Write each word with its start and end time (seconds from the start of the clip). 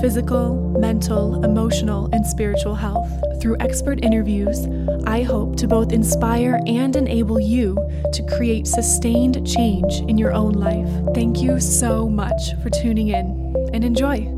physical, 0.00 0.76
mental, 0.78 1.44
emotional, 1.44 2.08
and 2.12 2.26
spiritual 2.26 2.74
health. 2.74 3.08
Through 3.40 3.56
expert 3.60 4.04
interviews, 4.04 4.66
I 5.06 5.22
hope 5.22 5.56
to 5.56 5.68
both 5.68 5.92
inspire 5.92 6.60
and 6.66 6.96
enable 6.96 7.38
you 7.40 7.76
to 8.12 8.22
create 8.36 8.66
sustained 8.66 9.46
change 9.46 10.00
in 10.08 10.18
your 10.18 10.32
own 10.32 10.52
life. 10.52 10.88
Thank 11.14 11.40
you 11.40 11.60
so 11.60 12.08
much 12.08 12.54
for 12.62 12.70
tuning 12.70 13.08
in 13.08 13.54
and 13.72 13.84
enjoy. 13.84 14.32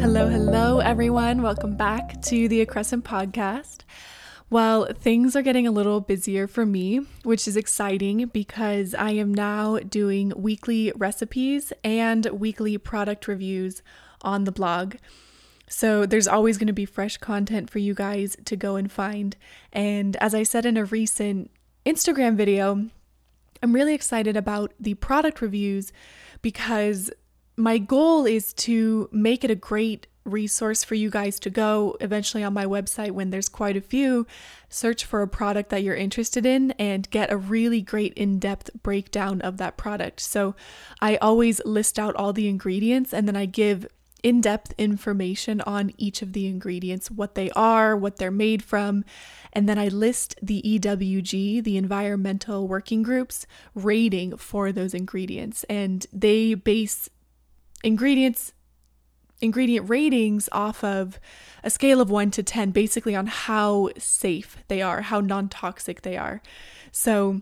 Hello, 0.00 0.28
hello, 0.28 0.78
everyone. 0.78 1.42
Welcome 1.42 1.76
back 1.76 2.20
to 2.22 2.48
the 2.48 2.64
Accrescent 2.64 3.02
Podcast. 3.02 3.84
Well, 4.50 4.86
things 4.94 5.36
are 5.36 5.42
getting 5.42 5.66
a 5.66 5.70
little 5.70 6.00
busier 6.00 6.46
for 6.46 6.64
me, 6.64 7.00
which 7.22 7.46
is 7.46 7.54
exciting 7.54 8.26
because 8.28 8.94
I 8.94 9.10
am 9.10 9.34
now 9.34 9.78
doing 9.78 10.32
weekly 10.34 10.90
recipes 10.96 11.70
and 11.84 12.24
weekly 12.26 12.78
product 12.78 13.28
reviews 13.28 13.82
on 14.22 14.44
the 14.44 14.52
blog. 14.52 14.94
So 15.68 16.06
there's 16.06 16.26
always 16.26 16.56
going 16.56 16.68
to 16.68 16.72
be 16.72 16.86
fresh 16.86 17.18
content 17.18 17.68
for 17.68 17.78
you 17.78 17.92
guys 17.92 18.38
to 18.46 18.56
go 18.56 18.76
and 18.76 18.90
find. 18.90 19.36
And 19.70 20.16
as 20.16 20.34
I 20.34 20.44
said 20.44 20.64
in 20.64 20.78
a 20.78 20.86
recent 20.86 21.50
Instagram 21.84 22.34
video, 22.34 22.86
I'm 23.62 23.74
really 23.74 23.94
excited 23.94 24.34
about 24.34 24.72
the 24.80 24.94
product 24.94 25.42
reviews 25.42 25.92
because 26.40 27.10
my 27.56 27.76
goal 27.76 28.24
is 28.24 28.54
to 28.54 29.10
make 29.12 29.44
it 29.44 29.50
a 29.50 29.56
great 29.56 30.06
resource 30.28 30.84
for 30.84 30.94
you 30.94 31.10
guys 31.10 31.38
to 31.40 31.50
go 31.50 31.96
eventually 32.00 32.44
on 32.44 32.54
my 32.54 32.64
website 32.64 33.12
when 33.12 33.30
there's 33.30 33.48
quite 33.48 33.76
a 33.76 33.80
few. 33.80 34.26
Search 34.68 35.04
for 35.04 35.22
a 35.22 35.28
product 35.28 35.70
that 35.70 35.82
you're 35.82 35.94
interested 35.94 36.44
in 36.44 36.72
and 36.72 37.10
get 37.10 37.32
a 37.32 37.36
really 37.36 37.80
great 37.80 38.12
in 38.14 38.38
depth 38.38 38.70
breakdown 38.82 39.40
of 39.40 39.56
that 39.56 39.76
product. 39.76 40.20
So 40.20 40.54
I 41.00 41.16
always 41.16 41.64
list 41.64 41.98
out 41.98 42.14
all 42.16 42.32
the 42.32 42.48
ingredients 42.48 43.12
and 43.12 43.26
then 43.26 43.36
I 43.36 43.46
give 43.46 43.86
in 44.22 44.40
depth 44.40 44.74
information 44.78 45.60
on 45.62 45.92
each 45.96 46.22
of 46.22 46.32
the 46.32 46.46
ingredients, 46.46 47.10
what 47.10 47.34
they 47.34 47.50
are, 47.50 47.96
what 47.96 48.16
they're 48.16 48.30
made 48.30 48.62
from. 48.62 49.04
And 49.52 49.68
then 49.68 49.78
I 49.78 49.88
list 49.88 50.34
the 50.42 50.62
EWG, 50.62 51.62
the 51.62 51.76
Environmental 51.76 52.66
Working 52.66 53.02
Group's 53.02 53.46
rating 53.74 54.36
for 54.36 54.72
those 54.72 54.94
ingredients. 54.94 55.64
And 55.64 56.06
they 56.12 56.54
base 56.54 57.08
ingredients 57.84 58.52
ingredient 59.40 59.88
ratings 59.88 60.48
off 60.52 60.82
of 60.82 61.18
a 61.62 61.70
scale 61.70 62.00
of 62.00 62.10
1 62.10 62.30
to 62.32 62.42
10 62.42 62.70
basically 62.70 63.14
on 63.14 63.26
how 63.26 63.90
safe 63.98 64.58
they 64.68 64.82
are, 64.82 65.02
how 65.02 65.20
non-toxic 65.20 66.02
they 66.02 66.16
are. 66.16 66.40
So 66.92 67.40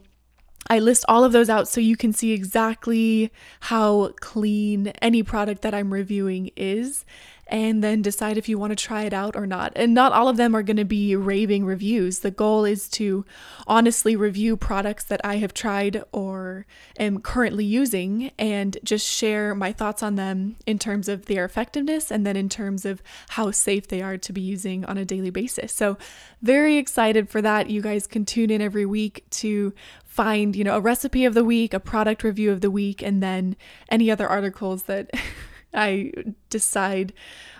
I 0.68 0.78
list 0.78 1.04
all 1.08 1.24
of 1.24 1.32
those 1.32 1.48
out 1.48 1.68
so 1.68 1.80
you 1.80 1.96
can 1.96 2.12
see 2.12 2.32
exactly 2.32 3.30
how 3.60 4.12
clean 4.20 4.88
any 5.00 5.22
product 5.22 5.62
that 5.62 5.74
I'm 5.74 5.92
reviewing 5.92 6.50
is 6.56 7.04
and 7.48 7.82
then 7.82 8.02
decide 8.02 8.36
if 8.36 8.48
you 8.48 8.58
want 8.58 8.70
to 8.70 8.76
try 8.76 9.04
it 9.04 9.12
out 9.12 9.36
or 9.36 9.46
not. 9.46 9.72
And 9.76 9.94
not 9.94 10.12
all 10.12 10.28
of 10.28 10.36
them 10.36 10.54
are 10.54 10.62
going 10.62 10.76
to 10.78 10.84
be 10.84 11.14
raving 11.14 11.64
reviews. 11.64 12.20
The 12.20 12.30
goal 12.30 12.64
is 12.64 12.88
to 12.90 13.24
honestly 13.66 14.16
review 14.16 14.56
products 14.56 15.04
that 15.04 15.20
I 15.24 15.36
have 15.36 15.54
tried 15.54 16.02
or 16.10 16.66
am 16.98 17.20
currently 17.20 17.64
using 17.64 18.32
and 18.38 18.76
just 18.82 19.06
share 19.06 19.54
my 19.54 19.72
thoughts 19.72 20.02
on 20.02 20.16
them 20.16 20.56
in 20.66 20.78
terms 20.78 21.08
of 21.08 21.26
their 21.26 21.44
effectiveness 21.44 22.10
and 22.10 22.26
then 22.26 22.36
in 22.36 22.48
terms 22.48 22.84
of 22.84 23.02
how 23.30 23.50
safe 23.52 23.86
they 23.88 24.02
are 24.02 24.18
to 24.18 24.32
be 24.32 24.40
using 24.40 24.84
on 24.84 24.98
a 24.98 25.04
daily 25.04 25.30
basis. 25.30 25.72
So, 25.72 25.96
very 26.42 26.76
excited 26.76 27.28
for 27.28 27.40
that. 27.42 27.70
You 27.70 27.80
guys 27.80 28.06
can 28.06 28.24
tune 28.24 28.50
in 28.50 28.60
every 28.60 28.86
week 28.86 29.24
to 29.30 29.72
find, 30.04 30.54
you 30.56 30.64
know, 30.64 30.76
a 30.76 30.80
recipe 30.80 31.24
of 31.24 31.34
the 31.34 31.44
week, 31.44 31.74
a 31.74 31.80
product 31.80 32.22
review 32.22 32.50
of 32.50 32.60
the 32.60 32.70
week, 32.70 33.02
and 33.02 33.22
then 33.22 33.56
any 33.88 34.10
other 34.10 34.26
articles 34.28 34.84
that 34.84 35.10
I 35.76 36.12
decide 36.50 37.12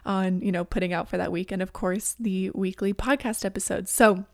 on, 0.05 0.41
you 0.41 0.51
know, 0.51 0.65
putting 0.65 0.93
out 0.93 1.09
for 1.09 1.17
that 1.17 1.31
week. 1.31 1.53
And 1.53 1.63
of 1.63 1.73
course, 1.73 2.17
the 2.19 2.51
weekly 2.55 2.93
podcast 2.95 3.45
episodes. 3.45 3.91
So, 3.91 4.25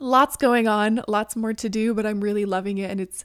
lots 0.00 0.36
going 0.36 0.68
on, 0.68 1.02
lots 1.08 1.36
more 1.36 1.52
to 1.54 1.68
do, 1.68 1.94
but 1.94 2.04
I'm 2.04 2.20
really 2.20 2.44
loving 2.44 2.78
it 2.78 2.90
and 2.90 3.00
it's 3.00 3.24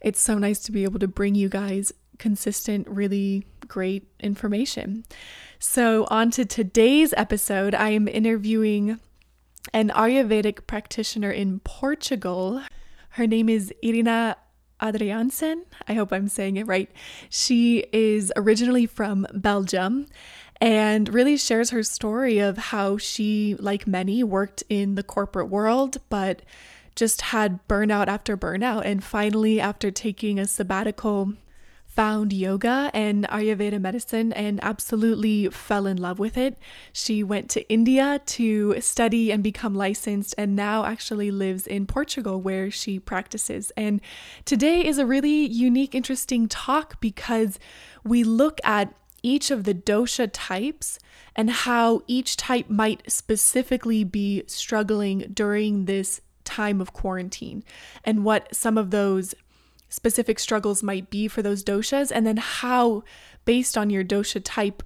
it's 0.00 0.20
so 0.20 0.38
nice 0.38 0.60
to 0.60 0.72
be 0.72 0.84
able 0.84 0.98
to 1.00 1.08
bring 1.08 1.34
you 1.34 1.48
guys 1.48 1.92
consistent, 2.18 2.86
really 2.88 3.46
great 3.66 4.06
information. 4.20 5.04
So, 5.58 6.06
on 6.10 6.30
to 6.32 6.44
today's 6.44 7.12
episode, 7.16 7.74
I 7.74 7.90
am 7.90 8.06
interviewing 8.06 9.00
an 9.72 9.90
Ayurvedic 9.90 10.66
practitioner 10.66 11.30
in 11.30 11.60
Portugal. 11.60 12.62
Her 13.10 13.26
name 13.26 13.48
is 13.48 13.72
Irina 13.82 14.36
Adriaensen. 14.80 15.62
I 15.88 15.94
hope 15.94 16.12
I'm 16.12 16.28
saying 16.28 16.56
it 16.56 16.66
right. 16.66 16.90
She 17.28 17.86
is 17.92 18.32
originally 18.36 18.86
from 18.86 19.26
Belgium 19.32 20.06
and 20.60 21.12
really 21.12 21.36
shares 21.36 21.70
her 21.70 21.82
story 21.82 22.38
of 22.38 22.58
how 22.58 22.98
she, 22.98 23.56
like 23.58 23.86
many, 23.86 24.22
worked 24.22 24.62
in 24.68 24.94
the 24.94 25.02
corporate 25.02 25.48
world, 25.48 25.98
but 26.08 26.42
just 26.94 27.22
had 27.22 27.66
burnout 27.66 28.08
after 28.08 28.36
burnout. 28.36 28.84
And 28.84 29.02
finally, 29.02 29.60
after 29.60 29.90
taking 29.90 30.38
a 30.38 30.46
sabbatical 30.46 31.34
found 31.90 32.32
yoga 32.32 32.88
and 32.94 33.26
Ayurveda 33.28 33.80
medicine 33.80 34.32
and 34.32 34.62
absolutely 34.62 35.48
fell 35.48 35.86
in 35.86 35.96
love 35.96 36.20
with 36.20 36.38
it. 36.38 36.56
She 36.92 37.24
went 37.24 37.50
to 37.50 37.68
India 37.68 38.20
to 38.26 38.80
study 38.80 39.32
and 39.32 39.42
become 39.42 39.74
licensed 39.74 40.34
and 40.38 40.54
now 40.54 40.84
actually 40.84 41.32
lives 41.32 41.66
in 41.66 41.86
Portugal 41.86 42.40
where 42.40 42.70
she 42.70 43.00
practices. 43.00 43.72
And 43.76 44.00
today 44.44 44.86
is 44.86 44.98
a 44.98 45.06
really 45.06 45.46
unique, 45.46 45.94
interesting 45.94 46.46
talk 46.46 47.00
because 47.00 47.58
we 48.04 48.22
look 48.22 48.60
at 48.62 48.94
each 49.22 49.50
of 49.50 49.64
the 49.64 49.74
dosha 49.74 50.30
types 50.32 50.98
and 51.34 51.50
how 51.50 52.02
each 52.06 52.36
type 52.36 52.70
might 52.70 53.10
specifically 53.10 54.04
be 54.04 54.44
struggling 54.46 55.30
during 55.34 55.86
this 55.86 56.20
time 56.44 56.80
of 56.80 56.92
quarantine 56.92 57.62
and 58.04 58.24
what 58.24 58.54
some 58.54 58.78
of 58.78 58.90
those 58.90 59.34
specific 59.90 60.38
struggles 60.38 60.82
might 60.82 61.10
be 61.10 61.28
for 61.28 61.42
those 61.42 61.62
doshas, 61.62 62.10
and 62.10 62.26
then 62.26 62.38
how, 62.38 63.02
based 63.44 63.76
on 63.76 63.90
your 63.90 64.02
dosha 64.02 64.40
type, 64.42 64.82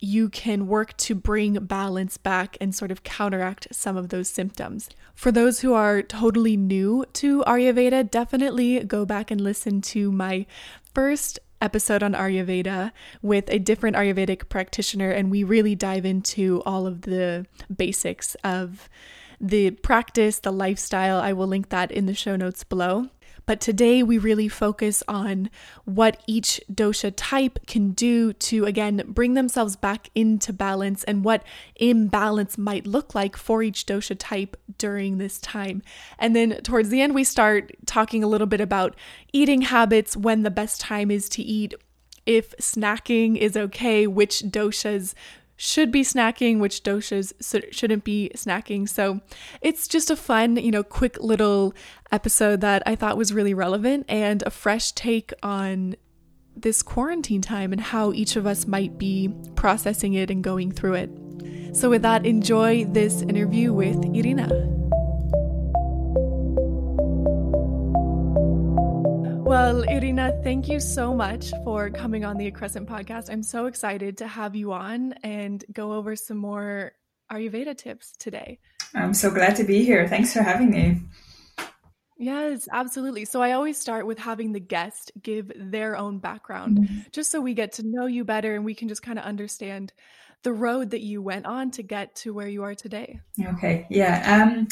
you 0.00 0.30
can 0.30 0.66
work 0.66 0.96
to 0.96 1.14
bring 1.14 1.54
balance 1.66 2.16
back 2.16 2.56
and 2.58 2.74
sort 2.74 2.90
of 2.90 3.02
counteract 3.04 3.68
some 3.70 3.96
of 3.98 4.08
those 4.08 4.28
symptoms. 4.28 4.88
For 5.14 5.30
those 5.30 5.60
who 5.60 5.74
are 5.74 6.00
totally 6.02 6.56
new 6.56 7.04
to 7.12 7.42
Ayurveda, 7.42 8.10
definitely 8.10 8.82
go 8.82 9.04
back 9.04 9.30
and 9.30 9.40
listen 9.40 9.82
to 9.82 10.10
my 10.10 10.46
first 10.94 11.38
episode 11.60 12.02
on 12.02 12.14
Ayurveda 12.14 12.92
with 13.20 13.44
a 13.48 13.58
different 13.58 13.94
Ayurvedic 13.94 14.48
practitioner, 14.48 15.10
and 15.10 15.30
we 15.30 15.44
really 15.44 15.74
dive 15.74 16.06
into 16.06 16.62
all 16.64 16.86
of 16.86 17.02
the 17.02 17.44
basics 17.76 18.34
of 18.42 18.88
the 19.38 19.70
practice, 19.70 20.38
the 20.38 20.50
lifestyle. 20.50 21.20
I 21.20 21.34
will 21.34 21.46
link 21.46 21.68
that 21.68 21.90
in 21.90 22.06
the 22.06 22.14
show 22.14 22.36
notes 22.36 22.64
below. 22.64 23.10
But 23.46 23.60
today 23.60 24.02
we 24.02 24.18
really 24.18 24.48
focus 24.48 25.02
on 25.08 25.50
what 25.84 26.22
each 26.26 26.60
dosha 26.72 27.12
type 27.16 27.58
can 27.66 27.90
do 27.92 28.32
to, 28.34 28.64
again, 28.64 29.02
bring 29.08 29.34
themselves 29.34 29.76
back 29.76 30.10
into 30.14 30.52
balance 30.52 31.04
and 31.04 31.24
what 31.24 31.42
imbalance 31.76 32.56
might 32.56 32.86
look 32.86 33.14
like 33.14 33.36
for 33.36 33.62
each 33.62 33.86
dosha 33.86 34.16
type 34.18 34.56
during 34.78 35.18
this 35.18 35.38
time. 35.38 35.82
And 36.18 36.36
then 36.36 36.62
towards 36.62 36.90
the 36.90 37.00
end, 37.00 37.14
we 37.14 37.24
start 37.24 37.72
talking 37.86 38.22
a 38.22 38.28
little 38.28 38.46
bit 38.46 38.60
about 38.60 38.94
eating 39.32 39.62
habits, 39.62 40.16
when 40.16 40.42
the 40.42 40.50
best 40.50 40.80
time 40.80 41.10
is 41.10 41.28
to 41.30 41.42
eat, 41.42 41.74
if 42.26 42.56
snacking 42.58 43.36
is 43.36 43.56
okay, 43.56 44.06
which 44.06 44.40
doshas 44.42 45.14
should 45.60 45.92
be 45.92 46.00
snacking, 46.00 46.58
which 46.58 46.82
doshas 46.82 47.34
shouldn't 47.70 48.02
be 48.02 48.30
snacking. 48.34 48.88
So 48.88 49.20
it's 49.60 49.86
just 49.86 50.10
a 50.10 50.16
fun, 50.16 50.56
you 50.56 50.70
know, 50.70 50.82
quick 50.82 51.20
little 51.20 51.74
episode 52.10 52.62
that 52.62 52.82
I 52.86 52.96
thought 52.96 53.18
was 53.18 53.34
really 53.34 53.52
relevant 53.52 54.06
and 54.08 54.42
a 54.44 54.50
fresh 54.50 54.92
take 54.92 55.34
on 55.42 55.96
this 56.56 56.80
quarantine 56.82 57.42
time 57.42 57.72
and 57.72 57.80
how 57.82 58.10
each 58.14 58.36
of 58.36 58.46
us 58.46 58.66
might 58.66 58.96
be 58.96 59.30
processing 59.54 60.14
it 60.14 60.30
and 60.30 60.42
going 60.42 60.72
through 60.72 60.94
it. 60.94 61.10
So, 61.76 61.90
with 61.90 62.02
that, 62.02 62.24
enjoy 62.24 62.86
this 62.86 63.20
interview 63.20 63.74
with 63.74 64.02
Irina. 64.14 64.79
Well, 69.50 69.82
Irina, 69.82 70.40
thank 70.44 70.68
you 70.68 70.78
so 70.78 71.12
much 71.12 71.50
for 71.64 71.90
coming 71.90 72.24
on 72.24 72.36
the 72.36 72.48
Accrescent 72.48 72.86
podcast. 72.86 73.28
I'm 73.28 73.42
so 73.42 73.66
excited 73.66 74.18
to 74.18 74.28
have 74.28 74.54
you 74.54 74.72
on 74.72 75.12
and 75.24 75.64
go 75.72 75.94
over 75.94 76.14
some 76.14 76.36
more 76.36 76.92
Ayurveda 77.32 77.76
tips 77.76 78.12
today. 78.16 78.60
I'm 78.94 79.12
so 79.12 79.28
glad 79.28 79.56
to 79.56 79.64
be 79.64 79.84
here. 79.84 80.06
Thanks 80.06 80.32
for 80.32 80.40
having 80.40 80.70
me. 80.70 81.00
Yes, 82.16 82.68
absolutely. 82.70 83.24
So 83.24 83.42
I 83.42 83.50
always 83.50 83.76
start 83.76 84.06
with 84.06 84.20
having 84.20 84.52
the 84.52 84.60
guest 84.60 85.10
give 85.20 85.50
their 85.56 85.96
own 85.96 86.20
background, 86.20 86.78
mm-hmm. 86.78 86.98
just 87.10 87.32
so 87.32 87.40
we 87.40 87.54
get 87.54 87.72
to 87.72 87.82
know 87.84 88.06
you 88.06 88.24
better 88.24 88.54
and 88.54 88.64
we 88.64 88.76
can 88.76 88.86
just 88.86 89.02
kind 89.02 89.18
of 89.18 89.24
understand 89.24 89.92
the 90.44 90.52
road 90.52 90.90
that 90.90 91.00
you 91.00 91.22
went 91.22 91.46
on 91.46 91.72
to 91.72 91.82
get 91.82 92.14
to 92.14 92.32
where 92.32 92.46
you 92.46 92.62
are 92.62 92.76
today. 92.76 93.18
Okay. 93.44 93.88
Yeah. 93.90 94.44
Um, 94.44 94.68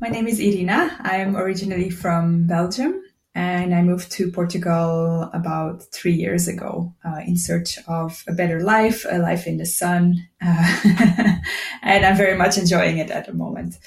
my 0.00 0.06
name 0.06 0.28
is 0.28 0.38
Irina. 0.38 0.96
I'm 1.00 1.36
originally 1.36 1.90
from 1.90 2.46
Belgium 2.46 3.02
and 3.34 3.74
I 3.74 3.82
moved 3.82 4.10
to 4.12 4.32
Portugal 4.32 5.30
about 5.32 5.82
three 5.92 6.12
years 6.12 6.48
ago 6.48 6.94
uh, 7.04 7.20
in 7.26 7.36
search 7.36 7.78
of 7.86 8.24
a 8.26 8.32
better 8.32 8.60
life, 8.60 9.06
a 9.08 9.18
life 9.18 9.46
in 9.46 9.58
the 9.58 9.66
sun. 9.66 10.28
Uh, 10.44 10.80
and 11.82 12.04
I'm 12.04 12.16
very 12.16 12.36
much 12.36 12.58
enjoying 12.58 12.98
it 12.98 13.10
at 13.10 13.26
the 13.26 13.34
moment. 13.34 13.78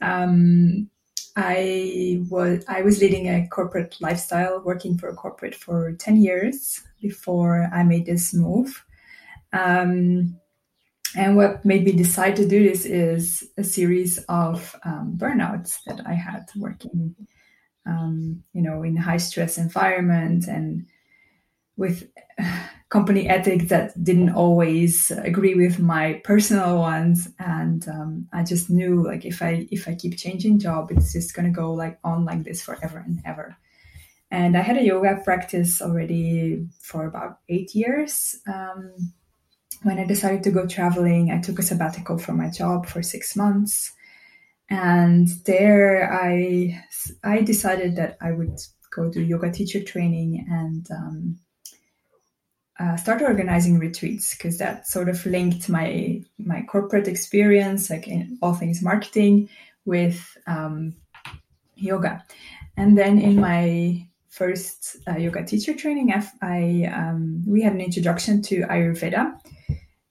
Um, 0.00 0.90
I 1.34 2.22
was 2.28 2.64
I 2.68 2.82
was 2.82 3.00
leading 3.00 3.28
a 3.28 3.48
corporate 3.48 3.96
lifestyle, 4.00 4.62
working 4.64 4.98
for 4.98 5.08
a 5.08 5.14
corporate 5.14 5.54
for 5.54 5.92
ten 5.92 6.16
years 6.16 6.82
before 7.00 7.70
I 7.72 7.82
made 7.84 8.06
this 8.06 8.34
move. 8.34 8.84
Um, 9.52 10.38
and 11.16 11.36
what 11.36 11.64
made 11.64 11.84
me 11.84 11.92
decide 11.92 12.36
to 12.36 12.48
do 12.48 12.68
this 12.68 12.84
is 12.86 13.48
a 13.58 13.64
series 13.64 14.18
of 14.28 14.74
um, 14.84 15.14
burnouts 15.18 15.78
that 15.86 16.00
I 16.06 16.14
had 16.14 16.46
working, 16.56 17.14
um, 17.86 18.42
you 18.52 18.62
know, 18.62 18.82
in 18.82 18.96
high 18.96 19.16
stress 19.16 19.58
environment 19.58 20.46
and 20.46 20.86
with 21.76 22.08
company 22.88 23.28
ethics 23.28 23.66
that 23.66 23.92
didn't 24.04 24.30
always 24.30 25.10
agree 25.10 25.54
with 25.54 25.78
my 25.78 26.20
personal 26.24 26.78
ones. 26.78 27.28
And 27.38 27.86
um, 27.88 28.28
I 28.32 28.42
just 28.42 28.68
knew 28.68 29.02
like 29.02 29.24
if 29.24 29.42
I 29.42 29.66
if 29.70 29.88
I 29.88 29.94
keep 29.94 30.18
changing 30.18 30.58
job, 30.58 30.90
it's 30.90 31.12
just 31.12 31.34
gonna 31.34 31.50
go 31.50 31.72
like 31.72 31.98
on 32.04 32.24
like 32.24 32.44
this 32.44 32.62
forever 32.62 33.02
and 33.04 33.20
ever. 33.24 33.56
And 34.30 34.56
I 34.56 34.62
had 34.62 34.78
a 34.78 34.84
yoga 34.84 35.20
practice 35.22 35.82
already 35.82 36.66
for 36.80 37.06
about 37.06 37.40
eight 37.48 37.74
years 37.74 38.40
um, 38.46 39.12
when 39.82 39.98
I 39.98 40.04
decided 40.04 40.42
to 40.44 40.50
go 40.50 40.66
traveling, 40.66 41.30
I 41.30 41.40
took 41.40 41.58
a 41.58 41.62
sabbatical 41.62 42.18
from 42.18 42.36
my 42.36 42.50
job 42.50 42.86
for 42.86 43.02
six 43.02 43.34
months. 43.34 43.92
And 44.72 45.28
there 45.44 46.10
I, 46.10 46.82
I 47.22 47.42
decided 47.42 47.96
that 47.96 48.16
I 48.22 48.32
would 48.32 48.58
go 48.90 49.10
to 49.10 49.22
yoga 49.22 49.52
teacher 49.52 49.82
training 49.84 50.46
and 50.48 50.90
um, 50.90 51.38
uh, 52.80 52.96
start 52.96 53.20
organizing 53.20 53.78
retreats 53.78 54.34
because 54.34 54.56
that 54.58 54.88
sort 54.88 55.10
of 55.10 55.26
linked 55.26 55.68
my 55.68 56.22
my 56.38 56.62
corporate 56.62 57.06
experience, 57.06 57.90
like 57.90 58.08
in 58.08 58.38
all 58.40 58.54
things 58.54 58.82
marketing, 58.82 59.50
with 59.84 60.38
um, 60.46 60.94
yoga. 61.76 62.24
And 62.74 62.96
then 62.96 63.18
in 63.18 63.38
my 63.38 64.08
first 64.30 64.96
uh, 65.06 65.18
yoga 65.18 65.44
teacher 65.44 65.74
training, 65.74 66.14
I, 66.14 66.26
I 66.40 66.90
um, 66.90 67.42
we 67.46 67.60
had 67.60 67.74
an 67.74 67.82
introduction 67.82 68.40
to 68.44 68.62
Ayurveda, 68.62 69.38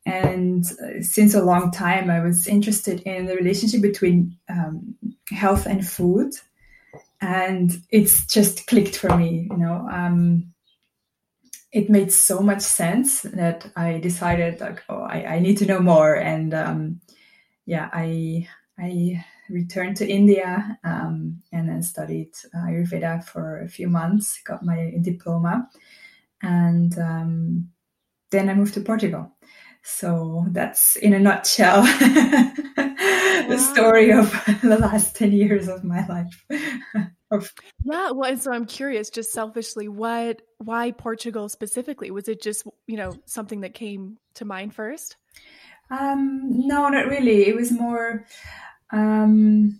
and 0.05 0.65
uh, 0.65 1.01
since 1.01 1.33
a 1.33 1.43
long 1.43 1.71
time, 1.71 2.09
I 2.09 2.21
was 2.21 2.47
interested 2.47 3.01
in 3.01 3.25
the 3.25 3.35
relationship 3.35 3.81
between 3.81 4.37
um, 4.49 4.95
health 5.29 5.65
and 5.65 5.87
food. 5.87 6.33
And 7.21 7.71
it's 7.91 8.25
just 8.25 8.65
clicked 8.65 8.95
for 8.95 9.15
me, 9.15 9.47
you 9.51 9.57
know. 9.57 9.87
Um, 9.91 10.53
it 11.71 11.89
made 11.89 12.11
so 12.11 12.39
much 12.41 12.61
sense 12.61 13.21
that 13.21 13.71
I 13.75 13.99
decided, 13.99 14.59
like, 14.59 14.83
oh, 14.89 15.01
I, 15.01 15.35
I 15.35 15.39
need 15.39 15.57
to 15.59 15.65
know 15.65 15.79
more. 15.79 16.15
And 16.15 16.53
um, 16.53 17.01
yeah, 17.65 17.89
I 17.93 18.47
I 18.79 19.23
returned 19.49 19.97
to 19.97 20.09
India 20.09 20.79
um, 20.83 21.41
and 21.51 21.69
then 21.69 21.83
studied 21.83 22.31
Ayurveda 22.55 23.23
for 23.23 23.61
a 23.61 23.69
few 23.69 23.87
months, 23.87 24.41
got 24.43 24.65
my 24.65 24.93
diploma, 25.01 25.69
and 26.41 26.97
um, 26.97 27.69
then 28.31 28.49
I 28.49 28.55
moved 28.55 28.73
to 28.73 28.81
Portugal. 28.81 29.31
So 29.83 30.45
that's 30.49 30.95
in 30.95 31.13
a 31.13 31.19
nutshell 31.19 31.81
the 33.47 33.57
story 33.57 34.11
of 34.11 34.31
the 34.61 34.77
last 34.77 35.15
10 35.15 35.31
years 35.31 35.67
of 35.67 35.83
my 35.83 36.05
life. 36.07 36.45
yeah, 36.49 38.11
well, 38.11 38.29
and 38.29 38.41
so 38.41 38.51
I'm 38.51 38.65
curious, 38.65 39.09
just 39.09 39.31
selfishly, 39.31 39.87
what, 39.87 40.41
why 40.59 40.91
Portugal 40.91 41.49
specifically? 41.49 42.11
Was 42.11 42.27
it 42.27 42.41
just, 42.41 42.67
you 42.85 42.97
know, 42.97 43.15
something 43.25 43.61
that 43.61 43.73
came 43.73 44.17
to 44.35 44.45
mind 44.45 44.75
first? 44.75 45.17
Um, 45.89 46.67
no, 46.67 46.87
not 46.89 47.07
really. 47.07 47.47
It 47.47 47.55
was 47.55 47.71
more, 47.71 48.25
um, 48.91 49.79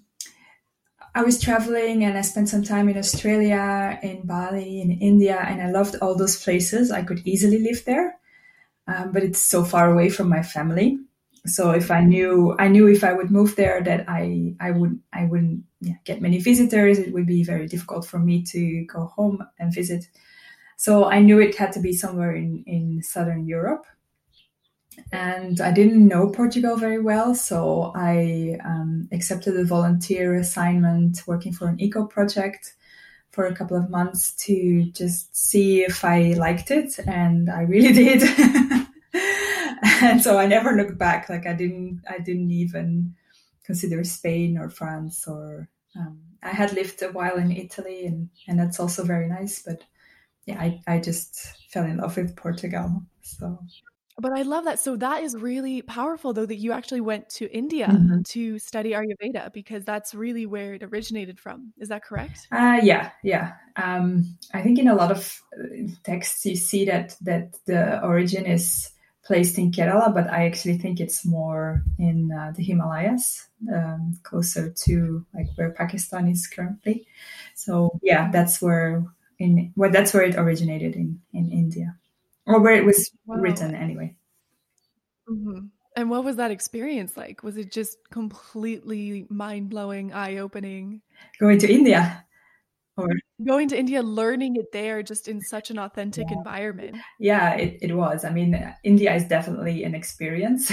I 1.14 1.24
was 1.24 1.40
traveling 1.40 2.04
and 2.06 2.18
I 2.18 2.22
spent 2.22 2.50
some 2.50 2.64
time 2.64 2.90
in 2.90 2.98
Australia, 2.98 4.00
in 4.02 4.26
Bali, 4.26 4.82
in 4.82 4.92
India, 4.92 5.38
and 5.38 5.62
I 5.62 5.70
loved 5.70 5.96
all 6.02 6.16
those 6.16 6.42
places. 6.42 6.92
I 6.92 7.04
could 7.04 7.22
easily 7.28 7.60
live 7.60 7.86
there 7.86 8.18
um, 8.88 9.12
but 9.12 9.24
it's 9.24 9.42
so 9.42 9.64
far 9.64 9.92
away 9.92 10.10
from 10.10 10.30
my 10.30 10.44
family. 10.44 11.00
So 11.46 11.72
if 11.72 11.90
I 11.90 12.02
knew, 12.02 12.56
I 12.60 12.68
knew 12.68 12.88
if 12.88 13.04
I 13.04 13.14
would 13.14 13.32
move 13.32 13.56
there 13.56 13.82
that 13.82 14.06
I, 14.08 14.54
I 14.60 14.72
would, 14.72 15.00
I 15.12 15.26
wouldn't 15.26 15.64
yeah, 15.80 15.96
get 16.04 16.22
many 16.22 16.40
visitors. 16.40 17.00
It 17.00 17.14
would 17.14 17.26
be 17.26 17.44
very 17.44 17.68
difficult 17.68 18.06
for 18.06 18.20
me 18.20 18.44
to 18.44 18.86
go 18.86 19.06
home 19.06 19.44
and 19.58 19.74
visit. 19.74 20.08
So 20.78 21.06
I 21.06 21.20
knew 21.20 21.40
it 21.40 21.56
had 21.56 21.72
to 21.74 21.80
be 21.80 21.94
somewhere 21.94 22.36
in, 22.36 22.64
in 22.68 23.02
Southern 23.02 23.46
Europe. 23.46 23.86
And 25.12 25.60
I 25.62 25.72
didn't 25.72 26.08
know 26.08 26.30
Portugal 26.30 26.76
very 26.76 27.02
well, 27.02 27.34
so 27.34 27.92
I 27.96 28.58
um, 28.64 29.08
accepted 29.12 29.58
a 29.58 29.64
volunteer 29.64 30.36
assignment 30.36 31.24
working 31.26 31.54
for 31.54 31.68
an 31.68 31.80
eco 31.80 32.06
project 32.06 32.76
for 33.32 33.46
a 33.46 33.56
couple 33.56 33.78
of 33.78 33.90
months 33.90 34.34
to 34.46 34.84
just 34.92 35.36
see 35.36 35.82
if 35.82 36.04
I 36.04 36.34
liked 36.34 36.72
it, 36.72 37.00
and 37.08 37.50
I 37.50 37.62
really 37.62 37.94
did. 38.04 38.24
and 40.02 40.22
so 40.22 40.38
I 40.38 40.46
never 40.46 40.74
looked 40.74 40.98
back. 40.98 41.30
Like 41.30 41.48
I 41.48 41.54
didn't, 41.54 42.02
I 42.10 42.20
didn't 42.20 42.52
even 42.52 43.16
consider 43.64 44.04
Spain 44.04 44.58
or 44.58 44.70
France 44.70 45.28
or. 45.28 45.70
Um, 45.96 46.22
I 46.44 46.50
had 46.50 46.74
lived 46.74 47.04
a 47.04 47.12
while 47.12 47.38
in 47.38 47.52
Italy, 47.52 48.06
and 48.06 48.30
and 48.48 48.60
that's 48.60 48.80
also 48.80 49.04
very 49.04 49.28
nice. 49.28 49.62
But 49.62 49.84
yeah, 50.46 50.60
I 50.60 50.82
I 50.88 51.00
just 51.00 51.36
fell 51.70 51.86
in 51.86 51.98
love 51.98 52.18
with 52.18 52.36
Portugal. 52.36 53.04
So 53.22 53.60
but 54.22 54.38
I 54.38 54.44
love 54.44 54.66
that. 54.66 54.80
So 54.80 54.96
that 54.98 55.24
is 55.24 55.36
really 55.36 55.82
powerful, 55.82 56.34
though, 56.34 56.46
that 56.46 56.56
you 56.56 56.72
actually 56.72 57.02
went 57.02 57.30
to 57.32 57.52
India 57.52 57.88
mm-hmm. 57.88 58.22
to 58.22 58.60
study 58.60 58.92
Ayurveda 58.92 59.52
because 59.52 59.84
that's 59.84 60.14
really 60.14 60.46
where 60.46 60.76
it 60.76 60.84
originated 60.84 61.40
from. 61.40 61.74
Is 61.78 61.90
that 61.90 62.04
correct? 62.04 62.48
Uh, 62.52 62.80
yeah, 62.84 63.12
yeah. 63.24 63.54
Um, 63.76 64.38
I 64.54 64.62
think 64.62 64.80
in 64.80 64.88
a 64.88 64.96
lot 64.96 65.12
of 65.12 65.42
uh, 65.60 65.88
texts 66.04 66.46
you 66.46 66.56
see 66.56 66.86
that 66.86 67.16
that 67.22 67.56
the 67.66 68.02
origin 68.04 68.46
is 68.46 68.92
placed 69.24 69.58
in 69.58 69.72
Kerala, 69.72 70.14
but 70.14 70.30
I 70.30 70.46
actually 70.46 70.78
think 70.78 71.00
it's 71.00 71.26
more 71.26 71.84
in 71.98 72.32
uh, 72.32 72.54
the 72.56 72.64
Himalayas, 72.64 73.48
um, 73.74 74.20
closer 74.24 74.70
to 74.70 75.26
like 75.34 75.48
where 75.56 75.72
Pakistan 75.72 76.28
is 76.28 76.48
currently. 76.48 77.08
So 77.56 78.00
yeah, 78.02 78.30
that's 78.32 78.62
where 78.62 79.06
in 79.40 79.74
well, 79.76 79.92
that's 79.92 80.14
where 80.14 80.24
it 80.24 80.36
originated 80.36 80.96
in 80.96 81.22
in 81.34 81.52
India 81.52 81.96
or 82.46 82.60
where 82.60 82.76
it 82.76 82.86
was 82.86 83.12
wow. 83.26 83.38
written 83.38 83.76
anyway. 83.76 84.16
Mm-hmm. 85.32 85.68
And 85.96 86.10
what 86.10 86.24
was 86.24 86.38
that 86.38 86.52
experience 86.52 87.18
like? 87.18 87.44
Was 87.44 87.58
it 87.58 87.72
just 87.72 87.98
completely 88.12 89.26
mind 89.30 89.70
blowing, 89.70 90.14
eye 90.14 90.38
opening? 90.38 91.02
Going 91.40 91.60
to 91.60 91.72
India 91.72 92.26
or 92.98 93.10
going 93.46 93.68
to 93.70 93.78
India, 93.78 94.02
learning 94.02 94.56
it 94.56 94.72
there 94.72 95.04
just 95.04 95.28
in 95.28 95.42
such 95.42 95.70
an 95.70 95.80
authentic 95.80 96.28
yeah. 96.30 96.38
environment. 96.38 96.98
Yeah, 97.20 97.56
it, 97.56 97.78
it 97.82 97.96
was. 97.96 98.26
I 98.26 98.30
mean, 98.30 98.74
India 98.84 99.14
is 99.14 99.26
definitely 99.26 99.84
an 99.84 99.96
experience 99.96 100.72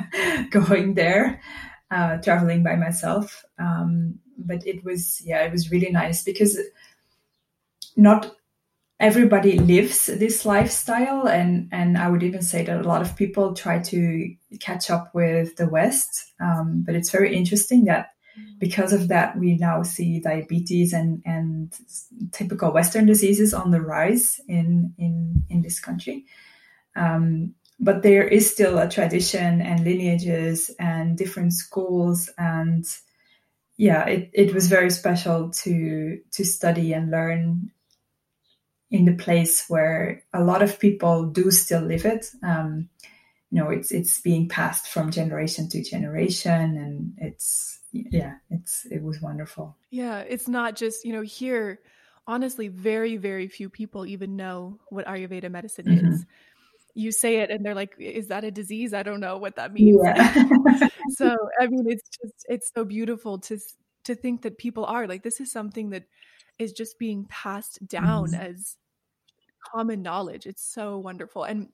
going 0.50 0.94
there, 0.94 1.40
uh, 1.90 2.18
traveling 2.18 2.62
by 2.62 2.76
myself. 2.76 3.44
Um, 3.58 4.18
but 4.36 4.66
it 4.66 4.84
was, 4.84 5.20
yeah, 5.24 5.42
it 5.42 5.52
was 5.52 5.70
really 5.70 5.90
nice 5.90 6.22
because 6.22 6.58
not 7.96 8.34
everybody 9.00 9.58
lives 9.58 10.06
this 10.06 10.44
lifestyle 10.44 11.26
and 11.26 11.68
and 11.72 11.96
i 11.98 12.08
would 12.08 12.22
even 12.22 12.42
say 12.42 12.64
that 12.64 12.80
a 12.80 12.88
lot 12.88 13.02
of 13.02 13.16
people 13.16 13.54
try 13.54 13.78
to 13.78 14.32
catch 14.60 14.90
up 14.90 15.14
with 15.14 15.56
the 15.56 15.68
west 15.68 16.32
um, 16.40 16.82
but 16.86 16.94
it's 16.94 17.10
very 17.10 17.34
interesting 17.34 17.84
that 17.86 18.10
because 18.58 18.92
of 18.92 19.08
that 19.08 19.38
we 19.38 19.56
now 19.56 19.82
see 19.82 20.20
diabetes 20.20 20.92
and 20.92 21.22
and 21.24 21.72
typical 22.32 22.72
western 22.72 23.06
diseases 23.06 23.54
on 23.54 23.70
the 23.70 23.80
rise 23.80 24.40
in 24.48 24.94
in 24.98 25.44
in 25.48 25.62
this 25.62 25.80
country. 25.80 26.26
Um, 26.96 27.54
but 27.78 28.02
there 28.02 28.28
is 28.28 28.50
still 28.50 28.78
a 28.78 28.88
tradition 28.88 29.62
and 29.62 29.84
lineages 29.84 30.70
and 30.78 31.16
different 31.16 31.54
schools 31.54 32.28
and 32.36 32.84
yeah 33.76 34.04
it, 34.04 34.30
it 34.34 34.54
was 34.54 34.68
very 34.68 34.90
special 34.90 35.50
to 35.50 36.20
to 36.32 36.44
study 36.44 36.92
and 36.92 37.10
learn 37.10 37.70
in 38.90 39.04
the 39.04 39.14
place 39.14 39.66
where 39.68 40.22
a 40.32 40.42
lot 40.42 40.62
of 40.62 40.80
people 40.80 41.26
do 41.26 41.50
still 41.50 41.82
live 41.82 42.04
it. 42.04 42.26
Um, 42.42 42.88
you 43.50 43.60
know 43.60 43.70
it's 43.70 43.90
it's 43.90 44.20
being 44.20 44.48
passed 44.48 44.88
from 44.88 45.10
generation 45.10 45.68
to 45.68 45.82
generation 45.82 46.76
and 46.76 47.14
it's 47.18 47.80
yeah 47.92 48.34
it's 48.50 48.86
it 48.90 49.02
was 49.02 49.20
wonderful 49.20 49.76
yeah 49.90 50.20
it's 50.20 50.48
not 50.48 50.76
just 50.76 51.04
you 51.04 51.12
know 51.12 51.22
here 51.22 51.80
honestly 52.26 52.68
very 52.68 53.16
very 53.16 53.48
few 53.48 53.68
people 53.68 54.06
even 54.06 54.36
know 54.36 54.78
what 54.88 55.06
ayurveda 55.06 55.50
medicine 55.50 55.86
mm-hmm. 55.86 56.12
is 56.12 56.24
you 56.94 57.10
say 57.10 57.38
it 57.38 57.50
and 57.50 57.64
they're 57.64 57.74
like 57.74 57.94
is 57.98 58.28
that 58.28 58.44
a 58.44 58.50
disease 58.50 58.94
i 58.94 59.02
don't 59.02 59.20
know 59.20 59.36
what 59.36 59.56
that 59.56 59.72
means 59.72 60.00
yeah. 60.04 60.46
so 61.10 61.36
i 61.60 61.66
mean 61.66 61.84
it's 61.88 62.08
just 62.22 62.46
it's 62.48 62.70
so 62.72 62.84
beautiful 62.84 63.38
to 63.38 63.58
to 64.04 64.14
think 64.14 64.42
that 64.42 64.58
people 64.58 64.84
are 64.84 65.08
like 65.08 65.22
this 65.24 65.40
is 65.40 65.50
something 65.50 65.90
that 65.90 66.04
is 66.60 66.72
just 66.72 66.98
being 66.98 67.26
passed 67.28 67.86
down 67.86 68.30
mm-hmm. 68.30 68.40
as 68.40 68.76
common 69.72 70.02
knowledge 70.02 70.46
it's 70.46 70.62
so 70.62 70.98
wonderful 70.98 71.44
and 71.44 71.68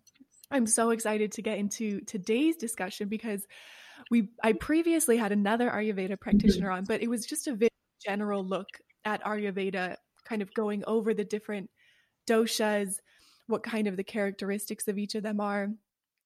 i'm 0.50 0.66
so 0.66 0.90
excited 0.90 1.32
to 1.32 1.42
get 1.42 1.58
into 1.58 2.00
today's 2.00 2.56
discussion 2.56 3.08
because 3.08 3.46
we 4.10 4.28
i 4.42 4.52
previously 4.52 5.16
had 5.16 5.32
another 5.32 5.70
ayurveda 5.70 6.18
practitioner 6.18 6.70
on 6.70 6.84
but 6.84 7.02
it 7.02 7.08
was 7.08 7.26
just 7.26 7.46
a 7.46 7.54
very 7.54 7.70
general 8.04 8.44
look 8.44 8.68
at 9.04 9.22
ayurveda 9.24 9.96
kind 10.24 10.42
of 10.42 10.52
going 10.54 10.82
over 10.86 11.14
the 11.14 11.24
different 11.24 11.70
doshas 12.28 12.96
what 13.46 13.62
kind 13.62 13.86
of 13.86 13.96
the 13.96 14.04
characteristics 14.04 14.88
of 14.88 14.98
each 14.98 15.14
of 15.14 15.22
them 15.22 15.40
are. 15.40 15.68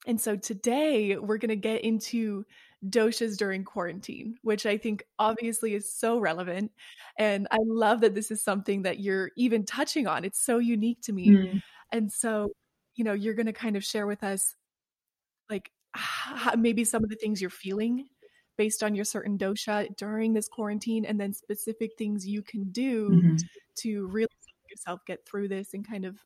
And 0.06 0.20
so 0.20 0.36
today 0.36 1.16
we're 1.16 1.38
going 1.38 1.50
to 1.50 1.56
get 1.56 1.82
into 1.82 2.44
doshas 2.88 3.36
during 3.36 3.64
quarantine, 3.64 4.36
which 4.42 4.66
I 4.66 4.78
think 4.78 5.04
obviously 5.18 5.74
is 5.74 5.92
so 5.92 6.18
relevant. 6.18 6.72
And 7.18 7.46
I 7.50 7.58
love 7.64 8.00
that 8.00 8.14
this 8.14 8.30
is 8.30 8.42
something 8.42 8.82
that 8.82 9.00
you're 9.00 9.30
even 9.36 9.64
touching 9.64 10.06
on. 10.06 10.24
It's 10.24 10.40
so 10.40 10.58
unique 10.58 11.02
to 11.02 11.12
me. 11.12 11.28
Mm. 11.28 11.62
And 11.92 12.12
so, 12.12 12.52
you 12.94 13.04
know, 13.04 13.12
you're 13.12 13.34
going 13.34 13.46
to 13.46 13.52
kind 13.52 13.76
of 13.76 13.84
share 13.84 14.06
with 14.06 14.24
us 14.24 14.54
like 15.50 15.70
how, 15.92 16.54
maybe 16.54 16.84
some 16.84 17.04
of 17.04 17.10
the 17.10 17.16
things 17.16 17.40
you're 17.40 17.50
feeling 17.50 18.08
based 18.56 18.82
on 18.82 18.94
your 18.94 19.04
certain 19.04 19.38
dosha 19.38 19.94
during 19.96 20.32
this 20.32 20.48
quarantine 20.48 21.04
and 21.04 21.20
then 21.20 21.32
specific 21.32 21.92
things 21.96 22.26
you 22.26 22.42
can 22.42 22.70
do 22.70 23.10
mm-hmm. 23.10 23.36
to 23.74 24.06
really 24.08 24.28
yourself 24.70 25.00
get 25.06 25.26
through 25.26 25.48
this 25.48 25.74
and 25.74 25.86
kind 25.86 26.04
of 26.04 26.16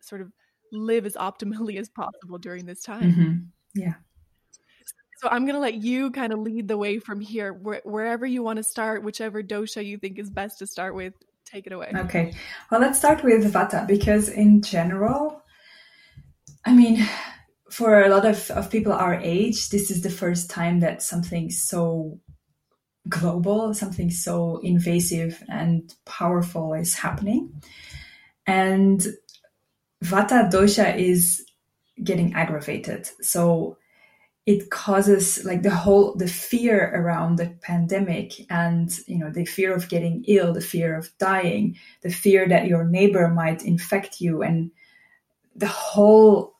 sort 0.00 0.20
of 0.20 0.30
live 0.72 1.06
as 1.06 1.14
optimally 1.14 1.76
as 1.80 1.88
possible 1.88 2.38
during 2.38 2.66
this 2.66 2.82
time. 2.82 3.12
Mm-hmm. 3.12 3.80
Yeah. 3.80 3.94
So 5.26 5.32
I'm 5.32 5.42
going 5.44 5.56
to 5.56 5.60
let 5.60 5.74
you 5.74 6.12
kind 6.12 6.32
of 6.32 6.38
lead 6.38 6.68
the 6.68 6.78
way 6.78 7.00
from 7.00 7.20
here, 7.20 7.52
Where, 7.52 7.80
wherever 7.84 8.24
you 8.24 8.44
want 8.44 8.58
to 8.58 8.62
start, 8.62 9.02
whichever 9.02 9.42
dosha 9.42 9.84
you 9.84 9.98
think 9.98 10.20
is 10.20 10.30
best 10.30 10.60
to 10.60 10.68
start 10.68 10.94
with. 10.94 11.14
Take 11.44 11.66
it 11.66 11.72
away. 11.72 11.90
Okay. 11.92 12.32
Well, 12.70 12.80
let's 12.80 12.96
start 12.96 13.24
with 13.24 13.52
Vata 13.52 13.88
because, 13.88 14.28
in 14.28 14.62
general, 14.62 15.42
I 16.64 16.72
mean, 16.72 17.04
for 17.72 18.04
a 18.04 18.08
lot 18.08 18.24
of, 18.24 18.48
of 18.52 18.70
people 18.70 18.92
our 18.92 19.14
age, 19.14 19.70
this 19.70 19.90
is 19.90 20.02
the 20.02 20.10
first 20.10 20.48
time 20.48 20.78
that 20.78 21.02
something 21.02 21.50
so 21.50 22.20
global, 23.08 23.74
something 23.74 24.12
so 24.12 24.58
invasive 24.58 25.42
and 25.48 25.92
powerful 26.04 26.72
is 26.72 26.94
happening. 26.94 27.50
And 28.46 29.04
Vata 30.04 30.48
dosha 30.48 30.96
is 30.96 31.44
getting 32.04 32.34
aggravated. 32.34 33.10
So 33.22 33.78
it 34.46 34.70
causes 34.70 35.44
like 35.44 35.62
the 35.62 35.74
whole 35.74 36.14
the 36.14 36.28
fear 36.28 36.92
around 36.94 37.36
the 37.36 37.48
pandemic 37.62 38.32
and 38.48 38.98
you 39.06 39.18
know 39.18 39.30
the 39.30 39.44
fear 39.44 39.74
of 39.74 39.88
getting 39.88 40.24
ill 40.28 40.52
the 40.52 40.60
fear 40.60 40.96
of 40.96 41.10
dying 41.18 41.76
the 42.02 42.10
fear 42.10 42.48
that 42.48 42.68
your 42.68 42.84
neighbor 42.84 43.28
might 43.28 43.64
infect 43.64 44.20
you 44.20 44.42
and 44.42 44.70
the 45.56 45.66
whole 45.66 46.54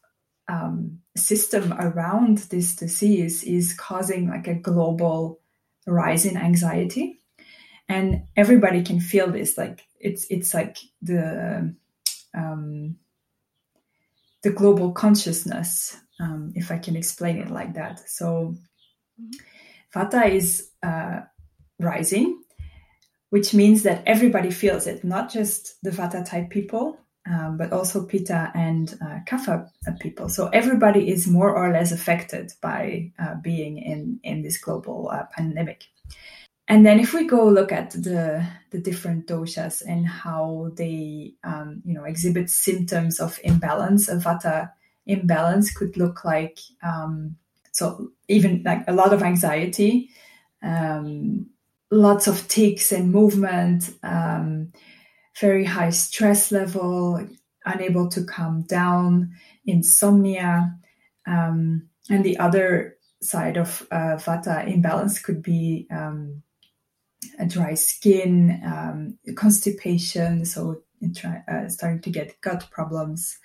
um, 0.49 1.00
system 1.16 1.73
around 1.75 2.38
this 2.38 2.76
disease 2.76 3.43
is 3.45 3.75
causing 3.75 4.28
like 4.28 4.47
a 4.47 4.55
global 4.55 5.40
rise 5.87 6.26
in 6.26 6.37
anxiety. 6.37 7.21
And 7.88 8.25
everybody 8.37 8.83
can 8.83 9.00
feel 9.00 9.31
this 9.31 9.57
like 9.57 9.87
it's 10.00 10.26
it's 10.28 10.52
like 10.52 10.78
the 11.02 11.75
um, 12.35 12.97
the 14.43 14.50
global 14.50 14.93
consciousness, 14.93 15.97
um, 16.21 16.53
if 16.55 16.71
I 16.71 16.79
can 16.79 16.97
explain 16.97 17.39
it 17.39 17.51
like 17.51 17.75
that. 17.75 18.09
So, 18.09 18.57
mm-hmm. 19.21 19.31
Vata 19.95 20.31
is 20.31 20.71
uh, 20.83 21.21
rising, 21.81 22.43
which 23.31 23.55
means 23.55 23.83
that 23.85 24.03
everybody 24.07 24.51
feels 24.51 24.87
it, 24.87 25.05
not 25.05 25.33
just 25.33 25.83
the 25.83 25.91
Vata 25.91 26.29
type 26.29 26.51
people, 26.51 26.99
um, 27.29 27.57
but 27.57 27.73
also 27.73 28.05
Pitta 28.05 28.53
and 28.55 28.97
uh, 29.03 29.19
Kapha 29.27 29.69
people. 30.01 30.29
So 30.29 30.49
everybody 30.49 31.09
is 31.09 31.27
more 31.27 31.55
or 31.55 31.73
less 31.73 31.93
affected 31.93 32.53
by 32.61 33.13
uh, 33.19 33.35
being 33.43 33.79
in 33.79 34.21
in 34.23 34.43
this 34.43 34.59
global 34.59 35.11
uh, 35.13 35.25
pandemic. 35.37 35.85
And 36.69 36.85
then 36.85 36.99
if 36.99 37.15
we 37.15 37.27
go 37.27 37.49
look 37.49 37.73
at 37.73 37.91
the 37.91 38.47
the 38.71 38.79
different 38.79 39.27
doshas 39.27 39.83
and 39.87 40.07
how 40.07 40.71
they 40.75 41.35
um, 41.43 41.83
you 41.85 41.95
know 41.95 42.05
exhibit 42.05 42.51
symptoms 42.51 43.19
of 43.19 43.41
imbalance, 43.43 44.09
a 44.09 44.17
vata 44.17 44.71
imbalance 45.07 45.71
could 45.73 45.97
look 45.97 46.25
like 46.25 46.59
um, 46.83 47.37
so 47.77 48.11
even 48.29 48.63
like 48.65 48.85
a 48.89 48.93
lot 48.95 49.13
of 49.13 49.23
anxiety, 49.23 50.09
um, 50.63 51.47
lots 51.91 52.27
of 52.27 52.49
tics 52.49 52.91
and 52.91 53.13
movement, 53.13 53.91
um, 54.03 54.73
very 55.39 55.67
high 55.67 55.91
stress 55.91 56.51
level, 56.51 57.21
unable 57.67 58.09
to 58.09 58.25
calm 58.25 58.63
down, 58.63 59.31
insomnia, 59.67 60.75
um, 61.27 61.87
and 62.09 62.25
the 62.25 62.39
other 62.39 62.97
side 63.21 63.59
of 63.59 63.87
uh, 63.91 64.17
vata 64.17 64.67
imbalance 64.67 65.19
could 65.19 65.43
be 65.43 65.87
um, 65.91 66.43
a 67.39 67.45
dry 67.45 67.75
skin, 67.75 68.59
um, 68.65 69.19
constipation, 69.35 70.47
so 70.47 70.83
uh, 71.25 71.69
starting 71.69 72.01
to 72.01 72.09
get 72.09 72.41
gut 72.41 72.67
problems. 72.71 73.39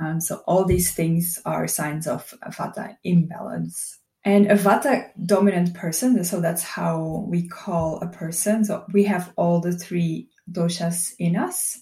Um, 0.00 0.20
so 0.20 0.42
all 0.46 0.64
these 0.64 0.92
things 0.92 1.40
are 1.44 1.66
signs 1.66 2.06
of 2.06 2.34
vata 2.50 2.96
imbalance. 3.04 3.98
And 4.24 4.50
a 4.50 4.56
vata 4.56 5.10
dominant 5.24 5.74
person, 5.74 6.22
so 6.24 6.40
that's 6.40 6.62
how 6.62 7.24
we 7.28 7.48
call 7.48 8.00
a 8.00 8.08
person. 8.08 8.64
So 8.64 8.84
we 8.92 9.04
have 9.04 9.32
all 9.36 9.60
the 9.60 9.72
three 9.72 10.28
doshas 10.50 11.14
in 11.18 11.36
us. 11.36 11.80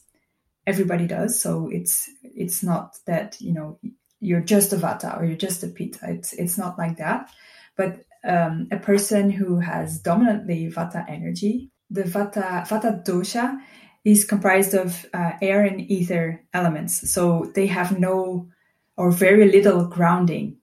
Everybody 0.67 1.07
does. 1.07 1.41
So 1.41 1.69
it's 1.73 2.11
it's 2.23 2.63
not 2.63 2.97
that 3.07 3.41
you 3.41 3.53
know 3.53 3.79
you're 4.21 4.41
just 4.41 4.73
a 4.73 4.77
vata 4.77 5.19
or 5.19 5.25
you're 5.25 5.37
just 5.37 5.63
a 5.63 5.69
pitta. 5.69 6.11
It's 6.11 6.33
it's 6.33 6.59
not 6.59 6.79
like 6.79 6.99
that. 6.99 7.31
But 7.77 8.01
um, 8.27 8.69
a 8.71 8.79
person 8.79 9.31
who 9.31 9.61
has 9.61 9.99
dominantly 9.99 10.69
Vata 10.71 11.05
energy. 11.09 11.71
The 11.91 12.03
Vata, 12.03 12.67
Vata 12.67 13.05
dosha 13.05 13.59
is 14.07 14.25
comprised 14.25 14.73
of 14.73 15.05
uh, 15.13 15.33
air 15.43 15.65
and 15.65 15.81
ether 15.91 16.41
elements. 16.55 17.11
So 17.11 17.51
they 17.57 17.67
have 17.67 17.99
no 17.99 18.49
or 18.97 19.11
very 19.11 19.51
little 19.51 19.85
grounding. 19.85 20.59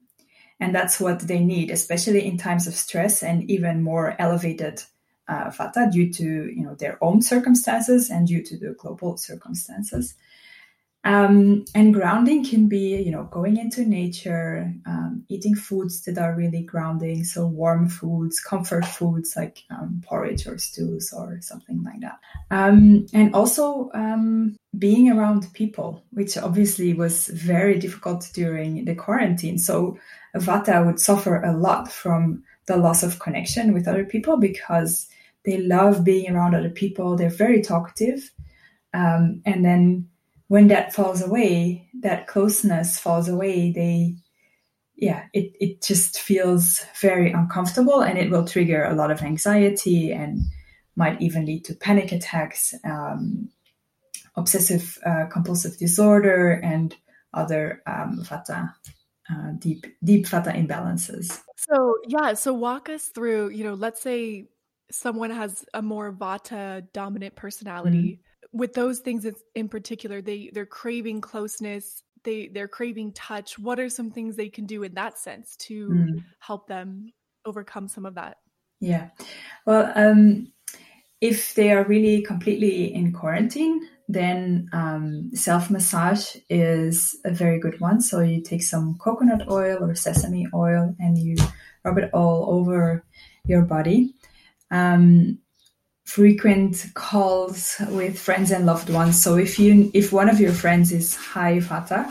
And 0.61 0.73
that's 0.73 0.97
what 0.97 1.19
they 1.19 1.43
need, 1.43 1.69
especially 1.69 2.25
in 2.25 2.37
times 2.37 2.67
of 2.67 2.73
stress 2.73 3.21
and 3.21 3.43
even 3.51 3.83
more 3.83 4.15
elevated 4.17 4.81
uh, 5.27 5.49
Vata 5.49 5.91
due 5.91 6.11
to 6.13 6.23
you 6.23 6.63
know 6.63 6.75
their 6.75 6.97
own 7.01 7.21
circumstances 7.21 8.09
and 8.09 8.27
due 8.27 8.43
to 8.43 8.57
the 8.57 8.75
global 8.79 9.17
circumstances. 9.17 10.15
Um, 11.05 11.65
and 11.75 11.93
grounding 11.93 12.45
can 12.45 12.69
be, 12.69 12.95
you 13.01 13.11
know, 13.11 13.23
going 13.23 13.57
into 13.57 13.83
nature, 13.83 14.73
um, 14.85 15.25
eating 15.27 15.53
foods 15.53 16.01
that 16.03 16.17
are 16.17 16.33
really 16.33 16.63
grounding. 16.63 17.25
So 17.25 17.45
warm 17.45 17.89
foods, 17.89 18.39
comfort 18.39 18.85
foods 18.85 19.33
like 19.35 19.63
um, 19.69 20.01
porridge 20.05 20.47
or 20.47 20.57
stews 20.57 21.11
or 21.11 21.39
something 21.41 21.83
like 21.83 21.99
that. 22.01 22.19
Um, 22.51 23.05
and 23.13 23.35
also 23.35 23.91
um, 23.93 24.55
being 24.77 25.11
around 25.11 25.53
people, 25.53 26.05
which 26.11 26.37
obviously 26.37 26.93
was 26.93 27.27
very 27.27 27.79
difficult 27.79 28.29
during 28.33 28.85
the 28.85 28.95
quarantine. 28.95 29.57
So 29.57 29.97
Vata 30.37 30.85
would 30.85 31.01
suffer 31.01 31.41
a 31.41 31.55
lot 31.55 31.91
from 31.91 32.43
the 32.65 32.77
loss 32.77 33.03
of 33.03 33.19
connection 33.19 33.73
with 33.73 33.89
other 33.89 34.05
people 34.05 34.37
because 34.37 35.09
they 35.43 35.57
love 35.57 36.05
being 36.05 36.33
around 36.33 36.55
other 36.55 36.69
people. 36.69 37.17
They're 37.17 37.29
very 37.29 37.61
talkative. 37.61 38.31
Um, 38.93 39.41
and 39.45 39.65
then 39.65 40.07
when 40.53 40.67
that 40.67 40.93
falls 40.93 41.23
away, 41.23 41.89
that 42.03 42.27
closeness 42.27 42.99
falls 42.99 43.27
away, 43.27 43.71
they, 43.71 44.15
yeah, 44.95 45.23
it, 45.33 45.51
it 45.59 45.81
just 45.81 46.19
feels 46.19 46.85
very 47.01 47.31
uncomfortable 47.31 48.01
and 48.01 48.19
it 48.19 48.29
will 48.29 48.45
trigger 48.45 48.83
a 48.83 48.93
lot 48.93 49.09
of 49.09 49.23
anxiety 49.23 50.11
and 50.11 50.41
might 50.95 51.19
even 51.19 51.47
lead 51.47 51.65
to 51.65 51.73
panic 51.73 52.11
attacks, 52.11 52.75
um, 52.83 53.49
obsessive 54.35 54.99
uh, 55.03 55.25
compulsive 55.25 55.75
disorder, 55.79 56.51
and 56.63 56.95
other 57.33 57.81
um, 57.87 58.19
vata, 58.21 58.71
uh, 59.31 59.53
deep, 59.57 59.87
deep 60.03 60.27
vata 60.27 60.53
imbalances. 60.55 61.41
So, 61.57 61.95
yeah, 62.07 62.35
so 62.35 62.53
walk 62.53 62.89
us 62.89 63.07
through, 63.07 63.49
you 63.49 63.63
know, 63.63 63.73
let's 63.73 64.03
say 64.03 64.49
someone 64.91 65.31
has 65.31 65.65
a 65.73 65.81
more 65.81 66.13
vata 66.13 66.85
dominant 66.93 67.35
personality. 67.35 67.97
Mm-hmm 67.97 68.29
with 68.53 68.73
those 68.73 68.99
things 68.99 69.25
in 69.55 69.67
particular 69.67 70.21
they 70.21 70.49
they're 70.53 70.65
craving 70.65 71.21
closeness 71.21 72.03
they 72.23 72.49
they're 72.53 72.67
craving 72.67 73.11
touch. 73.13 73.59
What 73.59 73.79
are 73.79 73.89
some 73.89 74.09
things 74.09 74.35
they 74.35 74.49
can 74.49 74.65
do 74.65 74.83
in 74.83 74.93
that 74.93 75.17
sense 75.17 75.57
to 75.57 75.89
mm. 75.89 76.23
help 76.39 76.67
them 76.67 77.11
overcome 77.45 77.87
some 77.87 78.05
of 78.05 78.15
that? 78.15 78.37
Yeah. 78.79 79.09
Well 79.65 79.91
um 79.95 80.51
if 81.19 81.55
they 81.55 81.71
are 81.71 81.85
really 81.85 82.21
completely 82.21 82.93
in 82.93 83.13
quarantine 83.13 83.87
then 84.07 84.67
um, 84.73 85.31
self 85.33 85.69
massage 85.69 86.35
is 86.49 87.15
a 87.25 87.31
very 87.31 87.59
good 87.59 87.79
one. 87.79 88.01
So 88.01 88.19
you 88.19 88.41
take 88.41 88.63
some 88.63 88.97
coconut 88.99 89.49
oil 89.49 89.77
or 89.81 89.95
sesame 89.95 90.47
oil 90.53 90.95
and 90.99 91.17
you 91.17 91.35
rub 91.83 91.97
it 91.97 92.09
all 92.13 92.49
over 92.49 93.05
your 93.45 93.61
body. 93.61 94.13
Um, 94.71 95.39
frequent 96.13 96.85
calls 96.93 97.77
with 97.89 98.19
friends 98.19 98.51
and 98.51 98.67
loved 98.67 98.87
ones. 98.87 99.19
So 99.19 99.35
if 99.35 99.57
you 99.57 99.89
if 99.95 100.13
one 100.13 100.29
of 100.29 100.39
your 100.39 100.53
friends 100.53 100.91
is 100.91 101.15
high 101.15 101.57
vata, 101.57 102.01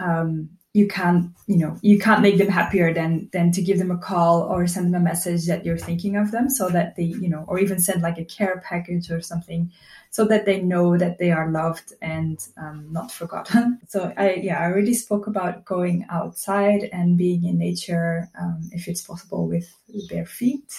um, 0.00 0.50
you 0.74 0.88
can't 0.88 1.30
you 1.46 1.58
know 1.58 1.76
you 1.82 2.00
can't 2.00 2.20
make 2.20 2.38
them 2.38 2.48
happier 2.48 2.92
than 2.92 3.28
than 3.32 3.52
to 3.52 3.62
give 3.62 3.78
them 3.78 3.92
a 3.92 3.96
call 3.96 4.42
or 4.42 4.66
send 4.66 4.86
them 4.86 5.00
a 5.00 5.04
message 5.10 5.46
that 5.46 5.64
you're 5.64 5.78
thinking 5.78 6.16
of 6.16 6.32
them, 6.32 6.50
so 6.50 6.68
that 6.70 6.96
they 6.96 7.04
you 7.04 7.28
know 7.28 7.44
or 7.46 7.60
even 7.60 7.78
send 7.78 8.02
like 8.02 8.18
a 8.18 8.24
care 8.24 8.60
package 8.68 9.08
or 9.08 9.20
something, 9.20 9.70
so 10.10 10.24
that 10.24 10.44
they 10.44 10.60
know 10.60 10.98
that 10.98 11.18
they 11.18 11.30
are 11.30 11.48
loved 11.48 11.92
and 12.02 12.48
um, 12.56 12.88
not 12.90 13.12
forgotten. 13.12 13.78
So 13.88 14.12
I 14.16 14.34
yeah 14.48 14.58
I 14.58 14.64
already 14.64 14.94
spoke 14.94 15.28
about 15.28 15.64
going 15.64 16.06
outside 16.10 16.90
and 16.92 17.16
being 17.16 17.44
in 17.44 17.56
nature 17.56 18.28
um, 18.40 18.68
if 18.72 18.88
it's 18.88 19.02
possible 19.02 19.46
with 19.46 19.68
bare 20.08 20.26
feet 20.26 20.74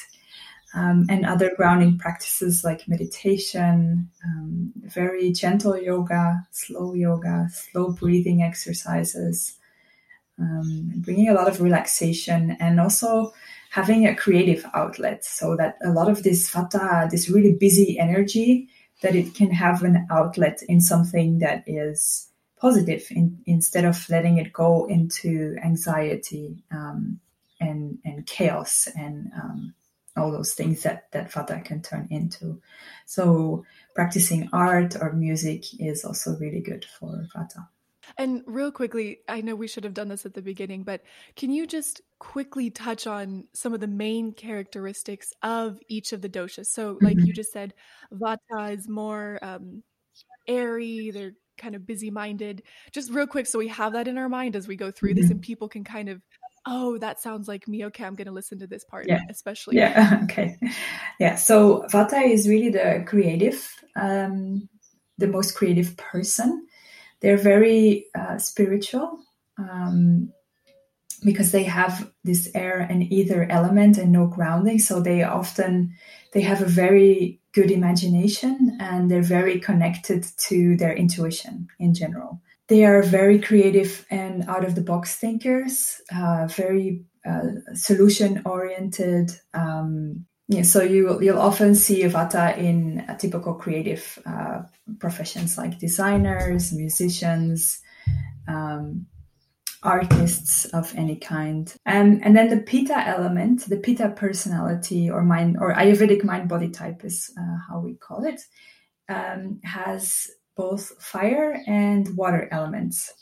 um, 0.73 1.05
and 1.09 1.25
other 1.25 1.51
grounding 1.55 1.97
practices 1.97 2.63
like 2.63 2.87
meditation, 2.87 4.09
um, 4.25 4.73
very 4.83 5.31
gentle 5.31 5.77
yoga, 5.77 6.45
slow 6.51 6.93
yoga, 6.93 7.47
slow 7.51 7.91
breathing 7.91 8.41
exercises, 8.41 9.57
um, 10.39 10.91
bringing 10.95 11.29
a 11.29 11.33
lot 11.33 11.47
of 11.47 11.61
relaxation 11.61 12.57
and 12.59 12.79
also 12.79 13.31
having 13.69 14.07
a 14.07 14.15
creative 14.15 14.65
outlet 14.73 15.23
so 15.23 15.55
that 15.55 15.77
a 15.83 15.89
lot 15.89 16.09
of 16.09 16.23
this 16.23 16.49
vata, 16.51 17.09
this 17.09 17.29
really 17.29 17.53
busy 17.53 17.99
energy, 17.99 18.67
that 19.01 19.15
it 19.15 19.35
can 19.35 19.51
have 19.51 19.83
an 19.83 20.07
outlet 20.09 20.63
in 20.67 20.81
something 20.81 21.39
that 21.39 21.63
is 21.67 22.29
positive 22.59 23.05
in, 23.11 23.37
instead 23.45 23.83
of 23.83 24.09
letting 24.09 24.37
it 24.37 24.53
go 24.53 24.85
into 24.85 25.55
anxiety 25.63 26.63
um, 26.71 27.19
and, 27.59 27.99
and 28.05 28.25
chaos 28.25 28.87
and 28.95 29.31
um, 29.35 29.73
all 30.15 30.31
those 30.31 30.53
things 30.53 30.83
that 30.83 31.11
that 31.11 31.31
vata 31.31 31.63
can 31.63 31.81
turn 31.81 32.07
into. 32.11 32.61
So 33.05 33.65
practicing 33.95 34.49
art 34.53 34.95
or 34.99 35.13
music 35.13 35.79
is 35.79 36.05
also 36.05 36.37
really 36.37 36.61
good 36.61 36.85
for 36.99 37.27
vata. 37.35 37.67
And 38.17 38.43
real 38.45 38.71
quickly, 38.71 39.19
I 39.27 39.41
know 39.41 39.55
we 39.55 39.67
should 39.67 39.85
have 39.85 39.93
done 39.93 40.09
this 40.09 40.25
at 40.25 40.33
the 40.33 40.41
beginning, 40.41 40.83
but 40.83 41.01
can 41.35 41.51
you 41.51 41.65
just 41.65 42.01
quickly 42.19 42.69
touch 42.69 43.07
on 43.07 43.45
some 43.53 43.73
of 43.73 43.79
the 43.79 43.87
main 43.87 44.33
characteristics 44.33 45.33
of 45.41 45.79
each 45.87 46.13
of 46.13 46.21
the 46.21 46.29
doshas? 46.29 46.67
So, 46.67 46.97
like 47.01 47.17
mm-hmm. 47.17 47.27
you 47.27 47.33
just 47.33 47.51
said, 47.51 47.73
vata 48.13 48.77
is 48.77 48.89
more 48.89 49.39
um, 49.41 49.83
airy, 50.47 51.11
they're 51.11 51.33
kind 51.57 51.75
of 51.75 51.87
busy 51.87 52.11
minded. 52.11 52.63
Just 52.91 53.11
real 53.11 53.27
quick, 53.27 53.47
so 53.47 53.59
we 53.59 53.69
have 53.69 53.93
that 53.93 54.07
in 54.07 54.17
our 54.17 54.29
mind 54.29 54.55
as 54.55 54.67
we 54.67 54.75
go 54.75 54.91
through 54.91 55.11
mm-hmm. 55.11 55.21
this, 55.21 55.31
and 55.31 55.41
people 55.41 55.69
can 55.69 55.83
kind 55.83 56.09
of 56.09 56.21
oh, 56.65 56.97
that 56.99 57.21
sounds 57.21 57.47
like 57.47 57.67
me. 57.67 57.85
Okay, 57.85 58.03
I'm 58.03 58.15
going 58.15 58.27
to 58.27 58.33
listen 58.33 58.59
to 58.59 58.67
this 58.67 58.83
part, 58.83 59.07
yeah. 59.07 59.21
especially. 59.29 59.77
Yeah, 59.77 60.19
okay. 60.23 60.57
Yeah, 61.19 61.35
so 61.35 61.85
Vata 61.91 62.23
is 62.25 62.47
really 62.47 62.69
the 62.69 63.03
creative, 63.05 63.67
um, 63.95 64.69
the 65.17 65.27
most 65.27 65.55
creative 65.55 65.95
person. 65.97 66.67
They're 67.21 67.37
very 67.37 68.07
uh, 68.17 68.37
spiritual 68.37 69.19
um, 69.57 70.33
because 71.23 71.51
they 71.51 71.63
have 71.63 72.11
this 72.23 72.49
air 72.53 72.79
and 72.79 73.11
ether 73.11 73.47
element 73.49 73.97
and 73.97 74.11
no 74.11 74.27
grounding. 74.27 74.79
So 74.79 74.99
they 74.99 75.23
often 75.23 75.93
they 76.33 76.41
have 76.41 76.61
a 76.61 76.65
very 76.65 77.39
good 77.53 77.71
imagination 77.71 78.77
and 78.81 79.09
they're 79.09 79.21
very 79.21 79.59
connected 79.59 80.25
to 80.37 80.75
their 80.75 80.93
intuition 80.93 81.67
in 81.79 81.93
general 81.93 82.41
they 82.73 82.85
are 82.85 83.03
very 83.03 83.39
creative 83.39 84.03
and 84.09 84.45
out 84.49 84.65
of 84.65 84.73
the 84.73 84.81
box 84.81 85.15
thinkers, 85.15 86.01
uh, 86.11 86.47
very 86.47 87.05
uh, 87.23 87.75
solution 87.75 88.41
oriented. 88.45 89.29
Um, 89.53 90.25
yeah, 90.47 90.63
so 90.63 90.81
you 90.81 91.21
you'll 91.21 91.37
often 91.37 91.75
see 91.75 92.01
Vata 92.01 92.57
in 92.57 93.05
typical 93.19 93.53
creative 93.53 94.17
uh, 94.25 94.63
professions 94.99 95.55
like 95.55 95.77
designers, 95.77 96.73
musicians, 96.73 97.79
um, 98.47 99.05
artists 99.83 100.65
of 100.65 100.91
any 100.95 101.17
kind. 101.17 101.71
Um, 101.85 102.21
and 102.23 102.35
then 102.35 102.49
the 102.49 102.57
Pitta 102.57 103.07
element, 103.07 103.69
the 103.69 103.77
Pitta 103.77 104.09
personality 104.09 105.11
or 105.11 105.21
mind 105.23 105.57
or 105.59 105.75
Ayurvedic 105.75 106.23
mind 106.23 106.49
body 106.49 106.69
type 106.69 107.05
is 107.05 107.29
uh, 107.39 107.57
how 107.69 107.81
we 107.81 107.93
call 107.93 108.25
it, 108.25 108.41
um, 109.09 109.59
has 109.63 110.27
both 110.55 110.91
fire 111.03 111.61
and 111.67 112.15
water 112.15 112.47
elements. 112.51 113.13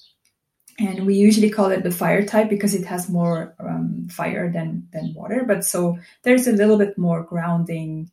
And 0.80 1.06
we 1.06 1.15
usually 1.15 1.50
call 1.50 1.70
it 1.72 1.84
the 1.84 1.91
fire 1.91 2.26
type 2.26 2.50
because 2.50 2.74
it 2.74 2.86
has 2.86 3.10
more 3.10 3.56
um, 3.60 4.08
fire 4.10 4.52
than, 4.52 4.88
than 4.91 5.13
water. 5.13 5.44
But 5.46 5.63
so 5.63 5.98
there's 6.24 6.48
a 6.48 6.54
little 6.54 6.78
bit 6.78 6.98
more 6.98 7.24
grounding, 7.24 8.10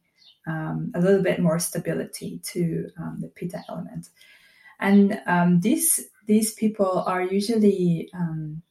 um, 0.46 0.92
a 0.94 1.00
little 1.00 1.22
bit 1.22 1.40
more 1.40 1.58
stability 1.58 2.40
to 2.52 2.90
um, 2.98 3.18
the 3.20 3.28
pitta 3.28 3.62
element. 3.68 4.08
And 4.80 5.20
um, 5.26 5.60
these, 5.60 6.08
these 6.26 6.52
people 6.52 7.04
are 7.06 7.22
usually 7.22 8.10
um, 8.12 8.62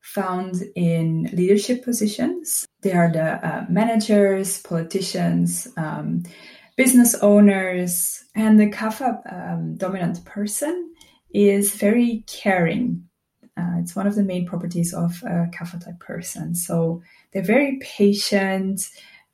found 0.00 0.62
in 0.74 1.28
leadership 1.32 1.84
positions. 1.84 2.66
They 2.82 2.92
are 2.92 3.10
the 3.10 3.44
uh, 3.46 3.66
managers, 3.68 4.62
politicians, 4.62 5.68
um, 5.76 6.22
business 6.76 7.14
owners, 7.16 8.24
and 8.34 8.60
the 8.60 8.70
kapha 8.70 9.20
um, 9.32 9.76
dominant 9.76 10.24
person 10.24 10.92
is 11.30 11.74
very 11.74 12.24
caring. 12.26 13.02
Uh, 13.56 13.76
it's 13.78 13.96
one 13.96 14.06
of 14.06 14.14
the 14.14 14.22
main 14.22 14.46
properties 14.46 14.92
of 14.92 15.22
a 15.22 15.48
kapha 15.50 15.82
type 15.82 15.98
person. 15.98 16.54
So 16.54 17.02
they're 17.32 17.42
very 17.42 17.78
patient. 17.80 18.82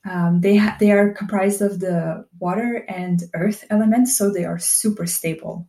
Um, 0.08 0.40
they 0.40 0.56
ha- 0.56 0.76
they 0.78 0.92
are 0.92 1.12
comprised 1.12 1.60
of 1.60 1.80
the 1.80 2.24
water 2.38 2.84
and 2.88 3.22
earth 3.34 3.64
elements, 3.70 4.16
so 4.16 4.32
they 4.32 4.44
are 4.44 4.58
super 4.58 5.06
stable. 5.06 5.68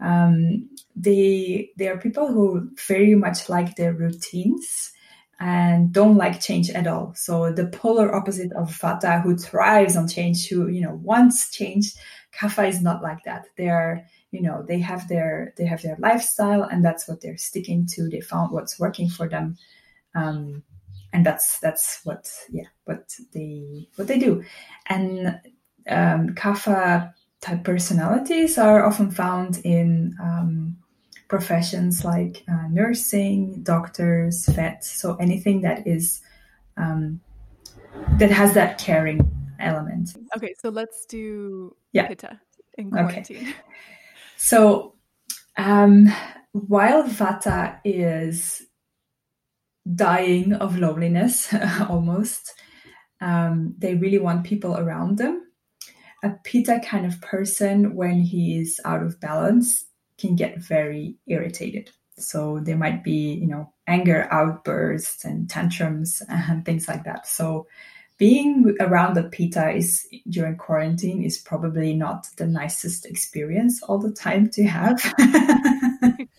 Um, 0.00 0.68
they 0.94 1.70
they 1.78 1.88
are 1.88 1.96
people 1.96 2.28
who 2.28 2.70
very 2.86 3.14
much 3.14 3.48
like 3.48 3.76
their 3.76 3.94
routines 3.94 4.92
and 5.38 5.92
don't 5.92 6.16
like 6.16 6.40
change 6.40 6.70
at 6.70 6.86
all. 6.86 7.12
So 7.14 7.52
the 7.52 7.66
polar 7.66 8.14
opposite 8.14 8.52
of 8.52 8.70
Vata, 8.70 9.22
who 9.22 9.36
thrives 9.36 9.96
on 9.96 10.08
change, 10.08 10.48
who 10.48 10.68
you 10.68 10.80
know 10.80 10.94
wants 11.02 11.50
change, 11.50 11.92
Kapha 12.32 12.68
is 12.68 12.82
not 12.82 13.02
like 13.02 13.22
that. 13.24 13.46
They 13.56 13.68
are, 13.68 14.04
you 14.30 14.42
know, 14.42 14.64
they 14.66 14.78
have 14.80 15.08
their 15.08 15.52
they 15.56 15.66
have 15.66 15.82
their 15.82 15.96
lifestyle, 15.98 16.62
and 16.62 16.84
that's 16.84 17.06
what 17.06 17.20
they're 17.20 17.36
sticking 17.36 17.86
to. 17.88 18.08
They 18.08 18.20
found 18.20 18.52
what's 18.52 18.78
working 18.78 19.08
for 19.08 19.28
them, 19.28 19.56
um, 20.14 20.62
and 21.12 21.24
that's 21.24 21.58
that's 21.60 22.00
what 22.04 22.30
yeah 22.50 22.68
what 22.84 23.14
they 23.32 23.88
what 23.96 24.08
they 24.08 24.18
do. 24.18 24.42
And 24.86 25.38
um, 25.88 26.34
Kapha 26.34 27.12
type 27.40 27.64
personalities 27.64 28.58
are 28.58 28.84
often 28.86 29.10
found 29.10 29.58
in 29.64 30.16
um, 30.20 30.76
professions 31.28 32.04
like 32.04 32.44
uh, 32.48 32.68
nursing, 32.70 33.62
doctors, 33.62 34.46
vets, 34.46 34.90
so 34.90 35.16
anything 35.16 35.60
that 35.62 35.86
is 35.86 36.20
um, 36.76 37.20
that 38.18 38.30
has 38.30 38.54
that 38.54 38.78
caring 38.78 39.20
element. 39.58 40.16
Okay, 40.36 40.54
so 40.60 40.68
let's 40.68 41.06
do 41.06 41.74
yeah. 41.92 42.08
Pitta 42.08 42.40
in 42.78 42.90
quarantine. 42.90 43.36
Okay. 43.38 43.54
So 44.36 44.94
um, 45.56 46.12
while 46.52 47.02
Vata 47.04 47.78
is 47.84 48.62
dying 49.94 50.52
of 50.54 50.78
loneliness 50.78 51.52
almost, 51.88 52.54
um, 53.20 53.74
they 53.78 53.94
really 53.94 54.18
want 54.18 54.44
people 54.44 54.76
around 54.76 55.18
them. 55.18 55.42
A 56.22 56.30
Pitta 56.44 56.80
kind 56.84 57.06
of 57.06 57.20
person, 57.20 57.94
when 57.94 58.20
he 58.20 58.58
is 58.58 58.80
out 58.84 59.02
of 59.02 59.20
balance, 59.20 59.84
can 60.18 60.36
get 60.36 60.58
very 60.58 61.16
irritated. 61.26 61.90
So 62.18 62.60
there 62.60 62.76
might 62.76 63.04
be, 63.04 63.34
you 63.34 63.46
know, 63.46 63.72
anger 63.86 64.26
outbursts 64.30 65.24
and 65.24 65.48
tantrums 65.48 66.22
and 66.28 66.64
things 66.64 66.88
like 66.88 67.04
that. 67.04 67.26
So 67.26 67.66
being 68.18 68.74
around 68.80 69.14
the 69.14 69.24
pitta 69.24 69.70
is 69.70 70.06
during 70.30 70.56
quarantine 70.56 71.22
is 71.22 71.36
probably 71.36 71.92
not 71.94 72.26
the 72.38 72.46
nicest 72.46 73.04
experience 73.04 73.82
all 73.82 73.98
the 73.98 74.12
time 74.12 74.48
to 74.50 74.64
have. 74.64 75.02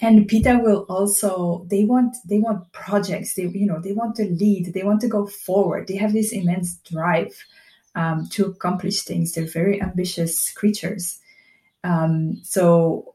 and 0.00 0.26
pitta 0.26 0.58
will 0.62 0.86
also 0.88 1.66
they 1.70 1.84
want 1.84 2.16
they 2.26 2.38
want 2.38 2.72
projects 2.72 3.34
they 3.34 3.42
you 3.42 3.66
know 3.66 3.78
they 3.80 3.92
want 3.92 4.16
to 4.16 4.24
lead 4.24 4.72
they 4.72 4.82
want 4.82 5.00
to 5.00 5.08
go 5.08 5.26
forward 5.26 5.86
they 5.86 5.96
have 5.96 6.12
this 6.12 6.32
immense 6.32 6.76
drive 6.90 7.44
um, 7.94 8.28
to 8.30 8.46
accomplish 8.46 9.02
things. 9.02 9.32
They're 9.32 9.46
very 9.46 9.80
ambitious 9.82 10.50
creatures. 10.52 11.18
Um, 11.84 12.40
so 12.42 13.14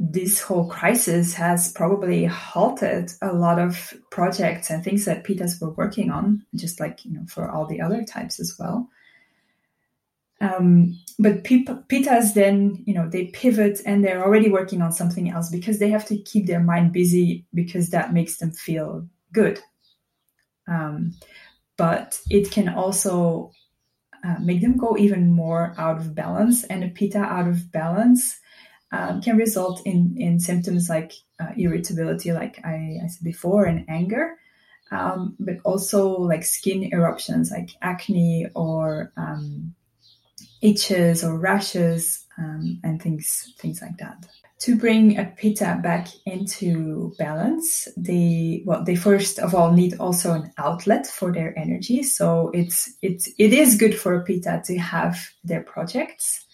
this 0.00 0.40
whole 0.40 0.68
crisis 0.68 1.34
has 1.34 1.72
probably 1.72 2.24
halted 2.24 3.10
a 3.20 3.32
lot 3.32 3.58
of 3.58 3.94
projects 4.10 4.70
and 4.70 4.84
things 4.84 5.04
that 5.04 5.24
Pittas 5.24 5.60
were 5.60 5.70
working 5.70 6.10
on, 6.10 6.44
just 6.54 6.78
like 6.78 7.04
you 7.04 7.12
know 7.12 7.26
for 7.26 7.50
all 7.50 7.66
the 7.66 7.80
other 7.80 8.04
types 8.04 8.38
as 8.38 8.56
well. 8.58 8.88
Um, 10.40 10.98
but 11.18 11.42
Pittas 11.42 12.34
then, 12.34 12.84
you 12.86 12.94
know, 12.94 13.08
they 13.08 13.26
pivot 13.26 13.80
and 13.84 14.04
they're 14.04 14.24
already 14.24 14.48
working 14.48 14.82
on 14.82 14.92
something 14.92 15.28
else 15.28 15.50
because 15.50 15.80
they 15.80 15.90
have 15.90 16.06
to 16.06 16.18
keep 16.18 16.46
their 16.46 16.60
mind 16.60 16.92
busy 16.92 17.44
because 17.52 17.90
that 17.90 18.12
makes 18.12 18.36
them 18.36 18.52
feel 18.52 19.08
good. 19.32 19.58
Um, 20.68 21.14
but 21.76 22.20
it 22.30 22.52
can 22.52 22.68
also 22.68 23.50
uh, 24.24 24.36
make 24.40 24.60
them 24.60 24.76
go 24.76 24.96
even 24.96 25.32
more 25.32 25.74
out 25.78 25.98
of 25.98 26.14
balance, 26.14 26.64
and 26.64 26.84
a 26.84 26.88
Pitta 26.88 27.18
out 27.18 27.48
of 27.48 27.70
balance 27.72 28.38
um, 28.92 29.20
can 29.20 29.36
result 29.36 29.82
in 29.84 30.14
in 30.16 30.40
symptoms 30.40 30.88
like 30.88 31.12
uh, 31.40 31.52
irritability, 31.56 32.32
like 32.32 32.60
I, 32.64 32.98
I, 33.02 33.06
said 33.06 33.24
before, 33.24 33.64
and 33.64 33.84
anger. 33.88 34.36
Um, 34.90 35.36
but 35.38 35.56
also 35.64 36.08
like 36.08 36.44
skin 36.44 36.90
eruptions, 36.92 37.50
like 37.50 37.70
acne 37.82 38.46
or 38.54 39.12
um, 39.18 39.74
itches 40.62 41.22
or 41.22 41.38
rashes 41.38 42.24
um, 42.38 42.80
and 42.82 43.00
things 43.00 43.52
things 43.58 43.82
like 43.82 43.98
that. 43.98 44.26
To 44.62 44.76
bring 44.76 45.16
a 45.16 45.24
pitta 45.24 45.78
back 45.82 46.08
into 46.26 47.14
balance, 47.16 47.86
they 47.96 48.62
well 48.66 48.82
they 48.82 48.96
first 48.96 49.38
of 49.38 49.54
all 49.54 49.72
need 49.72 49.94
also 50.00 50.32
an 50.32 50.52
outlet 50.58 51.06
for 51.06 51.32
their 51.32 51.56
energy. 51.56 52.02
So 52.02 52.50
it's 52.52 52.92
it's 53.00 53.28
it 53.38 53.52
is 53.52 53.76
good 53.76 53.96
for 53.96 54.14
a 54.14 54.24
pitta 54.24 54.62
to 54.64 54.78
have 54.78 55.16
their 55.44 55.62
projects. 55.62 56.44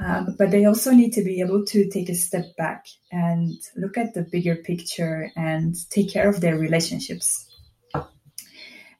Um, 0.00 0.34
but 0.38 0.50
they 0.50 0.64
also 0.64 0.90
need 0.90 1.12
to 1.12 1.22
be 1.22 1.40
able 1.40 1.64
to 1.66 1.88
take 1.88 2.08
a 2.08 2.14
step 2.14 2.44
back 2.58 2.86
and 3.12 3.54
look 3.76 3.96
at 3.96 4.12
the 4.12 4.22
bigger 4.22 4.56
picture 4.56 5.30
and 5.36 5.74
take 5.88 6.12
care 6.12 6.28
of 6.28 6.40
their 6.40 6.58
relationships 6.58 7.48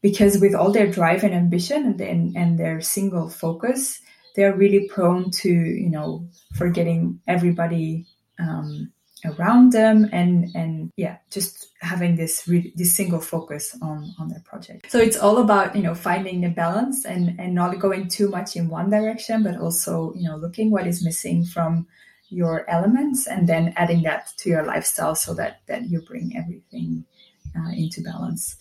because 0.05 0.39
with 0.39 0.55
all 0.55 0.71
their 0.71 0.87
drive 0.87 1.25
and 1.25 1.35
ambition 1.35 1.99
and, 1.99 2.37
and 2.37 2.59
their 2.59 2.79
single 2.83 3.31
focus 3.31 4.01
they're 4.37 4.55
really 4.55 4.87
prone 4.87 5.31
to 5.31 5.49
you 5.49 5.89
know 5.89 6.29
forgetting 6.55 7.19
everybody 7.27 8.07
um, 8.39 8.93
around 9.25 9.73
them 9.73 10.09
and 10.13 10.55
and 10.55 10.91
yeah 10.97 11.17
just 11.31 11.69
having 11.81 12.17
this 12.17 12.47
re- 12.47 12.73
this 12.77 12.93
single 12.93 13.21
focus 13.21 13.77
on 13.81 14.13
on 14.19 14.29
their 14.29 14.41
project 14.41 14.91
so 14.91 14.99
it's 14.99 15.17
all 15.17 15.39
about 15.39 15.75
you 15.75 15.83
know 15.83 15.95
finding 15.95 16.43
the 16.43 16.51
balance 16.51 17.07
and 17.07 17.39
and 17.41 17.55
not 17.55 17.79
going 17.79 18.07
too 18.07 18.29
much 18.29 18.55
in 18.55 18.69
one 18.69 18.91
direction 18.91 19.43
but 19.43 19.57
also 19.57 20.13
you 20.15 20.29
know 20.29 20.37
looking 20.37 20.71
what 20.71 20.87
is 20.87 21.05
missing 21.05 21.45
from 21.45 21.87
your 22.29 22.69
elements 22.69 23.27
and 23.27 23.49
then 23.49 23.73
adding 23.77 24.03
that 24.03 24.31
to 24.37 24.51
your 24.51 24.65
lifestyle 24.65 25.15
so 25.15 25.33
that 25.33 25.61
that 25.67 25.89
you 25.89 26.03
bring 26.03 26.37
everything 26.37 27.05
uh, 27.57 27.71
into 27.71 28.03
balance 28.03 28.57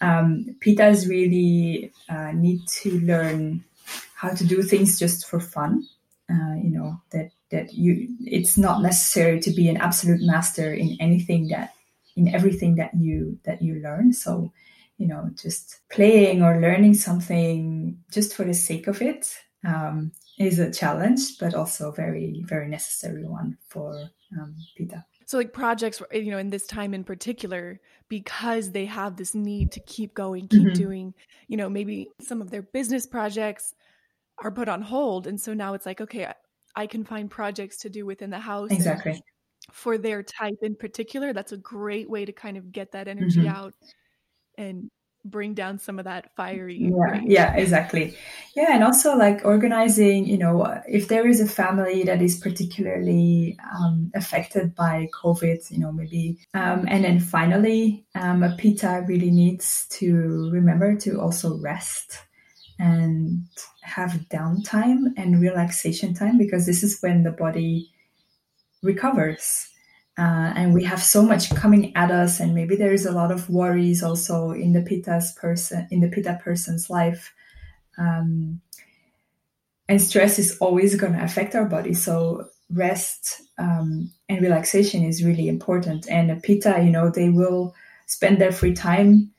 um, 0.00 0.56
pittas 0.60 1.08
really 1.08 1.92
uh, 2.08 2.32
need 2.32 2.66
to 2.66 2.98
learn 3.00 3.64
how 4.14 4.30
to 4.30 4.44
do 4.44 4.62
things 4.62 4.98
just 4.98 5.26
for 5.26 5.40
fun. 5.40 5.86
Uh, 6.32 6.54
you 6.54 6.70
know 6.70 6.96
that 7.10 7.30
that 7.50 7.74
you 7.74 8.08
it's 8.20 8.56
not 8.56 8.80
necessary 8.80 9.38
to 9.40 9.50
be 9.50 9.68
an 9.68 9.76
absolute 9.76 10.20
master 10.22 10.72
in 10.72 10.96
anything 10.98 11.48
that 11.48 11.74
in 12.16 12.26
everything 12.28 12.76
that 12.76 12.94
you 12.94 13.38
that 13.44 13.60
you 13.60 13.74
learn. 13.74 14.12
So 14.12 14.50
you 14.96 15.08
know 15.08 15.30
just 15.34 15.80
playing 15.90 16.42
or 16.42 16.60
learning 16.60 16.94
something 16.94 17.98
just 18.10 18.34
for 18.34 18.44
the 18.44 18.54
sake 18.54 18.86
of 18.86 19.02
it 19.02 19.36
um, 19.66 20.12
is 20.38 20.58
a 20.58 20.72
challenge, 20.72 21.38
but 21.38 21.54
also 21.54 21.90
very 21.90 22.42
very 22.46 22.68
necessary 22.68 23.24
one 23.24 23.58
for 23.68 23.92
um, 24.38 24.56
Pitta. 24.76 25.04
So 25.26 25.38
like 25.38 25.52
projects, 25.52 26.02
you 26.12 26.30
know, 26.30 26.38
in 26.38 26.50
this 26.50 26.66
time 26.66 26.94
in 26.94 27.04
particular, 27.04 27.80
because 28.08 28.70
they 28.70 28.86
have 28.86 29.16
this 29.16 29.34
need 29.34 29.72
to 29.72 29.80
keep 29.80 30.14
going, 30.14 30.48
keep 30.48 30.62
mm-hmm. 30.62 30.82
doing, 30.82 31.14
you 31.48 31.56
know, 31.56 31.68
maybe 31.68 32.08
some 32.20 32.42
of 32.42 32.50
their 32.50 32.62
business 32.62 33.06
projects 33.06 33.74
are 34.38 34.50
put 34.50 34.68
on 34.68 34.82
hold. 34.82 35.26
And 35.26 35.40
so 35.40 35.54
now 35.54 35.74
it's 35.74 35.86
like 35.86 36.00
okay 36.00 36.26
I, 36.26 36.34
I 36.74 36.86
can 36.86 37.04
find 37.04 37.30
projects 37.30 37.78
to 37.78 37.90
do 37.90 38.06
within 38.06 38.30
the 38.30 38.38
house. 38.38 38.70
Exactly. 38.70 39.22
for 39.70 39.96
their 39.96 40.22
type 40.22 40.58
in 40.62 40.74
particular 40.74 41.32
that's 41.32 41.52
a 41.52 41.56
great 41.56 42.10
way 42.10 42.24
to 42.24 42.32
kind 42.32 42.56
of 42.56 42.72
get 42.72 42.92
that 42.92 43.06
energy 43.06 43.42
mm-hmm. 43.42 43.56
out 43.56 43.74
and 44.58 44.90
bring 45.24 45.54
down 45.54 45.78
some 45.78 45.98
of 45.98 46.04
that 46.04 46.34
fiery 46.34 46.78
yeah 46.80 47.20
yeah 47.24 47.54
exactly. 47.54 48.16
Yeah 48.56 48.74
and 48.74 48.82
also 48.82 49.16
like 49.16 49.44
organizing 49.44 50.26
you 50.26 50.36
know 50.36 50.82
if 50.88 51.08
there 51.08 51.28
is 51.28 51.40
a 51.40 51.46
family 51.46 52.02
that 52.02 52.20
is 52.20 52.40
particularly 52.40 53.56
um, 53.72 54.10
affected 54.14 54.74
by 54.74 55.08
covid 55.14 55.70
you 55.70 55.78
know 55.78 55.92
maybe 55.92 56.38
um, 56.54 56.86
and 56.88 57.04
then 57.04 57.20
finally 57.20 58.04
um, 58.16 58.42
a 58.42 58.56
pitta 58.56 59.04
really 59.06 59.30
needs 59.30 59.86
to 59.90 60.50
remember 60.52 60.96
to 60.96 61.20
also 61.20 61.56
rest 61.58 62.18
and 62.82 63.46
have 63.82 64.10
downtime 64.28 65.12
and 65.16 65.40
relaxation 65.40 66.14
time 66.14 66.36
because 66.36 66.66
this 66.66 66.82
is 66.82 67.00
when 67.00 67.22
the 67.22 67.30
body 67.30 67.88
recovers. 68.82 69.68
Uh, 70.18 70.52
and 70.56 70.74
we 70.74 70.82
have 70.82 71.00
so 71.00 71.22
much 71.22 71.54
coming 71.54 71.96
at 71.96 72.10
us, 72.10 72.40
and 72.40 72.54
maybe 72.54 72.76
there 72.76 72.92
is 72.92 73.06
a 73.06 73.12
lot 73.12 73.30
of 73.30 73.48
worries 73.48 74.02
also 74.02 74.50
in 74.50 74.72
the 74.72 74.82
pitta's 74.82 75.32
person 75.40 75.86
in 75.90 76.00
the 76.00 76.08
pitta 76.08 76.38
person's 76.42 76.90
life. 76.90 77.32
Um, 77.96 78.60
and 79.88 80.02
stress 80.02 80.38
is 80.38 80.58
always 80.58 80.96
going 80.96 81.14
to 81.14 81.24
affect 81.24 81.54
our 81.54 81.64
body. 81.64 81.94
So 81.94 82.48
rest 82.68 83.42
um, 83.58 84.10
and 84.28 84.42
relaxation 84.42 85.04
is 85.04 85.24
really 85.24 85.48
important. 85.48 86.08
And 86.08 86.30
a 86.30 86.36
pitta, 86.36 86.82
you 86.82 86.90
know, 86.90 87.10
they 87.10 87.30
will 87.30 87.74
spend 88.06 88.38
their 88.38 88.52
free 88.52 88.74
time 88.74 89.31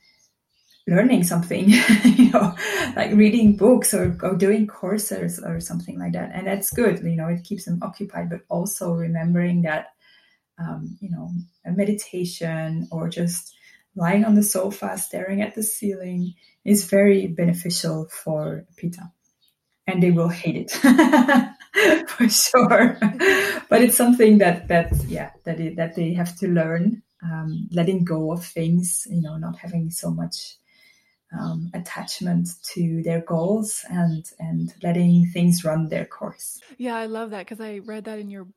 learning 0.88 1.24
something, 1.24 1.70
you 2.04 2.32
know, 2.32 2.56
like 2.96 3.12
reading 3.14 3.56
books 3.56 3.94
or, 3.94 4.18
or 4.22 4.36
doing 4.36 4.68
courses 4.68 5.40
or 5.40 5.60
something 5.60 5.98
like 5.98 6.14
that. 6.14 6.32
And 6.34 6.48
that's 6.48 6.74
good, 6.74 7.00
you 7.00 7.16
know, 7.16 7.28
it 7.28 7.44
keeps 7.44 7.66
them 7.66 7.80
occupied, 7.82 8.30
but 8.30 8.42
also 8.50 8.92
remembering 8.92 9.62
that, 9.62 9.94
um, 10.60 10.98
you 11.00 11.10
know, 11.10 11.32
a 11.66 11.72
meditation 11.72 12.88
or 12.92 13.10
just 13.10 13.56
lying 13.96 14.26
on 14.26 14.36
the 14.36 14.44
sofa, 14.44 14.98
staring 14.98 15.42
at 15.42 15.56
the 15.56 15.64
ceiling 15.64 16.34
is 16.66 16.86
very 16.86 17.28
beneficial 17.28 18.08
for 18.10 18.66
Pitta. 18.76 19.12
And 19.88 20.02
they 20.02 20.12
will 20.12 20.30
hate 20.30 20.56
it 20.56 20.72
for 22.10 22.30
sure. 22.30 22.98
but 23.70 23.82
it's 23.82 23.98
something 23.98 24.38
that, 24.38 24.68
that, 24.70 24.94
yeah, 25.08 25.32
that, 25.44 25.60
it, 25.60 25.76
that 25.76 25.96
they 25.96 26.14
have 26.14 26.38
to 26.40 26.48
learn 26.48 27.04
um, 27.22 27.70
letting 27.72 28.04
go 28.04 28.32
of 28.32 28.46
things, 28.46 29.08
you 29.10 29.22
know, 29.22 29.38
not 29.38 29.58
having 29.58 29.92
so 29.92 30.12
much 30.12 30.58
um, 31.40 31.72
attachment 31.74 32.50
to 32.74 33.02
their 33.04 33.22
goals 33.22 33.86
and 33.90 34.30
and 34.40 34.74
letting 34.82 35.28
things 35.28 35.64
run 35.64 35.90
their 35.90 36.06
course. 36.06 36.60
Yeah, 36.78 36.96
I 36.96 37.06
love 37.06 37.32
that 37.32 37.46
because 37.46 37.62
I 37.62 37.80
read 37.80 38.06
that 38.06 38.20
in 38.20 38.30
your 38.30 38.48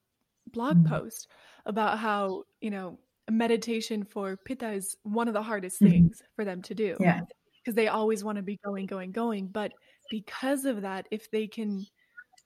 blog 0.53 0.77
mm 0.77 0.89
post 0.89 1.27
about 1.65 1.99
how 1.99 2.45
you 2.61 2.71
know 2.71 2.99
meditation 3.29 4.05
for 4.05 4.37
pitta 4.37 4.71
is 4.71 4.97
one 5.03 5.27
of 5.27 5.35
the 5.35 5.43
hardest 5.43 5.81
mm-hmm. 5.81 5.93
things 5.93 6.23
for 6.37 6.45
them 6.45 6.63
to 6.63 6.75
do. 6.75 6.97
Yeah, 7.01 7.21
because 7.65 7.75
they 7.75 7.89
always 7.89 8.23
want 8.23 8.37
to 8.37 8.43
be 8.43 8.59
going, 8.65 8.87
going, 8.87 9.11
going. 9.11 9.49
But 9.49 9.73
because 10.11 10.65
of 10.65 10.83
that, 10.83 11.07
if 11.11 11.31
they 11.31 11.49
can 11.49 11.87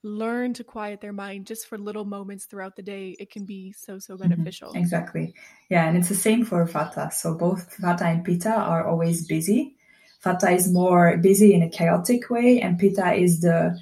learn 0.03 0.53
to 0.53 0.63
quiet 0.63 1.01
their 1.01 1.13
mind 1.13 1.45
just 1.45 1.67
for 1.67 1.77
little 1.77 2.05
moments 2.05 2.45
throughout 2.45 2.75
the 2.75 2.81
day, 2.81 3.15
it 3.19 3.29
can 3.29 3.45
be 3.45 3.71
so, 3.71 3.99
so 3.99 4.15
mm-hmm. 4.15 4.29
beneficial. 4.29 4.69
Mm-hmm. 4.69 4.79
Exactly. 4.79 5.33
Yeah. 5.69 5.87
And 5.87 5.97
it's 5.97 6.09
the 6.09 6.15
same 6.15 6.43
for 6.43 6.65
Vata. 6.65 7.13
So 7.13 7.35
both 7.35 7.77
Vata 7.77 8.01
and 8.01 8.25
Pitta 8.25 8.53
are 8.53 8.87
always 8.87 9.27
busy. 9.27 9.77
Vata 10.23 10.53
is 10.53 10.71
more 10.71 11.17
busy 11.17 11.53
in 11.53 11.63
a 11.63 11.69
chaotic 11.69 12.29
way, 12.29 12.61
and 12.61 12.77
Pitta 12.77 13.13
is 13.13 13.41
the 13.41 13.79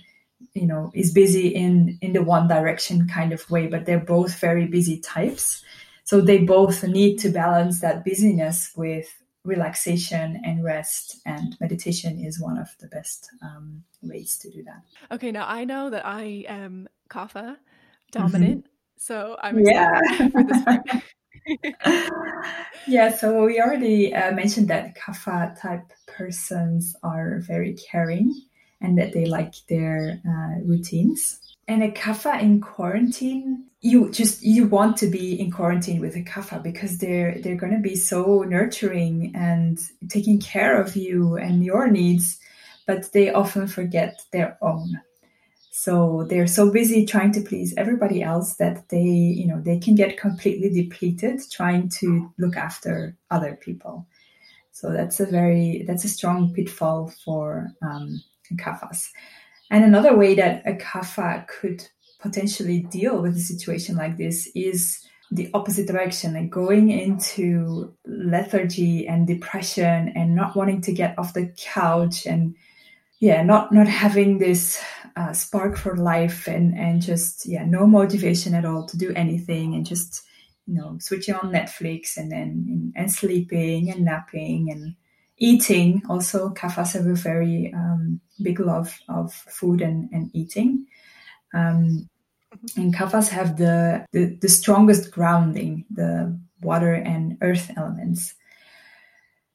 you 0.53 0.65
know 0.65 0.91
is 0.93 1.11
busy 1.11 1.49
in 1.49 1.97
in 2.01 2.13
the 2.13 2.23
one 2.23 2.47
direction 2.47 3.07
kind 3.07 3.33
of 3.33 3.49
way. 3.49 3.67
But 3.67 3.85
they're 3.85 3.99
both 3.99 4.39
very 4.39 4.65
busy 4.67 4.99
types, 4.99 5.63
so 6.03 6.21
they 6.21 6.39
both 6.39 6.83
need 6.83 7.19
to 7.19 7.29
balance 7.29 7.81
that 7.81 8.05
busyness 8.05 8.71
with 8.75 9.13
relaxation 9.43 10.41
and 10.45 10.63
rest. 10.63 11.17
And 11.25 11.57
meditation 11.59 12.23
is 12.23 12.39
one 12.39 12.57
of 12.57 12.69
the 12.79 12.87
best 12.87 13.29
um, 13.41 13.83
ways 14.01 14.37
to 14.37 14.49
do 14.49 14.63
that. 14.63 14.81
Okay, 15.11 15.31
now 15.31 15.45
I 15.47 15.65
know 15.65 15.89
that 15.89 16.05
I 16.05 16.45
am 16.47 16.87
Kapha 17.09 17.57
dominant, 18.11 18.63
mm-hmm. 18.63 18.71
so 18.97 19.35
I'm 19.41 19.59
excited 19.59 19.75
yeah. 19.75 20.27
for 20.29 20.43
this 20.43 20.63
part. 20.63 21.03
yeah, 22.87 23.15
so 23.15 23.45
we 23.45 23.61
already 23.61 24.13
uh, 24.13 24.31
mentioned 24.31 24.67
that 24.69 24.95
kapha 24.95 25.59
type 25.59 25.91
persons 26.07 26.95
are 27.03 27.39
very 27.39 27.73
caring 27.73 28.33
and 28.81 28.97
that 28.97 29.13
they 29.13 29.25
like 29.25 29.55
their 29.67 30.21
uh, 30.27 30.61
routines. 30.65 31.39
And 31.67 31.83
a 31.83 31.91
kapha 31.91 32.41
in 32.41 32.61
quarantine, 32.61 33.65
you 33.81 34.09
just 34.09 34.43
you 34.43 34.67
want 34.67 34.97
to 34.97 35.07
be 35.07 35.39
in 35.39 35.51
quarantine 35.51 36.01
with 36.01 36.15
a 36.15 36.23
kapha 36.23 36.61
because 36.61 36.97
they're 36.97 37.39
they're 37.41 37.55
going 37.55 37.73
to 37.73 37.79
be 37.79 37.95
so 37.95 38.43
nurturing 38.43 39.31
and 39.35 39.79
taking 40.09 40.39
care 40.39 40.81
of 40.81 40.95
you 40.95 41.37
and 41.37 41.63
your 41.63 41.87
needs, 41.87 42.39
but 42.87 43.11
they 43.13 43.31
often 43.31 43.67
forget 43.67 44.21
their 44.31 44.57
own. 44.61 44.99
So 45.81 46.25
they're 46.29 46.45
so 46.45 46.69
busy 46.69 47.05
trying 47.05 47.31
to 47.31 47.39
please 47.39 47.73
everybody 47.77 48.21
else 48.21 48.55
that 48.55 48.89
they, 48.89 48.99
you 49.39 49.47
know, 49.47 49.61
they 49.61 49.79
can 49.79 49.95
get 49.95 50.17
completely 50.17 50.69
depleted 50.69 51.39
trying 51.49 51.87
to 51.99 52.29
look 52.37 52.57
after 52.57 53.15
other 53.31 53.55
people. 53.55 54.05
So 54.73 54.91
that's 54.91 55.21
a 55.21 55.25
very 55.25 55.85
that's 55.87 56.03
a 56.03 56.09
strong 56.09 56.53
pitfall 56.53 57.13
for 57.23 57.71
um, 57.81 58.21
kaphas. 58.57 59.07
And 59.71 59.85
another 59.85 60.17
way 60.17 60.35
that 60.35 60.63
a 60.67 60.73
kapha 60.73 61.47
could 61.47 61.87
potentially 62.19 62.81
deal 62.81 63.21
with 63.21 63.37
a 63.37 63.39
situation 63.39 63.95
like 63.95 64.17
this 64.17 64.49
is 64.55 64.99
the 65.31 65.49
opposite 65.53 65.87
direction 65.87 66.35
and 66.35 66.51
going 66.51 66.89
into 66.89 67.95
lethargy 68.05 69.07
and 69.07 69.25
depression 69.25 70.11
and 70.13 70.35
not 70.35 70.57
wanting 70.57 70.81
to 70.81 70.91
get 70.91 71.17
off 71.17 71.33
the 71.33 71.47
couch 71.55 72.25
and 72.25 72.53
yeah 73.21 73.43
not 73.43 73.71
not 73.71 73.87
having 73.87 74.39
this 74.39 74.83
uh, 75.19 75.33
spark 75.33 75.77
for 75.77 75.97
life 75.97 76.47
and 76.47 76.77
and 76.77 77.01
just 77.01 77.45
yeah 77.45 77.65
no 77.65 77.85
motivation 77.85 78.53
at 78.53 78.65
all 78.65 78.85
to 78.85 78.97
do 78.97 79.11
anything 79.15 79.75
and 79.75 79.85
just 79.85 80.23
you 80.65 80.75
know 80.75 80.97
switching 80.99 81.35
on 81.35 81.51
netflix 81.51 82.15
and 82.15 82.31
then 82.31 82.93
and 82.95 83.11
sleeping 83.11 83.91
and 83.91 84.05
napping 84.05 84.71
and 84.71 84.95
eating. 85.39 86.01
Also 86.09 86.49
kaphas 86.49 86.93
have 86.93 87.07
a 87.07 87.15
very 87.15 87.73
um, 87.73 88.19
big 88.41 88.59
love 88.59 88.99
of 89.07 89.33
food 89.33 89.81
and, 89.81 90.09
and 90.11 90.29
eating. 90.33 90.85
Um, 91.53 92.07
mm-hmm. 92.53 92.81
and 92.81 92.95
kaphas 92.95 93.29
have 93.29 93.57
the, 93.57 94.05
the 94.11 94.37
the 94.41 94.49
strongest 94.49 95.11
grounding 95.11 95.85
the 95.89 96.37
water 96.61 96.93
and 96.93 97.37
earth 97.41 97.71
elements 97.77 98.35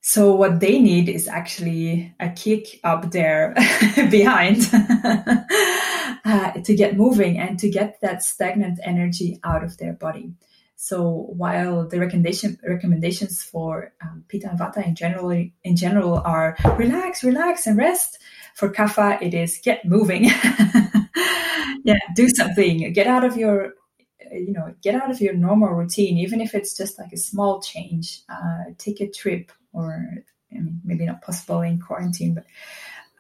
so 0.07 0.35
what 0.35 0.61
they 0.61 0.81
need 0.81 1.09
is 1.09 1.29
actually 1.29 2.15
a 2.21 2.29
kick 2.29 2.79
up 2.85 3.11
there 3.11 3.55
behind 4.11 4.59
uh, 6.27 6.53
to 6.63 6.75
get 6.77 6.99
moving 6.99 7.39
and 7.39 7.59
to 7.61 7.71
get 7.71 7.99
that 8.03 8.23
stagnant 8.23 8.79
energy 8.85 9.41
out 9.43 9.65
of 9.65 9.79
their 9.79 9.95
body. 9.95 10.35
So 10.77 11.33
while 11.35 11.89
the 11.89 11.99
recommendation 11.99 12.59
recommendations 12.63 13.43
for 13.43 13.95
um, 14.03 14.25
Pitta 14.29 14.51
and 14.51 14.59
Vata 14.59 14.87
in 14.87 14.95
general 14.95 15.31
in 15.31 15.75
general 15.75 16.19
are 16.19 16.55
relax, 16.77 17.25
relax, 17.25 17.67
and 17.67 17.79
rest, 17.79 18.19
for 18.55 18.69
Kapha 18.69 19.23
it 19.23 19.33
is 19.33 19.59
get 19.65 19.87
moving. 19.87 20.25
yeah, 21.83 21.97
do 22.15 22.29
something. 22.29 22.93
Get 22.93 23.07
out 23.07 23.25
of 23.25 23.39
your 23.39 23.73
you 24.31 24.53
know 24.53 24.75
get 24.83 24.97
out 24.97 25.11
of 25.11 25.23
your 25.23 25.33
normal 25.33 25.71
routine 25.71 26.19
even 26.19 26.43
if 26.43 26.55
it's 26.55 26.77
just 26.77 26.99
like 26.99 27.13
a 27.13 27.17
small 27.17 27.61
change 27.61 28.23
uh, 28.29 28.65
take 28.79 29.01
a 29.01 29.09
trip 29.09 29.53
or 29.75 30.09
maybe 30.85 31.05
not 31.05 31.23
possible 31.23 31.61
in 31.61 31.81
quarantine, 31.81 32.35
but 32.35 32.45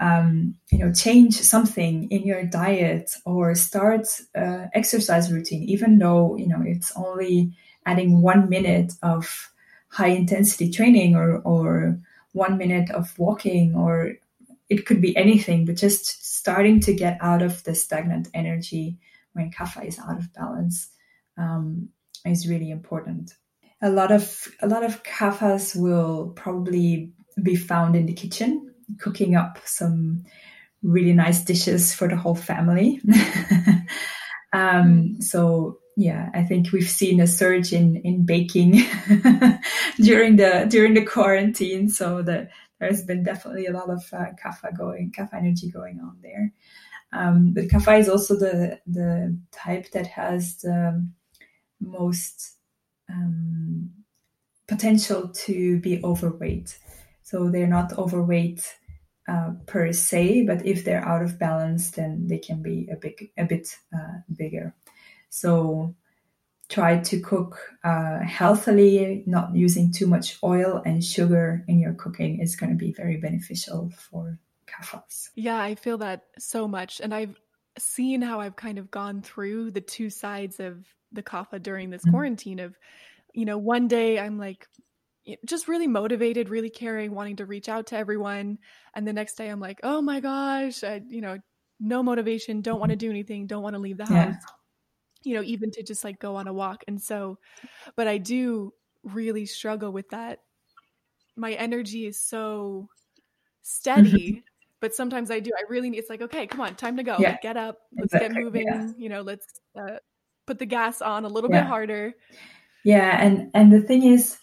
um, 0.00 0.54
you 0.70 0.78
know, 0.78 0.92
change 0.92 1.34
something 1.34 2.10
in 2.10 2.22
your 2.24 2.44
diet 2.44 3.12
or 3.24 3.54
start 3.54 4.06
uh, 4.34 4.66
exercise 4.74 5.32
routine, 5.32 5.62
even 5.64 5.98
though 5.98 6.36
you 6.36 6.48
know 6.48 6.62
it's 6.64 6.92
only 6.96 7.52
adding 7.86 8.22
one 8.22 8.48
minute 8.48 8.92
of 9.02 9.52
high 9.88 10.08
intensity 10.08 10.70
training 10.70 11.14
or 11.14 11.38
or 11.38 11.98
one 12.32 12.58
minute 12.58 12.90
of 12.90 13.16
walking 13.18 13.74
or 13.76 14.14
it 14.68 14.86
could 14.86 15.00
be 15.00 15.16
anything, 15.16 15.64
but 15.64 15.76
just 15.76 16.24
starting 16.24 16.80
to 16.80 16.92
get 16.92 17.18
out 17.20 17.42
of 17.42 17.62
the 17.64 17.74
stagnant 17.74 18.28
energy 18.34 18.98
when 19.34 19.50
kapha 19.50 19.84
is 19.84 19.98
out 19.98 20.18
of 20.18 20.32
balance 20.32 20.88
um, 21.36 21.88
is 22.24 22.48
really 22.48 22.70
important 22.70 23.34
a 23.84 23.90
lot 23.90 24.10
of 24.10 24.48
a 24.62 24.66
lot 24.66 24.82
of 24.82 25.02
kaphas 25.02 25.76
will 25.76 26.32
probably 26.34 27.12
be 27.42 27.54
found 27.54 27.94
in 27.94 28.06
the 28.06 28.14
kitchen 28.14 28.74
cooking 28.98 29.36
up 29.36 29.58
some 29.64 30.24
really 30.82 31.12
nice 31.12 31.44
dishes 31.44 31.94
for 31.94 32.08
the 32.08 32.16
whole 32.16 32.34
family. 32.34 33.00
um, 34.52 35.20
so 35.20 35.78
yeah, 35.98 36.30
I 36.34 36.42
think 36.44 36.72
we've 36.72 36.88
seen 36.88 37.20
a 37.20 37.26
surge 37.26 37.74
in 37.74 37.96
in 37.96 38.24
baking 38.24 38.72
during 40.00 40.36
the 40.36 40.66
during 40.68 40.94
the 40.94 41.04
quarantine. 41.04 41.90
So 41.90 42.22
that 42.22 42.50
there's 42.80 43.04
been 43.04 43.22
definitely 43.22 43.66
a 43.66 43.72
lot 43.72 43.90
of 43.90 44.02
uh, 44.14 44.32
kapha 44.42 44.76
going, 44.76 45.12
kapha 45.12 45.34
energy 45.34 45.70
going 45.70 46.00
on 46.00 46.16
there. 46.22 46.52
Um, 47.12 47.52
but 47.52 47.64
kapha 47.64 48.00
is 48.00 48.08
also 48.08 48.34
the 48.34 48.80
the 48.86 49.38
type 49.52 49.90
that 49.90 50.06
has 50.06 50.56
the 50.56 51.06
most 51.80 52.56
um, 53.10 53.90
potential 54.66 55.28
to 55.28 55.78
be 55.80 56.02
overweight. 56.02 56.78
So 57.22 57.50
they're 57.50 57.66
not 57.66 57.98
overweight 57.98 58.76
uh, 59.28 59.52
per 59.66 59.92
se, 59.92 60.44
but 60.46 60.66
if 60.66 60.84
they're 60.84 61.06
out 61.06 61.22
of 61.22 61.38
balance, 61.38 61.90
then 61.92 62.26
they 62.26 62.38
can 62.38 62.62
be 62.62 62.88
a 62.92 62.96
big, 62.96 63.30
a 63.38 63.44
bit 63.44 63.76
uh, 63.94 64.20
bigger. 64.36 64.74
So 65.30 65.94
try 66.68 66.98
to 66.98 67.20
cook 67.20 67.58
uh, 67.84 68.20
healthily, 68.20 69.22
not 69.26 69.54
using 69.54 69.92
too 69.92 70.06
much 70.06 70.38
oil 70.42 70.82
and 70.84 71.04
sugar 71.04 71.64
in 71.68 71.78
your 71.78 71.94
cooking 71.94 72.40
is 72.40 72.56
going 72.56 72.70
to 72.70 72.76
be 72.76 72.92
very 72.92 73.16
beneficial 73.16 73.90
for 73.96 74.38
kaphas. 74.66 75.30
Yeah, 75.34 75.60
I 75.60 75.74
feel 75.74 75.98
that 75.98 76.24
so 76.38 76.66
much, 76.68 77.00
and 77.00 77.14
I've 77.14 77.38
seen 77.78 78.22
how 78.22 78.40
I've 78.40 78.56
kind 78.56 78.78
of 78.78 78.90
gone 78.90 79.22
through 79.22 79.72
the 79.72 79.80
two 79.80 80.10
sides 80.10 80.60
of 80.60 80.86
the 81.14 81.22
kapha 81.22 81.62
during 81.62 81.90
this 81.90 82.02
mm-hmm. 82.02 82.10
quarantine 82.10 82.58
of 82.58 82.76
you 83.32 83.44
know 83.44 83.58
one 83.58 83.88
day 83.88 84.18
i'm 84.18 84.38
like 84.38 84.66
just 85.46 85.68
really 85.68 85.86
motivated 85.86 86.48
really 86.48 86.70
caring 86.70 87.14
wanting 87.14 87.36
to 87.36 87.46
reach 87.46 87.68
out 87.68 87.86
to 87.86 87.96
everyone 87.96 88.58
and 88.94 89.06
the 89.06 89.12
next 89.12 89.34
day 89.34 89.48
i'm 89.48 89.60
like 89.60 89.80
oh 89.82 90.02
my 90.02 90.20
gosh 90.20 90.84
I, 90.84 91.02
you 91.08 91.20
know 91.20 91.38
no 91.80 92.02
motivation 92.02 92.60
don't 92.60 92.78
want 92.78 92.90
to 92.90 92.96
do 92.96 93.10
anything 93.10 93.46
don't 93.46 93.62
want 93.62 93.74
to 93.74 93.80
leave 93.80 93.96
the 93.96 94.06
house 94.06 94.34
yeah. 94.34 94.34
you 95.22 95.34
know 95.34 95.42
even 95.42 95.70
to 95.72 95.82
just 95.82 96.04
like 96.04 96.18
go 96.18 96.36
on 96.36 96.46
a 96.46 96.52
walk 96.52 96.84
and 96.88 97.00
so 97.00 97.38
but 97.96 98.06
i 98.06 98.18
do 98.18 98.72
really 99.02 99.46
struggle 99.46 99.90
with 99.90 100.08
that 100.10 100.40
my 101.36 101.52
energy 101.54 102.06
is 102.06 102.20
so 102.20 102.88
steady 103.62 104.42
but 104.80 104.94
sometimes 104.94 105.30
i 105.30 105.40
do 105.40 105.50
i 105.58 105.62
really 105.68 105.90
need 105.90 105.98
it's 105.98 106.10
like 106.10 106.22
okay 106.22 106.46
come 106.46 106.60
on 106.60 106.74
time 106.74 106.96
to 106.96 107.02
go 107.02 107.16
yeah. 107.18 107.38
get 107.42 107.56
up 107.56 107.78
let's 107.96 108.12
exactly. 108.12 108.34
get 108.34 108.44
moving 108.44 108.66
yeah. 108.66 108.90
you 108.96 109.08
know 109.08 109.22
let's 109.22 109.46
uh, 109.78 109.96
put 110.46 110.58
the 110.58 110.66
gas 110.66 111.02
on 111.02 111.24
a 111.24 111.28
little 111.28 111.50
yeah. 111.50 111.62
bit 111.62 111.68
harder. 111.68 112.14
Yeah, 112.84 113.18
and 113.20 113.50
and 113.54 113.72
the 113.72 113.80
thing 113.80 114.04
is 114.04 114.38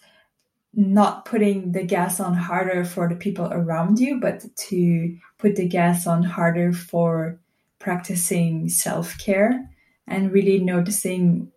not 0.74 1.24
putting 1.24 1.72
the 1.72 1.84
gas 1.84 2.18
on 2.18 2.34
harder 2.34 2.84
for 2.84 3.08
the 3.08 3.14
people 3.14 3.48
around 3.52 3.98
you, 3.98 4.20
but 4.20 4.44
to 4.56 5.16
put 5.38 5.56
the 5.56 5.68
gas 5.68 6.06
on 6.06 6.22
harder 6.22 6.72
for 6.72 7.38
practicing 7.78 8.68
self-care 8.68 9.68
and 10.06 10.32
really 10.32 10.58
noticing 10.58 11.50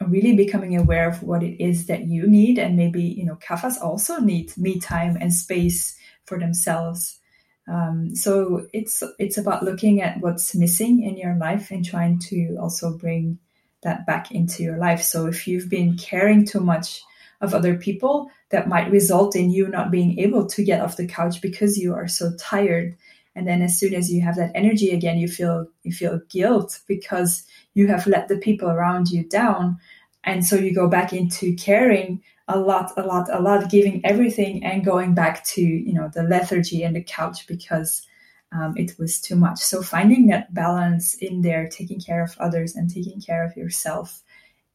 really 0.00 0.36
becoming 0.36 0.76
aware 0.76 1.08
of 1.08 1.22
what 1.22 1.42
it 1.42 1.62
is 1.62 1.86
that 1.86 2.06
you 2.06 2.26
need 2.26 2.58
and 2.58 2.76
maybe 2.76 3.02
you 3.02 3.24
know 3.24 3.36
kaphas 3.36 3.80
also 3.80 4.18
need 4.18 4.56
me 4.58 4.78
time 4.78 5.16
and 5.20 5.32
space 5.32 5.96
for 6.26 6.38
themselves 6.38 7.18
um, 7.66 8.14
so 8.14 8.66
it's 8.72 9.02
it's 9.18 9.38
about 9.38 9.62
looking 9.62 10.02
at 10.02 10.20
what's 10.20 10.54
missing 10.54 11.02
in 11.02 11.16
your 11.16 11.36
life 11.36 11.70
and 11.70 11.84
trying 11.84 12.18
to 12.18 12.56
also 12.60 12.96
bring 12.96 13.38
that 13.84 14.06
back 14.06 14.32
into 14.32 14.62
your 14.62 14.78
life. 14.78 15.02
So 15.02 15.26
if 15.26 15.46
you've 15.46 15.70
been 15.70 15.96
caring 15.96 16.44
too 16.44 16.60
much 16.60 17.02
of 17.40 17.54
other 17.54 17.76
people, 17.76 18.30
that 18.50 18.68
might 18.68 18.90
result 18.90 19.36
in 19.36 19.50
you 19.50 19.68
not 19.68 19.90
being 19.90 20.18
able 20.18 20.46
to 20.46 20.64
get 20.64 20.80
off 20.80 20.96
the 20.96 21.06
couch 21.06 21.40
because 21.40 21.78
you 21.78 21.94
are 21.94 22.08
so 22.08 22.32
tired. 22.38 22.96
And 23.36 23.46
then 23.46 23.62
as 23.62 23.78
soon 23.78 23.94
as 23.94 24.12
you 24.12 24.22
have 24.22 24.36
that 24.36 24.52
energy 24.54 24.90
again, 24.90 25.18
you 25.18 25.28
feel 25.28 25.66
you 25.82 25.92
feel 25.92 26.20
guilt 26.28 26.80
because 26.86 27.44
you 27.74 27.88
have 27.88 28.06
let 28.06 28.28
the 28.28 28.38
people 28.38 28.68
around 28.70 29.08
you 29.08 29.24
down. 29.28 29.78
And 30.22 30.44
so 30.44 30.56
you 30.56 30.74
go 30.74 30.88
back 30.88 31.12
into 31.12 31.54
caring 31.56 32.22
a 32.48 32.58
lot, 32.58 32.92
a 32.96 33.02
lot, 33.02 33.28
a 33.32 33.40
lot, 33.40 33.70
giving 33.70 34.04
everything 34.04 34.64
and 34.64 34.84
going 34.84 35.14
back 35.14 35.44
to, 35.44 35.62
you 35.62 35.92
know, 35.92 36.10
the 36.14 36.22
lethargy 36.22 36.82
and 36.82 36.94
the 36.94 37.02
couch 37.02 37.46
because 37.46 38.06
um, 38.54 38.74
it 38.76 38.98
was 38.98 39.20
too 39.20 39.36
much. 39.36 39.58
So 39.58 39.82
finding 39.82 40.26
that 40.28 40.54
balance 40.54 41.14
in 41.14 41.42
there, 41.42 41.68
taking 41.68 42.00
care 42.00 42.22
of 42.22 42.36
others 42.38 42.76
and 42.76 42.88
taking 42.88 43.20
care 43.20 43.44
of 43.44 43.56
yourself 43.56 44.22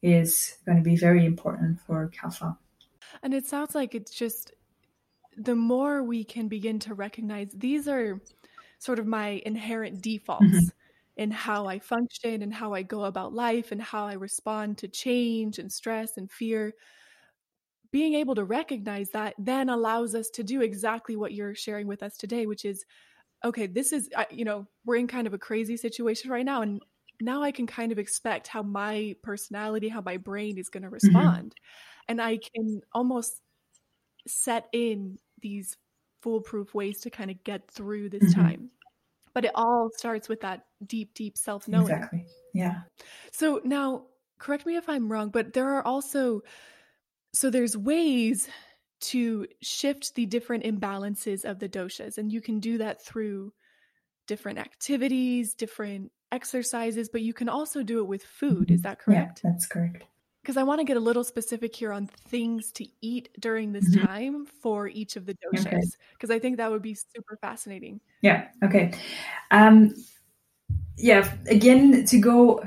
is 0.02 0.56
going 0.66 0.78
to 0.78 0.84
be 0.84 0.96
very 0.96 1.24
important 1.24 1.80
for 1.80 2.10
Kapha. 2.10 2.56
And 3.22 3.34
it 3.34 3.46
sounds 3.46 3.74
like 3.74 3.94
it's 3.94 4.12
just 4.12 4.52
the 5.36 5.56
more 5.56 6.02
we 6.02 6.24
can 6.24 6.48
begin 6.48 6.78
to 6.80 6.94
recognize 6.94 7.50
these 7.54 7.88
are 7.88 8.20
sort 8.78 8.98
of 8.98 9.06
my 9.06 9.42
inherent 9.46 10.02
defaults 10.02 10.44
mm-hmm. 10.44 10.66
in 11.16 11.30
how 11.30 11.66
I 11.66 11.78
function 11.78 12.42
and 12.42 12.52
how 12.52 12.74
I 12.74 12.82
go 12.82 13.04
about 13.04 13.32
life 13.32 13.72
and 13.72 13.80
how 13.80 14.06
I 14.06 14.14
respond 14.14 14.78
to 14.78 14.88
change 14.88 15.58
and 15.58 15.72
stress 15.72 16.16
and 16.16 16.30
fear. 16.30 16.74
Being 17.92 18.14
able 18.14 18.34
to 18.36 18.44
recognize 18.44 19.10
that 19.10 19.34
then 19.38 19.68
allows 19.68 20.14
us 20.14 20.28
to 20.30 20.44
do 20.44 20.62
exactly 20.62 21.16
what 21.16 21.32
you're 21.32 21.54
sharing 21.54 21.86
with 21.86 22.02
us 22.02 22.16
today, 22.16 22.46
which 22.46 22.64
is 22.64 22.84
okay, 23.44 23.66
this 23.66 23.92
is, 23.92 24.08
you 24.30 24.44
know, 24.44 24.66
we're 24.84 24.96
in 24.96 25.06
kind 25.06 25.26
of 25.26 25.34
a 25.34 25.38
crazy 25.38 25.76
situation 25.76 26.30
right 26.30 26.44
now. 26.44 26.62
And 26.62 26.80
now 27.20 27.42
I 27.42 27.52
can 27.52 27.66
kind 27.66 27.92
of 27.92 27.98
expect 27.98 28.48
how 28.48 28.62
my 28.62 29.16
personality, 29.22 29.88
how 29.88 30.00
my 30.00 30.16
brain 30.16 30.58
is 30.58 30.68
going 30.68 30.82
to 30.82 30.88
mm-hmm. 30.88 30.94
respond. 30.94 31.54
Mm-hmm. 31.54 32.04
And 32.08 32.22
I 32.22 32.38
can 32.38 32.80
almost 32.92 33.40
set 34.26 34.68
in 34.72 35.18
these 35.40 35.76
foolproof 36.22 36.74
ways 36.74 37.00
to 37.00 37.10
kind 37.10 37.30
of 37.30 37.42
get 37.44 37.70
through 37.70 38.10
this 38.10 38.24
mm-hmm. 38.24 38.40
time. 38.40 38.70
But 39.32 39.44
it 39.44 39.52
all 39.54 39.90
starts 39.96 40.28
with 40.28 40.40
that 40.40 40.66
deep, 40.84 41.14
deep 41.14 41.38
self 41.38 41.68
knowing. 41.68 41.84
Exactly. 41.84 42.26
Yeah. 42.52 42.80
So 43.32 43.60
now, 43.64 44.06
correct 44.38 44.66
me 44.66 44.76
if 44.76 44.88
I'm 44.88 45.10
wrong, 45.10 45.30
but 45.30 45.52
there 45.52 45.74
are 45.74 45.86
also, 45.86 46.42
so 47.32 47.48
there's 47.48 47.76
ways 47.76 48.48
to 49.00 49.46
shift 49.62 50.14
the 50.14 50.26
different 50.26 50.64
imbalances 50.64 51.44
of 51.44 51.58
the 51.58 51.68
doshas, 51.68 52.18
and 52.18 52.32
you 52.32 52.40
can 52.40 52.60
do 52.60 52.78
that 52.78 53.04
through 53.04 53.52
different 54.26 54.58
activities, 54.58 55.54
different 55.54 56.12
exercises, 56.32 57.08
but 57.08 57.22
you 57.22 57.32
can 57.32 57.48
also 57.48 57.82
do 57.82 57.98
it 57.98 58.06
with 58.06 58.22
food. 58.22 58.70
Is 58.70 58.82
that 58.82 58.98
correct? 58.98 59.40
Yeah, 59.42 59.50
that's 59.50 59.66
correct. 59.66 60.04
Because 60.42 60.56
I 60.56 60.62
want 60.62 60.80
to 60.80 60.84
get 60.84 60.96
a 60.96 61.00
little 61.00 61.24
specific 61.24 61.74
here 61.74 61.92
on 61.92 62.06
things 62.06 62.72
to 62.72 62.86
eat 63.02 63.28
during 63.40 63.72
this 63.72 63.94
mm-hmm. 63.94 64.06
time 64.06 64.46
for 64.46 64.88
each 64.88 65.16
of 65.16 65.26
the 65.26 65.34
doshas, 65.34 65.96
because 66.14 66.30
okay. 66.30 66.36
I 66.36 66.38
think 66.38 66.56
that 66.56 66.70
would 66.70 66.82
be 66.82 66.94
super 66.94 67.36
fascinating. 67.40 68.00
Yeah. 68.22 68.48
Okay. 68.64 68.92
Um, 69.50 69.94
yeah. 70.96 71.30
Again, 71.48 72.04
to 72.06 72.18
go 72.18 72.62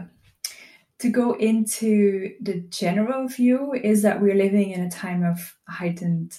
to 0.99 1.09
go 1.09 1.33
into 1.33 2.33
the 2.41 2.61
general 2.69 3.27
view 3.27 3.73
is 3.73 4.03
that 4.03 4.21
we're 4.21 4.35
living 4.35 4.71
in 4.71 4.81
a 4.81 4.91
time 4.91 5.23
of 5.23 5.55
heightened 5.67 6.37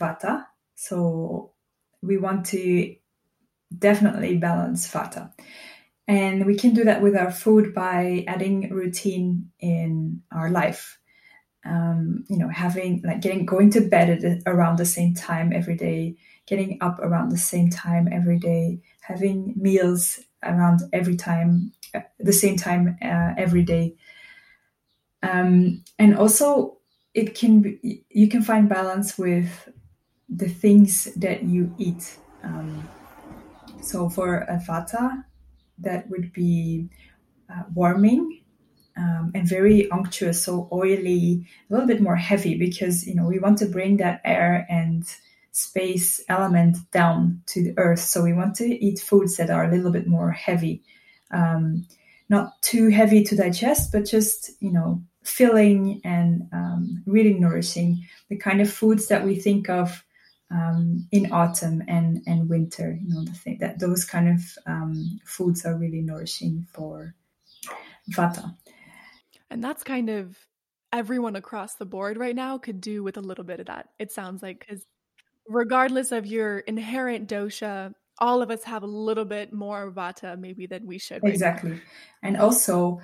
vata, 0.00 0.44
so 0.74 1.52
we 2.02 2.16
want 2.16 2.46
to 2.46 2.94
definitely 3.76 4.36
balance 4.36 4.86
vata. 4.90 5.32
And 6.08 6.46
we 6.46 6.56
can 6.56 6.72
do 6.72 6.84
that 6.84 7.02
with 7.02 7.16
our 7.16 7.32
food 7.32 7.74
by 7.74 8.24
adding 8.28 8.70
routine 8.70 9.50
in 9.58 10.22
our 10.30 10.50
life. 10.50 10.98
Um, 11.64 12.24
you 12.28 12.38
know, 12.38 12.48
having 12.48 13.02
like 13.04 13.20
getting 13.20 13.44
going 13.44 13.70
to 13.70 13.80
bed 13.80 14.24
at 14.24 14.42
around 14.46 14.76
the 14.76 14.86
same 14.86 15.14
time 15.14 15.52
every 15.52 15.76
day, 15.76 16.16
getting 16.46 16.78
up 16.80 17.00
around 17.00 17.30
the 17.30 17.38
same 17.38 17.70
time 17.70 18.08
every 18.12 18.38
day, 18.38 18.80
having 19.00 19.52
meals 19.56 20.20
around 20.44 20.82
every 20.92 21.16
time, 21.16 21.72
uh, 21.96 22.00
the 22.18 22.32
same 22.32 22.56
time 22.56 22.96
uh, 23.02 23.34
every 23.36 23.62
day. 23.62 23.96
Um, 25.22 25.84
and 25.98 26.16
also, 26.16 26.78
it 27.14 27.34
can 27.34 27.62
be, 27.62 28.04
you 28.10 28.28
can 28.28 28.42
find 28.42 28.68
balance 28.68 29.18
with 29.18 29.68
the 30.28 30.48
things 30.48 31.04
that 31.16 31.44
you 31.44 31.74
eat. 31.78 32.18
Um, 32.42 32.88
so 33.80 34.08
for 34.08 34.38
a 34.38 34.58
vata, 34.58 35.24
that 35.78 36.08
would 36.10 36.32
be 36.32 36.88
uh, 37.50 37.62
warming 37.74 38.42
um, 38.96 39.32
and 39.34 39.46
very 39.46 39.90
unctuous, 39.90 40.42
so 40.42 40.68
oily, 40.72 41.46
a 41.68 41.72
little 41.72 41.86
bit 41.86 42.00
more 42.00 42.16
heavy 42.16 42.56
because 42.56 43.06
you 43.06 43.14
know 43.14 43.26
we 43.26 43.38
want 43.38 43.58
to 43.58 43.66
bring 43.66 43.98
that 43.98 44.20
air 44.24 44.66
and 44.70 45.04
space 45.52 46.22
element 46.28 46.78
down 46.92 47.42
to 47.46 47.62
the 47.62 47.74
earth. 47.78 48.00
So 48.00 48.22
we 48.22 48.32
want 48.32 48.54
to 48.56 48.64
eat 48.66 48.98
foods 48.98 49.36
that 49.36 49.50
are 49.50 49.64
a 49.64 49.70
little 49.70 49.92
bit 49.92 50.06
more 50.06 50.30
heavy, 50.30 50.82
um, 51.30 51.86
not 52.28 52.60
too 52.62 52.88
heavy 52.88 53.22
to 53.24 53.36
digest, 53.36 53.92
but 53.92 54.04
just 54.04 54.50
you 54.60 54.72
know 54.72 55.02
filling 55.22 56.00
and 56.04 56.48
um, 56.52 57.02
really 57.06 57.34
nourishing. 57.34 58.04
The 58.28 58.36
kind 58.36 58.60
of 58.60 58.72
foods 58.72 59.08
that 59.08 59.24
we 59.24 59.36
think 59.36 59.68
of 59.68 60.04
um, 60.50 61.08
in 61.12 61.32
autumn 61.32 61.82
and 61.88 62.22
and 62.26 62.48
winter. 62.48 62.98
You 63.00 63.14
know, 63.14 63.24
the 63.24 63.32
thing 63.32 63.58
that 63.60 63.78
those 63.78 64.04
kind 64.04 64.28
of 64.28 64.40
um, 64.66 65.20
foods 65.24 65.64
are 65.64 65.76
really 65.76 66.00
nourishing 66.00 66.66
for 66.72 67.14
vata. 68.10 68.54
And 69.50 69.62
that's 69.62 69.82
kind 69.82 70.10
of 70.10 70.36
everyone 70.92 71.36
across 71.36 71.74
the 71.74 71.86
board 71.86 72.16
right 72.16 72.34
now 72.34 72.58
could 72.58 72.80
do 72.80 73.02
with 73.02 73.16
a 73.16 73.20
little 73.20 73.44
bit 73.44 73.60
of 73.60 73.66
that. 73.66 73.88
It 73.98 74.12
sounds 74.12 74.42
like 74.42 74.60
because 74.60 74.84
regardless 75.48 76.12
of 76.12 76.26
your 76.26 76.58
inherent 76.60 77.28
dosha, 77.28 77.94
all 78.18 78.42
of 78.42 78.50
us 78.50 78.64
have 78.64 78.82
a 78.82 78.86
little 78.86 79.24
bit 79.24 79.52
more 79.52 79.90
vata 79.90 80.38
maybe 80.38 80.66
than 80.66 80.86
we 80.86 80.98
should. 80.98 81.22
Right 81.22 81.32
exactly, 81.32 81.72
now. 81.72 81.80
and 82.22 82.36
also 82.36 83.00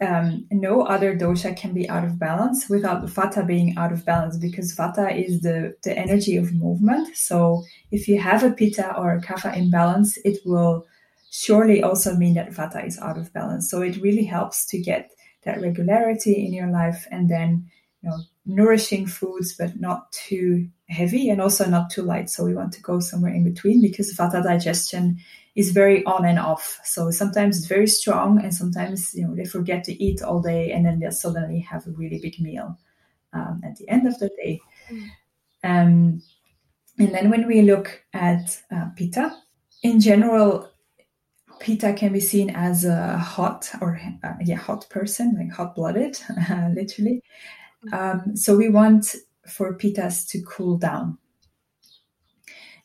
um, 0.00 0.46
no 0.50 0.82
other 0.82 1.16
dosha 1.16 1.56
can 1.56 1.72
be 1.72 1.88
out 1.88 2.04
of 2.04 2.18
balance 2.18 2.68
without 2.68 3.04
vata 3.06 3.46
being 3.46 3.76
out 3.78 3.92
of 3.92 4.04
balance 4.04 4.36
because 4.36 4.76
vata 4.76 5.10
is 5.10 5.40
the, 5.40 5.74
the 5.84 5.96
energy 5.96 6.36
of 6.36 6.52
movement. 6.52 7.16
So 7.16 7.62
if 7.90 8.06
you 8.06 8.20
have 8.20 8.42
a 8.42 8.50
pitta 8.50 8.94
or 8.96 9.14
a 9.14 9.20
kapha 9.22 9.56
imbalance, 9.56 10.18
it 10.18 10.38
will 10.44 10.86
surely 11.30 11.82
also 11.82 12.14
mean 12.14 12.34
that 12.34 12.50
vata 12.50 12.86
is 12.86 12.98
out 12.98 13.16
of 13.16 13.32
balance. 13.32 13.70
So 13.70 13.80
it 13.80 14.00
really 14.02 14.24
helps 14.24 14.66
to 14.66 14.78
get 14.78 15.10
that 15.44 15.60
regularity 15.60 16.44
in 16.44 16.52
your 16.52 16.68
life 16.68 17.06
and 17.10 17.28
then 17.28 17.70
you 18.02 18.10
know 18.10 18.18
nourishing 18.46 19.06
foods 19.06 19.54
but 19.56 19.80
not 19.80 20.12
too 20.12 20.68
heavy 20.88 21.30
and 21.30 21.40
also 21.40 21.68
not 21.68 21.90
too 21.90 22.02
light. 22.02 22.28
So 22.28 22.44
we 22.44 22.54
want 22.54 22.72
to 22.74 22.82
go 22.82 23.00
somewhere 23.00 23.32
in 23.32 23.44
between 23.44 23.80
because 23.80 24.14
vata 24.14 24.42
digestion 24.42 25.18
is 25.54 25.70
very 25.70 26.04
on 26.04 26.24
and 26.24 26.38
off. 26.38 26.80
So 26.84 27.10
sometimes 27.10 27.56
it's 27.56 27.66
very 27.66 27.86
strong, 27.86 28.42
and 28.42 28.54
sometimes 28.54 29.14
you 29.14 29.26
know 29.26 29.34
they 29.34 29.44
forget 29.44 29.84
to 29.84 30.02
eat 30.02 30.22
all 30.22 30.40
day, 30.40 30.72
and 30.72 30.84
then 30.84 30.98
they 30.98 31.10
suddenly 31.10 31.60
have 31.60 31.86
a 31.86 31.92
really 31.92 32.18
big 32.18 32.40
meal 32.40 32.78
um, 33.32 33.60
at 33.64 33.76
the 33.76 33.88
end 33.88 34.06
of 34.06 34.18
the 34.18 34.28
day. 34.28 34.60
Mm. 34.90 35.08
Um, 35.62 36.22
and 36.98 37.14
then 37.14 37.30
when 37.30 37.46
we 37.46 37.62
look 37.62 38.04
at 38.12 38.60
uh, 38.70 38.86
pitta, 38.96 39.36
in 39.82 40.00
general, 40.00 40.70
pitta 41.60 41.92
can 41.92 42.12
be 42.12 42.20
seen 42.20 42.50
as 42.50 42.84
a 42.84 43.16
hot 43.18 43.70
or 43.80 44.00
uh, 44.22 44.32
yeah 44.44 44.56
hot 44.56 44.88
person, 44.90 45.36
like 45.38 45.52
hot 45.52 45.74
blooded, 45.74 46.18
literally. 46.74 47.22
Um, 47.92 48.36
so 48.36 48.56
we 48.56 48.68
want 48.68 49.14
for 49.48 49.76
pittas 49.76 50.26
to 50.28 50.42
cool 50.42 50.76
down. 50.76 51.18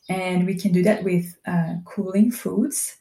And 0.08 0.46
we 0.46 0.54
can 0.54 0.72
do 0.72 0.82
that 0.82 1.04
with 1.04 1.36
uh, 1.46 1.74
cooling 1.84 2.32
foods, 2.32 2.96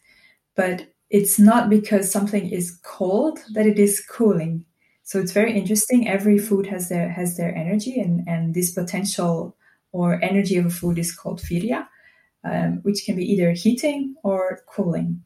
but 0.56 0.88
it's 1.10 1.40
not 1.40 1.70
because 1.70 2.12
something 2.12 2.50
is 2.50 2.80
cold 2.84 3.40
that 3.54 3.66
it 3.66 3.80
is 3.80 4.00
cooling. 4.06 4.66
So 5.04 5.20
it's 5.20 5.32
very 5.32 5.58
interesting. 5.58 6.08
Every 6.08 6.38
food 6.38 6.68
has 6.68 6.90
their 6.90 7.10
has 7.10 7.36
their 7.36 7.56
energy, 7.56 8.00
and 8.00 8.28
and 8.28 8.54
this 8.54 8.72
potential 8.72 9.58
or 9.92 10.24
energy 10.24 10.56
of 10.58 10.68
a 10.68 10.70
food 10.70 11.00
is 11.00 11.16
called 11.16 11.42
virya, 11.42 11.88
um, 12.44 12.80
which 12.84 13.06
can 13.06 13.16
be 13.16 13.26
either 13.26 13.52
heating 13.54 14.14
or 14.24 14.62
cooling. 14.68 15.24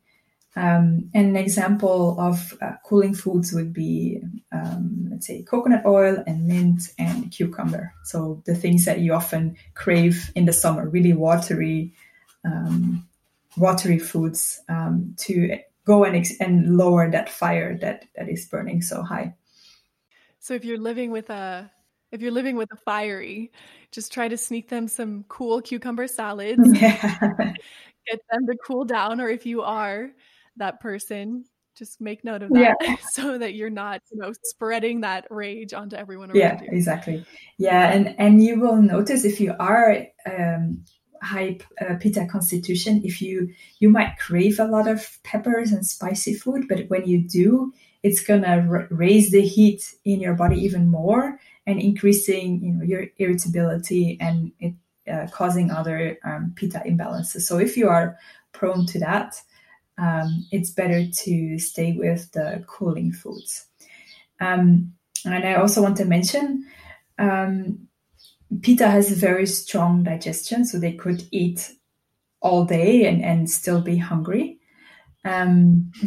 Um, 0.56 1.10
an 1.16 1.36
example 1.36 2.20
of 2.20 2.56
uh, 2.62 2.74
cooling 2.86 3.16
foods 3.16 3.54
would 3.54 3.74
be, 3.74 4.22
um, 4.52 5.08
let's 5.10 5.26
say, 5.26 5.42
coconut 5.42 5.84
oil 5.86 6.24
and 6.28 6.48
mint 6.48 6.90
and 7.00 7.32
cucumber. 7.32 7.92
So 8.04 8.44
the 8.46 8.54
things 8.54 8.86
that 8.86 9.00
you 9.00 9.14
often 9.14 9.58
crave 9.74 10.32
in 10.36 10.46
the 10.46 10.54
summer, 10.54 10.88
really 10.88 11.14
watery, 11.14 11.94
um, 12.46 13.08
watery 13.58 13.98
foods 13.98 14.62
um, 14.70 15.16
to 15.20 15.58
go 15.86 16.04
and 16.04 16.16
ex- 16.16 16.40
and 16.40 16.78
lower 16.78 17.10
that 17.10 17.30
fire 17.30 17.78
that 17.80 18.06
that 18.16 18.30
is 18.30 18.46
burning 18.46 18.82
so 18.82 19.02
high. 19.02 19.34
So 20.40 20.54
if 20.54 20.64
you're 20.64 20.78
living 20.78 21.10
with 21.12 21.30
a 21.30 21.72
if 22.12 22.22
you're 22.22 22.32
living 22.32 22.58
with 22.58 22.72
a 22.72 22.76
fiery, 22.76 23.52
just 23.92 24.14
try 24.14 24.28
to 24.28 24.38
sneak 24.38 24.70
them 24.70 24.88
some 24.88 25.26
cool 25.30 25.62
cucumber 25.62 26.08
salads. 26.08 26.62
Yeah. 26.80 27.54
Get 28.06 28.20
them 28.30 28.46
to 28.48 28.58
cool 28.68 28.84
down, 28.84 29.22
or 29.22 29.30
if 29.30 29.46
you 29.46 29.62
are 29.62 30.12
that 30.58 30.80
person 30.80 31.46
just 31.76 32.00
make 32.00 32.24
note 32.24 32.44
of 32.44 32.52
that 32.54 32.78
yeah. 32.82 32.96
so 33.12 33.38
that 33.38 33.54
you're 33.54 33.70
not 33.70 34.02
you 34.12 34.20
know 34.20 34.32
spreading 34.44 35.02
that 35.02 35.26
rage 35.30 35.74
onto 35.74 35.96
everyone 35.96 36.30
around 36.30 36.38
yeah 36.38 36.62
you. 36.62 36.70
exactly 36.72 37.26
yeah 37.58 37.92
and 37.92 38.16
and 38.20 38.44
you 38.44 38.60
will 38.60 38.82
notice 38.82 39.26
if 39.26 39.40
you 39.40 39.56
are 39.60 40.06
um 40.26 40.84
high 41.22 41.58
uh, 41.82 41.96
pitta 42.00 42.26
constitution 42.26 43.02
if 43.04 43.22
you 43.22 43.50
you 43.80 43.90
might 43.90 44.18
crave 44.20 44.60
a 44.60 44.66
lot 44.66 44.88
of 44.88 45.18
peppers 45.24 45.72
and 45.72 45.86
spicy 45.86 46.34
food 46.34 46.68
but 46.68 46.90
when 46.90 47.06
you 47.08 47.22
do 47.28 47.74
it's 48.04 48.22
gonna 48.22 48.68
r- 48.70 48.88
raise 48.92 49.32
the 49.32 49.42
heat 49.42 49.96
in 50.04 50.20
your 50.20 50.34
body 50.34 50.58
even 50.58 50.90
more 50.90 51.40
and 51.66 51.80
increasing 51.80 52.62
you 52.62 52.74
know 52.74 52.84
your 52.84 53.06
irritability 53.18 54.18
and 54.20 54.52
it 54.60 54.74
uh, 55.12 55.28
causing 55.32 55.70
other 55.70 56.18
um, 56.24 56.54
pitta 56.56 56.82
imbalances 56.86 57.42
so 57.42 57.58
if 57.58 57.76
you 57.76 57.90
are 57.90 58.18
prone 58.54 58.86
to 58.86 59.00
that 59.00 59.36
um, 59.98 60.46
it's 60.52 60.72
better 60.72 61.06
to 61.06 61.60
stay 61.60 61.94
with 61.94 62.32
the 62.32 62.64
cooling 62.68 63.12
foods. 63.12 63.68
Um, 64.40 64.94
and 65.26 65.46
I 65.46 65.56
also 65.56 65.82
want 65.82 65.98
to 65.98 66.06
mention 66.06 66.66
um, 67.18 67.88
Pitta 68.62 68.88
has 68.88 69.12
a 69.12 69.16
very 69.16 69.46
strong 69.46 70.04
digestion, 70.04 70.66
so 70.66 70.80
they 70.80 70.94
could 70.94 71.24
eat 71.32 71.72
all 72.42 72.66
day 72.66 73.06
and, 73.06 73.24
and 73.24 73.50
still 73.50 73.82
be 73.82 73.98
hungry. 73.98 74.60
Um, 75.26 75.92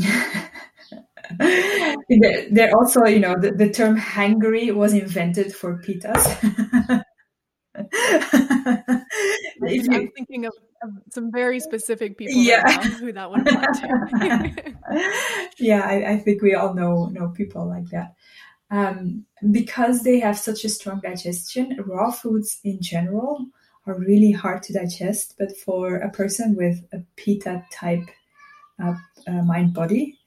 they're 1.39 2.76
also, 2.76 3.05
you 3.07 3.20
know, 3.20 3.37
the, 3.41 3.53
the 3.53 3.70
term 3.70 3.99
hangry 3.99 4.74
was 4.74 4.93
invented 4.93 5.55
for 5.55 5.80
pittas. 5.82 7.03
if 9.62 9.87
you, 9.87 9.95
I'm 9.95 10.11
thinking 10.12 10.47
of, 10.47 10.53
of, 10.83 10.91
some 11.11 11.31
very 11.31 11.61
specific 11.61 12.16
people 12.16 12.37
yeah. 12.37 12.62
Right 12.62 12.85
who 12.85 13.12
that 13.12 13.31
would 13.31 13.41
apply 13.41 13.66
to. 13.66 15.45
yeah, 15.59 15.81
I, 15.81 16.12
I, 16.12 16.18
think 16.18 16.43
we 16.43 16.55
all 16.55 16.74
know 16.74 17.07
know 17.07 17.29
people 17.29 17.66
like 17.66 17.89
that. 17.91 18.14
Um, 18.70 19.24
because 19.51 20.03
they 20.03 20.18
have 20.20 20.39
such 20.39 20.64
a 20.64 20.68
strong 20.68 21.01
digestion, 21.01 21.79
raw 21.87 22.11
foods 22.11 22.59
in 22.64 22.81
general 22.81 23.47
are 23.87 23.99
really 23.99 24.33
hard 24.33 24.62
to 24.64 24.72
digest. 24.72 25.37
But 25.39 25.57
for 25.57 25.97
a 25.97 26.11
person 26.11 26.57
with 26.57 26.85
a 26.93 27.03
pitta 27.16 27.64
type 27.72 28.09
uh, 28.83 28.95
uh, 29.27 29.43
mind 29.43 29.74
body, 29.74 30.18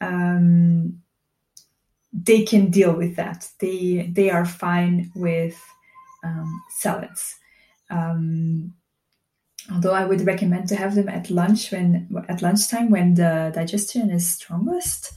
um, 0.00 1.02
they 2.12 2.44
can 2.44 2.70
deal 2.70 2.94
with 2.94 3.16
that. 3.16 3.48
They 3.58 4.10
they 4.12 4.30
are 4.30 4.46
fine 4.46 5.10
with 5.14 5.60
um, 6.24 6.62
salads. 6.70 7.36
Um, 7.90 8.74
although 9.72 9.92
I 9.92 10.04
would 10.04 10.26
recommend 10.26 10.68
to 10.68 10.76
have 10.76 10.94
them 10.94 11.08
at 11.08 11.30
lunch 11.30 11.70
when 11.70 12.08
at 12.28 12.42
lunchtime 12.42 12.90
when 12.90 13.14
the 13.14 13.52
digestion 13.54 14.10
is 14.10 14.30
strongest. 14.30 15.12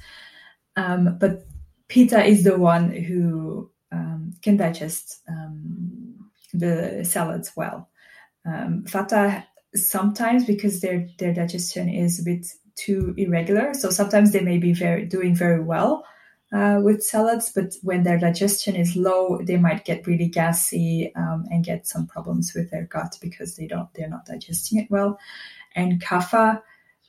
Um, 0.76 1.18
but 1.20 1.48
pitta 1.88 2.24
is 2.24 2.44
the 2.44 2.58
one 2.58 2.92
who 2.92 3.72
um, 3.92 4.34
can 4.42 4.58
digest 4.58 5.22
um, 5.28 6.30
the 6.54 7.04
salads 7.04 7.52
well. 7.56 7.90
Um, 8.46 8.84
Vata 8.86 9.44
sometimes 9.74 10.46
because 10.46 10.82
their 10.82 11.08
their 11.20 11.34
digestion 11.34 11.90
is 11.90 12.20
a 12.20 12.24
bit 12.24 12.48
too 12.76 13.14
irregular, 13.18 13.74
so 13.74 13.90
sometimes 13.90 14.32
they 14.32 14.42
may 14.42 14.58
be 14.58 14.74
very 14.74 15.06
doing 15.06 15.36
very 15.36 15.62
well 15.62 16.06
uh, 16.54 16.80
with 16.82 17.04
salads, 17.04 17.52
but 17.54 17.76
when 17.84 18.04
their 18.04 18.18
digestion 18.18 18.76
is 18.76 18.96
low, 18.96 19.40
they 19.42 19.58
might 19.58 19.84
get 19.86 20.08
really 20.08 20.28
gassy 20.28 21.12
um, 21.16 21.46
and 21.52 21.66
get 21.66 21.88
some 21.88 22.08
problems 22.08 22.54
with 22.56 22.72
their 22.72 22.86
gut 22.86 23.18
because 23.22 23.56
they 23.56 23.68
don't 23.68 23.94
they're 23.94 24.10
not 24.10 24.26
digesting 24.26 24.80
it 24.80 24.90
well. 24.90 25.20
And 25.76 26.02
kapha 26.02 26.62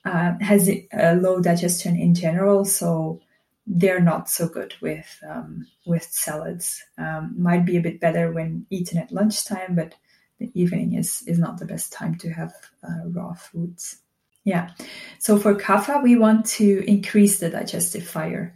uh, 0.05 0.33
has 0.41 0.69
a 0.93 1.15
low 1.15 1.41
digestion 1.41 1.97
in 1.97 2.15
general, 2.15 2.65
so 2.65 3.21
they're 3.67 4.01
not 4.01 4.29
so 4.29 4.49
good 4.49 4.75
with 4.81 5.21
um, 5.29 5.67
with 5.87 6.05
salads. 6.05 6.83
Um, 6.97 7.35
might 7.39 7.65
be 7.65 7.77
a 7.77 7.83
bit 7.83 8.01
better 8.01 8.33
when 8.33 8.67
eaten 8.71 8.99
at 8.99 9.13
lunchtime, 9.13 9.77
but 9.77 9.95
the 10.41 10.51
evening 10.55 10.95
is 10.95 11.23
is 11.27 11.39
not 11.39 11.59
the 11.59 11.67
best 11.67 11.93
time 11.93 12.17
to 12.17 12.31
have 12.31 12.53
uh, 12.83 13.07
raw 13.07 13.35
foods. 13.35 13.99
Yeah. 14.45 14.71
So 15.19 15.39
for 15.39 15.55
kapha, 15.55 16.03
we 16.03 16.17
want 16.17 16.47
to 16.47 16.83
increase 16.89 17.39
the 17.39 17.51
digestive 17.51 18.07
fire. 18.07 18.55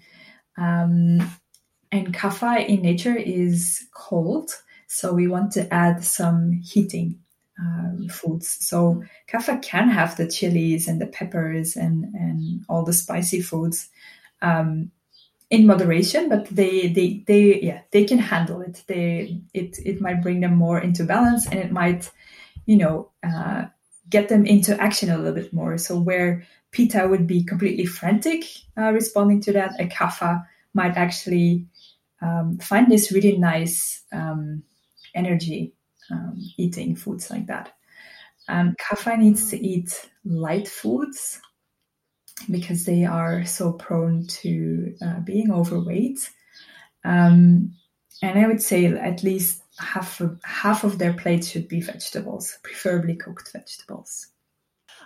Um, 0.56 1.20
and 1.90 2.14
kapha 2.14 2.66
in 2.66 2.82
nature 2.82 3.16
is 3.16 3.86
cold, 3.94 4.50
so 4.86 5.12
we 5.12 5.28
want 5.28 5.52
to 5.52 5.72
add 5.72 6.04
some 6.04 6.52
heating 6.52 7.18
um, 7.58 8.08
foods. 8.10 8.48
So 8.60 9.02
kapha 9.30 9.62
can 9.62 9.88
have 9.88 10.16
the 10.16 10.26
chilies 10.26 10.88
and 10.88 11.00
the 11.00 11.06
peppers 11.06 11.76
and 11.76 12.04
and 12.14 12.64
all 12.68 12.84
the 12.84 12.92
spicy 12.92 13.42
foods 13.42 13.88
um, 14.40 14.90
in 15.50 15.66
moderation, 15.66 16.28
but 16.28 16.46
they 16.46 16.88
they 16.88 17.22
they 17.26 17.60
yeah 17.60 17.82
they 17.90 18.04
can 18.04 18.18
handle 18.18 18.62
it. 18.62 18.82
They 18.86 19.40
it 19.52 19.78
it 19.84 20.00
might 20.00 20.22
bring 20.22 20.40
them 20.40 20.56
more 20.56 20.80
into 20.80 21.04
balance, 21.04 21.46
and 21.46 21.58
it 21.58 21.70
might 21.70 22.10
you 22.64 22.76
know 22.76 23.10
uh, 23.22 23.66
get 24.12 24.28
them 24.28 24.44
into 24.44 24.80
action 24.80 25.10
a 25.10 25.16
little 25.16 25.32
bit 25.32 25.52
more. 25.52 25.78
So 25.78 25.98
where 25.98 26.44
Pitta 26.70 27.08
would 27.08 27.26
be 27.26 27.42
completely 27.42 27.86
frantic 27.86 28.44
uh, 28.78 28.92
responding 28.92 29.40
to 29.42 29.52
that. 29.54 29.80
A 29.80 29.86
kapha 29.86 30.46
might 30.74 30.96
actually 30.96 31.66
um, 32.20 32.58
find 32.58 32.90
this 32.90 33.10
really 33.10 33.38
nice 33.38 34.02
um, 34.12 34.62
energy 35.14 35.74
um, 36.10 36.38
eating 36.56 36.94
foods 36.94 37.30
like 37.30 37.46
that. 37.46 37.72
Um, 38.48 38.74
kapha 38.78 39.18
needs 39.18 39.50
to 39.50 39.58
eat 39.58 40.08
light 40.24 40.68
foods 40.68 41.40
because 42.50 42.84
they 42.84 43.04
are 43.04 43.44
so 43.44 43.72
prone 43.72 44.26
to 44.26 44.94
uh, 45.04 45.20
being 45.20 45.50
overweight. 45.50 46.28
Um, 47.04 47.74
and 48.22 48.38
I 48.38 48.46
would 48.46 48.62
say 48.62 48.86
at 48.86 49.22
least 49.22 49.61
half 49.78 50.20
of, 50.20 50.40
half 50.44 50.84
of 50.84 50.98
their 50.98 51.12
plate 51.12 51.44
should 51.44 51.68
be 51.68 51.80
vegetables, 51.80 52.58
preferably 52.62 53.16
cooked 53.16 53.52
vegetables. 53.52 54.28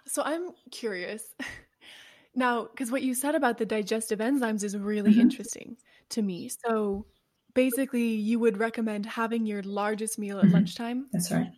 So 0.06 0.22
I'm 0.24 0.50
curious 0.70 1.34
now, 2.34 2.64
because 2.64 2.90
what 2.90 3.02
you 3.02 3.14
said 3.14 3.34
about 3.34 3.58
the 3.58 3.66
digestive 3.66 4.18
enzymes 4.18 4.64
is 4.64 4.76
really 4.76 5.12
mm-hmm. 5.12 5.20
interesting 5.20 5.76
to 6.10 6.22
me. 6.22 6.50
So 6.64 7.06
basically, 7.54 8.14
you 8.14 8.38
would 8.38 8.58
recommend 8.58 9.06
having 9.06 9.46
your 9.46 9.62
largest 9.62 10.18
meal 10.18 10.38
at 10.38 10.44
mm-hmm. 10.44 10.54
lunchtime. 10.54 11.06
That's 11.12 11.30
right. 11.30 11.50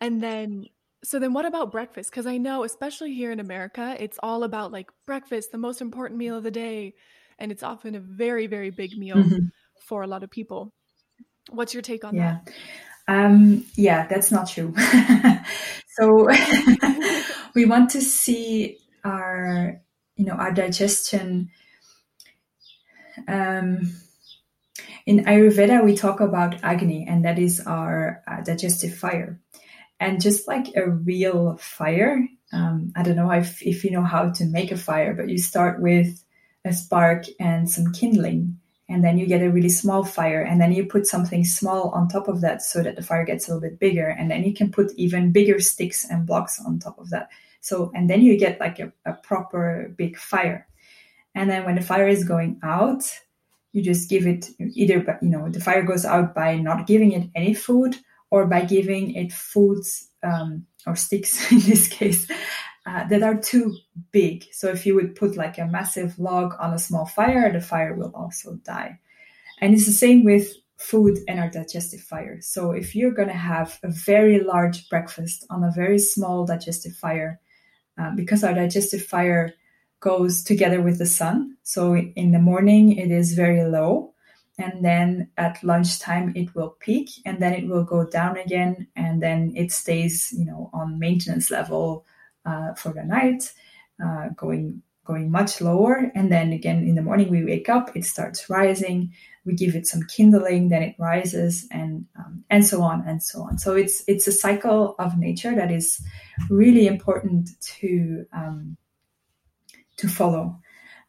And 0.00 0.22
then, 0.22 0.66
so 1.04 1.18
then 1.18 1.32
what 1.32 1.44
about 1.44 1.72
breakfast? 1.72 2.10
Because 2.10 2.26
I 2.26 2.38
know, 2.38 2.64
especially 2.64 3.14
here 3.14 3.30
in 3.32 3.40
America, 3.40 3.96
it's 3.98 4.18
all 4.22 4.44
about 4.44 4.72
like 4.72 4.90
breakfast, 5.06 5.52
the 5.52 5.58
most 5.58 5.80
important 5.80 6.18
meal 6.18 6.36
of 6.36 6.42
the 6.42 6.50
day. 6.50 6.94
And 7.38 7.52
it's 7.52 7.62
often 7.62 7.94
a 7.94 8.00
very, 8.00 8.46
very 8.46 8.70
big 8.70 8.96
meal 8.96 9.16
mm-hmm. 9.16 9.46
for 9.86 10.02
a 10.02 10.06
lot 10.06 10.22
of 10.22 10.30
people. 10.30 10.72
What's 11.48 11.74
your 11.74 11.82
take 11.82 12.04
on 12.04 12.14
yeah. 12.14 12.38
that? 12.44 12.54
Um, 13.08 13.64
yeah, 13.74 14.06
that's 14.06 14.30
not 14.30 14.48
true. 14.48 14.72
so 15.88 16.28
we 17.54 17.64
want 17.64 17.90
to 17.90 18.00
see 18.00 18.78
our, 19.04 19.80
you 20.14 20.24
know, 20.24 20.34
our 20.34 20.52
digestion. 20.52 21.50
Um, 23.26 23.96
in 25.06 25.24
Ayurveda, 25.24 25.84
we 25.84 25.96
talk 25.96 26.20
about 26.20 26.62
Agni, 26.62 27.04
and 27.08 27.24
that 27.24 27.38
is 27.38 27.60
our 27.66 28.22
uh, 28.28 28.42
digestive 28.42 28.94
fire. 28.94 29.40
And 29.98 30.20
just 30.20 30.46
like 30.46 30.68
a 30.76 30.88
real 30.88 31.56
fire, 31.56 32.28
um, 32.52 32.92
I 32.94 33.02
don't 33.02 33.16
know 33.16 33.30
if, 33.32 33.60
if 33.60 33.82
you 33.82 33.90
know 33.90 34.04
how 34.04 34.30
to 34.30 34.44
make 34.44 34.70
a 34.70 34.76
fire, 34.76 35.14
but 35.14 35.28
you 35.28 35.38
start 35.38 35.82
with 35.82 36.24
a 36.64 36.72
spark 36.72 37.24
and 37.40 37.68
some 37.68 37.92
kindling 37.92 38.59
and 38.90 39.04
then 39.04 39.16
you 39.16 39.26
get 39.26 39.40
a 39.40 39.50
really 39.50 39.68
small 39.68 40.04
fire 40.04 40.42
and 40.42 40.60
then 40.60 40.72
you 40.72 40.84
put 40.84 41.06
something 41.06 41.44
small 41.44 41.90
on 41.90 42.08
top 42.08 42.28
of 42.28 42.40
that 42.40 42.60
so 42.60 42.82
that 42.82 42.96
the 42.96 43.02
fire 43.02 43.24
gets 43.24 43.48
a 43.48 43.54
little 43.54 43.68
bit 43.68 43.78
bigger 43.78 44.08
and 44.08 44.30
then 44.30 44.42
you 44.44 44.52
can 44.52 44.70
put 44.70 44.92
even 44.96 45.32
bigger 45.32 45.60
sticks 45.60 46.04
and 46.10 46.26
blocks 46.26 46.60
on 46.66 46.78
top 46.78 46.98
of 46.98 47.08
that. 47.10 47.28
So 47.60 47.92
and 47.94 48.10
then 48.10 48.20
you 48.20 48.36
get 48.36 48.60
like 48.60 48.80
a, 48.80 48.92
a 49.06 49.14
proper 49.14 49.94
big 49.96 50.18
fire. 50.18 50.66
And 51.34 51.48
then 51.48 51.64
when 51.64 51.76
the 51.76 51.82
fire 51.82 52.08
is 52.08 52.24
going 52.24 52.58
out 52.62 53.08
you 53.72 53.82
just 53.82 54.10
give 54.10 54.26
it 54.26 54.50
either 54.58 55.18
you 55.22 55.28
know 55.28 55.48
the 55.48 55.60
fire 55.60 55.82
goes 55.82 56.04
out 56.04 56.34
by 56.34 56.56
not 56.56 56.86
giving 56.86 57.12
it 57.12 57.30
any 57.34 57.54
food 57.54 57.96
or 58.30 58.46
by 58.46 58.64
giving 58.64 59.14
it 59.14 59.32
foods 59.32 60.08
um, 60.22 60.66
or 60.86 60.96
sticks 60.96 61.50
in 61.52 61.60
this 61.60 61.88
case 61.88 62.26
uh, 62.86 63.06
that 63.08 63.22
are 63.22 63.38
too 63.38 63.76
big. 64.10 64.46
So 64.52 64.68
if 64.68 64.86
you 64.86 64.94
would 64.94 65.14
put 65.14 65.36
like 65.36 65.58
a 65.58 65.66
massive 65.66 66.18
log 66.18 66.54
on 66.58 66.72
a 66.72 66.78
small 66.78 67.06
fire, 67.06 67.52
the 67.52 67.60
fire 67.60 67.94
will 67.94 68.12
also 68.14 68.54
die. 68.64 68.98
And 69.60 69.74
it's 69.74 69.86
the 69.86 69.92
same 69.92 70.24
with 70.24 70.52
food 70.78 71.18
and 71.28 71.38
our 71.38 71.50
digestive 71.50 72.00
fire. 72.00 72.38
So 72.40 72.72
if 72.72 72.94
you're 72.94 73.12
going 73.12 73.28
to 73.28 73.34
have 73.34 73.78
a 73.82 73.90
very 73.90 74.40
large 74.40 74.88
breakfast 74.88 75.44
on 75.50 75.62
a 75.62 75.70
very 75.70 75.98
small 75.98 76.46
digestive 76.46 76.94
fire, 76.94 77.38
uh, 77.98 78.12
because 78.16 78.42
our 78.42 78.54
digestive 78.54 79.04
fire 79.04 79.52
goes 80.00 80.42
together 80.42 80.80
with 80.80 80.98
the 80.98 81.06
sun. 81.06 81.56
So 81.62 81.94
in 81.94 82.32
the 82.32 82.38
morning, 82.38 82.96
it 82.96 83.10
is 83.10 83.34
very 83.34 83.62
low. 83.64 84.14
And 84.58 84.82
then 84.82 85.30
at 85.36 85.62
lunchtime, 85.62 86.32
it 86.34 86.54
will 86.54 86.76
peak 86.80 87.10
and 87.26 87.40
then 87.40 87.52
it 87.52 87.68
will 87.68 87.84
go 87.84 88.06
down 88.06 88.38
again. 88.38 88.88
And 88.96 89.22
then 89.22 89.52
it 89.54 89.72
stays, 89.72 90.32
you 90.32 90.46
know, 90.46 90.70
on 90.72 90.98
maintenance 90.98 91.50
level 91.50 92.06
uh, 92.44 92.74
for 92.74 92.92
the 92.92 93.04
night, 93.04 93.52
uh, 94.04 94.28
going 94.36 94.82
going 95.04 95.30
much 95.30 95.60
lower, 95.60 96.12
and 96.14 96.30
then 96.30 96.52
again 96.52 96.86
in 96.86 96.94
the 96.94 97.02
morning 97.02 97.30
we 97.30 97.44
wake 97.44 97.68
up, 97.68 97.96
it 97.96 98.04
starts 98.04 98.48
rising. 98.48 99.12
We 99.44 99.54
give 99.54 99.74
it 99.74 99.86
some 99.86 100.02
kindling, 100.04 100.68
then 100.68 100.82
it 100.82 100.94
rises, 100.98 101.66
and 101.70 102.06
um, 102.16 102.44
and 102.50 102.64
so 102.64 102.82
on 102.82 103.06
and 103.06 103.22
so 103.22 103.42
on. 103.42 103.58
So 103.58 103.74
it's 103.74 104.04
it's 104.06 104.26
a 104.26 104.32
cycle 104.32 104.94
of 104.98 105.18
nature 105.18 105.54
that 105.54 105.70
is 105.70 106.00
really 106.48 106.86
important 106.86 107.50
to 107.78 108.26
um, 108.32 108.76
to 109.96 110.08
follow. 110.08 110.60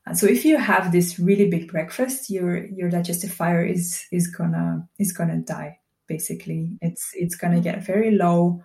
Uh, 0.07 0.13
so 0.13 0.25
if 0.25 0.45
you 0.45 0.57
have 0.57 0.91
this 0.91 1.19
really 1.19 1.49
big 1.49 1.71
breakfast, 1.71 2.29
your 2.29 2.65
your 2.65 2.89
digestive 2.89 3.31
fire 3.31 3.63
is 3.63 4.05
is 4.11 4.27
gonna 4.27 4.87
is 4.97 5.11
gonna 5.11 5.37
die. 5.37 5.79
Basically, 6.07 6.77
it's 6.81 7.11
it's 7.13 7.35
gonna 7.35 7.61
get 7.61 7.85
very 7.85 8.11
low 8.11 8.63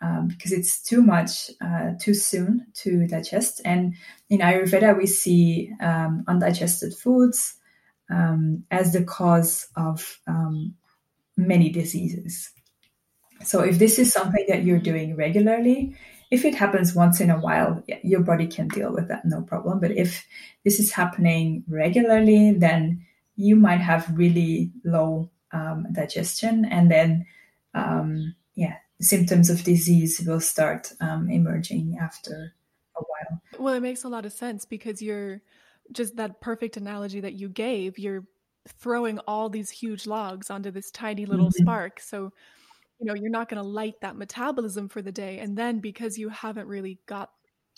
um, 0.00 0.28
because 0.28 0.52
it's 0.52 0.82
too 0.82 1.02
much 1.02 1.50
uh, 1.60 1.92
too 2.00 2.14
soon 2.14 2.66
to 2.74 3.06
digest. 3.06 3.60
And 3.64 3.94
in 4.30 4.40
Ayurveda, 4.40 4.96
we 4.96 5.06
see 5.06 5.72
um, 5.80 6.24
undigested 6.28 6.94
foods 6.94 7.56
um, 8.10 8.64
as 8.70 8.92
the 8.92 9.04
cause 9.04 9.66
of 9.76 10.20
um, 10.26 10.74
many 11.36 11.68
diseases. 11.68 12.50
So, 13.44 13.60
if 13.60 13.78
this 13.78 13.98
is 13.98 14.12
something 14.12 14.44
that 14.48 14.64
you're 14.64 14.78
doing 14.78 15.16
regularly, 15.16 15.96
if 16.30 16.44
it 16.44 16.54
happens 16.54 16.94
once 16.94 17.20
in 17.20 17.30
a 17.30 17.38
while, 17.38 17.82
your 18.02 18.20
body 18.20 18.46
can 18.46 18.68
deal 18.68 18.92
with 18.92 19.08
that, 19.08 19.24
no 19.24 19.42
problem. 19.42 19.80
But 19.80 19.92
if 19.92 20.26
this 20.64 20.80
is 20.80 20.92
happening 20.92 21.64
regularly, 21.68 22.52
then 22.52 23.06
you 23.36 23.56
might 23.56 23.80
have 23.80 24.16
really 24.16 24.72
low 24.84 25.30
um, 25.52 25.86
digestion, 25.92 26.64
and 26.64 26.90
then 26.90 27.26
um, 27.74 28.34
yeah, 28.56 28.76
symptoms 29.00 29.50
of 29.50 29.62
disease 29.64 30.20
will 30.26 30.40
start 30.40 30.92
um, 31.00 31.30
emerging 31.30 31.96
after 32.00 32.54
a 32.96 33.00
while. 33.00 33.42
Well, 33.58 33.74
it 33.74 33.80
makes 33.80 34.04
a 34.04 34.08
lot 34.08 34.26
of 34.26 34.32
sense 34.32 34.64
because 34.64 35.00
you're 35.00 35.40
just 35.92 36.16
that 36.16 36.40
perfect 36.40 36.76
analogy 36.76 37.20
that 37.20 37.34
you 37.34 37.48
gave. 37.48 37.98
You're 37.98 38.24
throwing 38.68 39.18
all 39.20 39.48
these 39.48 39.70
huge 39.70 40.06
logs 40.06 40.50
onto 40.50 40.70
this 40.70 40.90
tiny 40.90 41.26
little 41.26 41.46
mm-hmm. 41.46 41.62
spark. 41.62 42.00
So, 42.00 42.32
you 42.98 43.06
know, 43.06 43.14
you're 43.14 43.30
not 43.30 43.48
going 43.48 43.62
to 43.62 43.68
light 43.68 44.00
that 44.02 44.16
metabolism 44.16 44.88
for 44.88 45.00
the 45.00 45.12
day. 45.12 45.38
And 45.38 45.56
then 45.56 45.80
because 45.80 46.18
you 46.18 46.28
haven't 46.28 46.66
really 46.66 46.98
got 47.06 47.30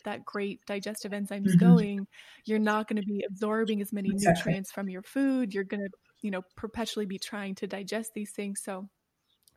that 0.04 0.24
great 0.24 0.64
digestive 0.66 1.12
enzymes 1.12 1.48
mm-hmm. 1.48 1.58
going, 1.58 2.06
you're 2.44 2.58
not 2.58 2.88
going 2.88 3.00
to 3.00 3.06
be 3.06 3.24
absorbing 3.28 3.82
as 3.82 3.92
many 3.92 4.08
exactly. 4.10 4.40
nutrients 4.40 4.72
from 4.72 4.88
your 4.88 5.02
food. 5.02 5.54
You're 5.54 5.64
going 5.64 5.82
to, 5.82 5.90
you 6.22 6.30
know, 6.30 6.42
perpetually 6.56 7.06
be 7.06 7.18
trying 7.18 7.54
to 7.56 7.66
digest 7.66 8.12
these 8.14 8.30
things. 8.30 8.62
So 8.64 8.88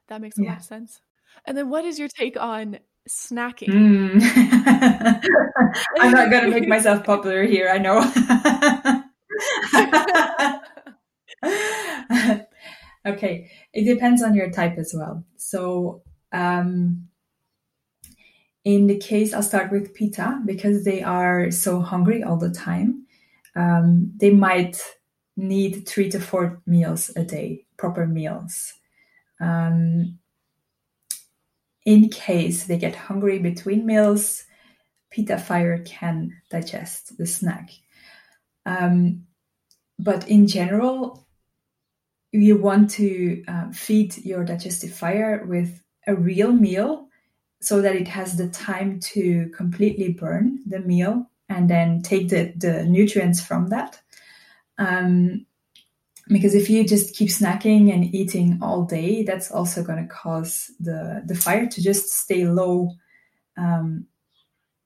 that 0.09 0.21
makes 0.21 0.37
a 0.37 0.43
yeah. 0.43 0.49
lot 0.49 0.59
of 0.59 0.65
sense. 0.65 1.01
And 1.45 1.57
then 1.57 1.69
what 1.69 1.85
is 1.85 1.99
your 1.99 2.07
take 2.07 2.39
on 2.39 2.79
snacking? 3.09 3.69
Mm. 3.69 4.21
I'm 5.99 6.11
not 6.11 6.31
going 6.31 6.45
to 6.45 6.49
make 6.49 6.67
myself 6.67 7.03
popular 7.05 7.43
here, 7.43 7.69
I 7.69 7.77
know. 7.77 7.99
okay, 13.05 13.51
it 13.73 13.85
depends 13.85 14.23
on 14.23 14.35
your 14.35 14.51
type 14.51 14.77
as 14.77 14.93
well. 14.95 15.23
So, 15.37 16.03
um, 16.31 17.07
in 18.63 18.87
the 18.87 18.97
case, 18.97 19.33
I'll 19.33 19.43
start 19.43 19.71
with 19.71 19.93
pitta 19.93 20.39
because 20.45 20.85
they 20.85 21.03
are 21.03 21.51
so 21.51 21.81
hungry 21.81 22.23
all 22.23 22.37
the 22.37 22.49
time. 22.49 23.05
Um, 23.55 24.13
they 24.15 24.31
might 24.31 24.81
need 25.35 25.87
three 25.87 26.09
to 26.11 26.19
four 26.19 26.61
meals 26.65 27.11
a 27.15 27.23
day, 27.23 27.65
proper 27.77 28.07
meals. 28.07 28.73
Um, 29.41 30.19
in 31.85 32.09
case 32.09 32.65
they 32.65 32.77
get 32.77 32.95
hungry 32.95 33.39
between 33.39 33.85
meals, 33.85 34.43
Pitta 35.11 35.37
fire 35.37 35.79
can 35.79 36.41
digest 36.49 37.17
the 37.17 37.25
snack. 37.25 37.71
Um, 38.65 39.25
but 39.99 40.27
in 40.27 40.47
general, 40.47 41.27
you 42.31 42.57
want 42.57 42.89
to 42.91 43.43
uh, 43.47 43.71
feed 43.71 44.17
your 44.25 44.43
digestive 44.43 44.93
fire 44.93 45.45
with 45.45 45.81
a 46.07 46.15
real 46.15 46.51
meal 46.51 47.07
so 47.61 47.81
that 47.81 47.95
it 47.95 48.07
has 48.07 48.35
the 48.35 48.49
time 48.49 48.99
to 48.99 49.49
completely 49.55 50.11
burn 50.11 50.59
the 50.65 50.79
meal 50.79 51.29
and 51.47 51.69
then 51.69 52.01
take 52.01 52.29
the, 52.29 52.51
the 52.57 52.83
nutrients 52.85 53.41
from 53.41 53.67
that. 53.69 54.01
Um, 54.77 55.45
because 56.27 56.55
if 56.55 56.69
you 56.69 56.85
just 56.85 57.15
keep 57.15 57.29
snacking 57.29 57.93
and 57.93 58.13
eating 58.15 58.59
all 58.61 58.83
day, 58.83 59.23
that's 59.23 59.51
also 59.51 59.83
going 59.83 60.01
to 60.01 60.13
cause 60.13 60.71
the, 60.79 61.21
the 61.25 61.35
fire 61.35 61.67
to 61.67 61.81
just 61.81 62.09
stay 62.09 62.45
low 62.45 62.91
um, 63.57 64.05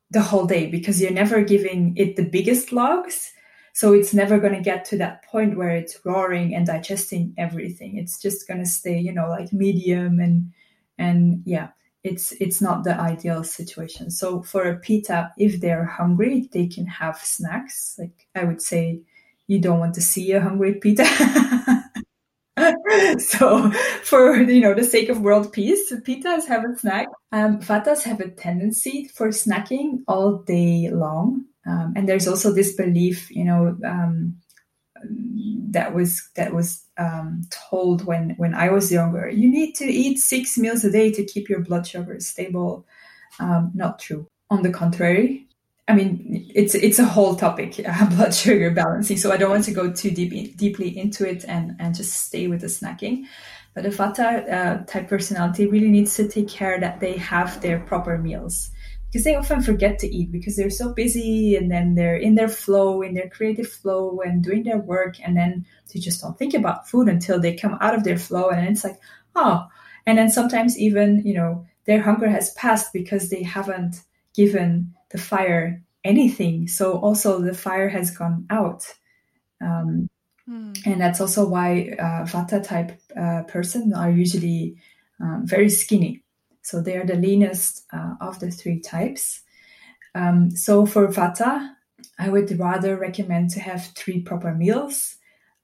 the 0.09 0.21
whole 0.21 0.45
day 0.45 0.67
because 0.67 1.01
you're 1.01 1.11
never 1.11 1.41
giving 1.41 1.95
it 1.95 2.15
the 2.15 2.25
biggest 2.25 2.71
logs. 2.71 3.31
So 3.73 3.93
it's 3.93 4.13
never 4.13 4.39
going 4.39 4.55
to 4.55 4.61
get 4.61 4.85
to 4.85 4.97
that 4.97 5.23
point 5.25 5.57
where 5.57 5.69
it's 5.69 5.99
roaring 6.03 6.55
and 6.55 6.65
digesting 6.65 7.35
everything. 7.38 7.97
It's 7.97 8.19
just 8.19 8.47
going 8.47 8.59
to 8.59 8.65
stay, 8.65 8.97
you 8.97 9.13
know, 9.13 9.29
like 9.29 9.53
medium 9.53 10.19
and 10.19 10.51
and 10.97 11.43
yeah, 11.45 11.69
it's 12.03 12.31
it's 12.39 12.59
not 12.59 12.83
the 12.83 12.99
ideal 12.99 13.43
situation. 13.43 14.09
So 14.09 14.41
for 14.41 14.63
a 14.63 14.77
pitta 14.77 15.31
if 15.38 15.61
they're 15.61 15.85
hungry, 15.85 16.49
they 16.51 16.65
can 16.65 16.88
have 16.88 17.17
snacks. 17.17 17.95
Like 17.99 18.27
I 18.33 18.45
would 18.45 18.63
say, 18.63 19.01
you 19.47 19.59
don't 19.59 19.79
want 19.79 19.95
to 19.95 20.01
see 20.01 20.31
a 20.31 20.41
hungry 20.41 20.75
pitta. 20.75 21.05
so 23.19 23.71
for 24.03 24.35
you 24.37 24.59
know 24.59 24.73
the 24.73 24.83
sake 24.83 25.09
of 25.09 25.21
world 25.21 25.53
peace 25.53 25.93
pittas 26.07 26.47
have 26.47 26.63
a 26.65 26.75
snack 26.75 27.07
um, 27.31 27.59
vatas 27.59 28.01
have 28.01 28.19
a 28.19 28.29
tendency 28.31 29.07
for 29.13 29.27
snacking 29.27 29.99
all 30.07 30.39
day 30.39 30.89
long 30.91 31.45
um, 31.67 31.93
and 31.95 32.09
there's 32.09 32.27
also 32.27 32.51
this 32.51 32.73
belief 32.73 33.29
you 33.29 33.43
know 33.43 33.77
um, 33.85 34.35
that 35.71 35.93
was 35.93 36.29
that 36.35 36.53
was 36.53 36.83
um, 36.97 37.41
told 37.49 38.05
when 38.05 38.31
when 38.37 38.53
I 38.53 38.69
was 38.69 38.91
younger. 38.91 39.29
You 39.29 39.49
need 39.49 39.73
to 39.75 39.85
eat 39.85 40.19
six 40.19 40.57
meals 40.57 40.83
a 40.83 40.91
day 40.91 41.11
to 41.11 41.23
keep 41.23 41.49
your 41.49 41.61
blood 41.61 41.85
sugar 41.85 42.19
stable. 42.19 42.85
Um, 43.39 43.71
not 43.73 43.99
true. 43.99 44.27
On 44.49 44.63
the 44.63 44.71
contrary, 44.71 45.46
I 45.88 45.95
mean 45.95 46.51
it's 46.53 46.75
it's 46.75 46.99
a 46.99 47.05
whole 47.05 47.35
topic, 47.35 47.79
uh, 47.85 48.09
blood 48.15 48.33
sugar 48.33 48.71
balancing. 48.71 49.17
So 49.17 49.31
I 49.31 49.38
don't 49.38 49.51
want 49.51 49.65
to 49.65 49.71
go 49.71 49.91
too 49.91 50.11
deep 50.11 50.57
deeply 50.57 50.97
into 50.97 51.27
it 51.27 51.45
and 51.47 51.75
and 51.79 51.95
just 51.95 52.13
stay 52.13 52.47
with 52.47 52.61
the 52.61 52.67
snacking. 52.67 53.23
But 53.73 53.85
a 53.85 53.89
Vata 53.89 54.51
uh, 54.51 54.83
type 54.85 55.07
personality 55.07 55.67
really 55.67 55.89
needs 55.89 56.15
to 56.15 56.27
take 56.27 56.49
care 56.49 56.79
that 56.79 56.99
they 56.99 57.15
have 57.17 57.61
their 57.61 57.79
proper 57.79 58.17
meals 58.17 58.71
because 59.07 59.23
they 59.23 59.35
often 59.35 59.61
forget 59.61 59.99
to 59.99 60.07
eat 60.07 60.31
because 60.31 60.55
they're 60.55 60.69
so 60.69 60.93
busy 60.93 61.55
and 61.55 61.71
then 61.71 61.95
they're 61.95 62.17
in 62.17 62.35
their 62.35 62.49
flow, 62.49 63.01
in 63.01 63.13
their 63.13 63.29
creative 63.29 63.67
flow 63.67 64.19
and 64.25 64.43
doing 64.43 64.63
their 64.63 64.79
work. 64.79 65.15
And 65.23 65.38
then 65.38 65.65
they 65.93 65.99
just 65.99 66.21
don't 66.21 66.38
think 66.38 66.53
about 66.53 66.89
food 66.89 67.07
until 67.07 67.39
they 67.39 67.55
come 67.55 67.77
out 67.79 67.95
of 67.95 68.03
their 68.03 68.17
flow. 68.17 68.49
And 68.49 68.67
it's 68.67 68.83
like, 68.83 68.99
oh, 69.35 69.65
and 70.05 70.17
then 70.17 70.29
sometimes 70.29 70.77
even, 70.77 71.21
you 71.25 71.33
know, 71.33 71.65
their 71.85 72.01
hunger 72.01 72.29
has 72.29 72.53
passed 72.53 72.91
because 72.91 73.29
they 73.29 73.43
haven't 73.43 74.01
given 74.38 74.93
the 75.11 75.17
fire 75.17 75.83
anything. 76.05 76.69
So 76.69 76.97
also 76.99 77.41
the 77.41 77.53
fire 77.53 77.89
has 77.89 78.15
gone 78.15 78.45
out. 78.49 78.85
Um, 79.59 80.09
mm. 80.49 80.77
And 80.85 81.01
that's 81.01 81.19
also 81.19 81.49
why 81.49 81.95
uh, 81.99 82.23
Vata 82.23 82.63
type 82.63 82.93
uh, 83.19 83.43
person 83.43 83.93
are 83.93 84.09
usually 84.09 84.77
um, 85.19 85.41
very 85.45 85.69
skinny 85.69 86.23
so 86.67 86.81
they 86.81 86.97
are 86.97 87.05
the 87.05 87.15
leanest 87.15 87.85
uh, 87.93 88.15
of 88.19 88.41
the 88.41 88.51
three 88.51 88.81
types. 88.81 89.41
Um, 90.13 90.51
so 90.51 90.85
for 90.85 91.07
Vata, 91.07 91.69
I 92.19 92.27
would 92.27 92.59
rather 92.59 92.97
recommend 92.97 93.51
to 93.51 93.61
have 93.61 93.85
three 93.95 94.21
proper 94.21 94.53
meals 94.53 95.15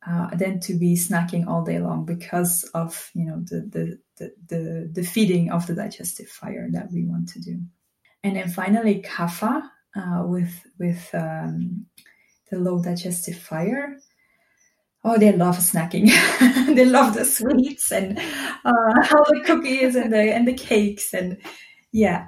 uh, 0.08 0.34
than 0.34 0.62
to 0.62 0.76
be 0.76 0.96
snacking 0.96 1.46
all 1.46 1.66
day 1.66 1.80
long 1.80 2.06
because 2.06 2.64
of 2.74 3.12
you 3.14 3.26
know 3.26 3.42
the, 3.42 3.68
the 3.70 4.00
the, 4.18 4.34
the 4.48 4.90
the 4.94 5.04
feeding 5.04 5.52
of 5.52 5.68
the 5.68 5.76
digestive 5.76 6.30
fire 6.30 6.70
that 6.72 6.90
we 6.94 7.04
want 7.04 7.28
to 7.30 7.42
do. 7.42 7.60
And 8.24 8.36
then 8.36 8.50
finally, 8.50 9.02
Kapha 9.02 9.64
uh, 9.96 10.24
with 10.26 10.66
with 10.80 11.10
um, 11.14 11.86
the 12.50 12.58
low 12.58 12.82
digestive 12.82 13.38
fire 13.38 13.98
oh, 15.06 15.18
they 15.18 15.32
love 15.32 15.58
snacking. 15.58 16.08
they 16.76 16.86
love 16.86 17.14
the 17.14 17.26
sweets 17.26 17.92
and 17.92 18.18
uh, 18.18 18.24
all 18.66 19.26
the 19.30 19.42
cookies 19.46 19.96
and 19.96 20.12
the 20.14 20.34
and 20.34 20.48
the 20.48 20.54
cakes 20.54 21.14
and 21.14 21.38
yeah. 21.92 22.28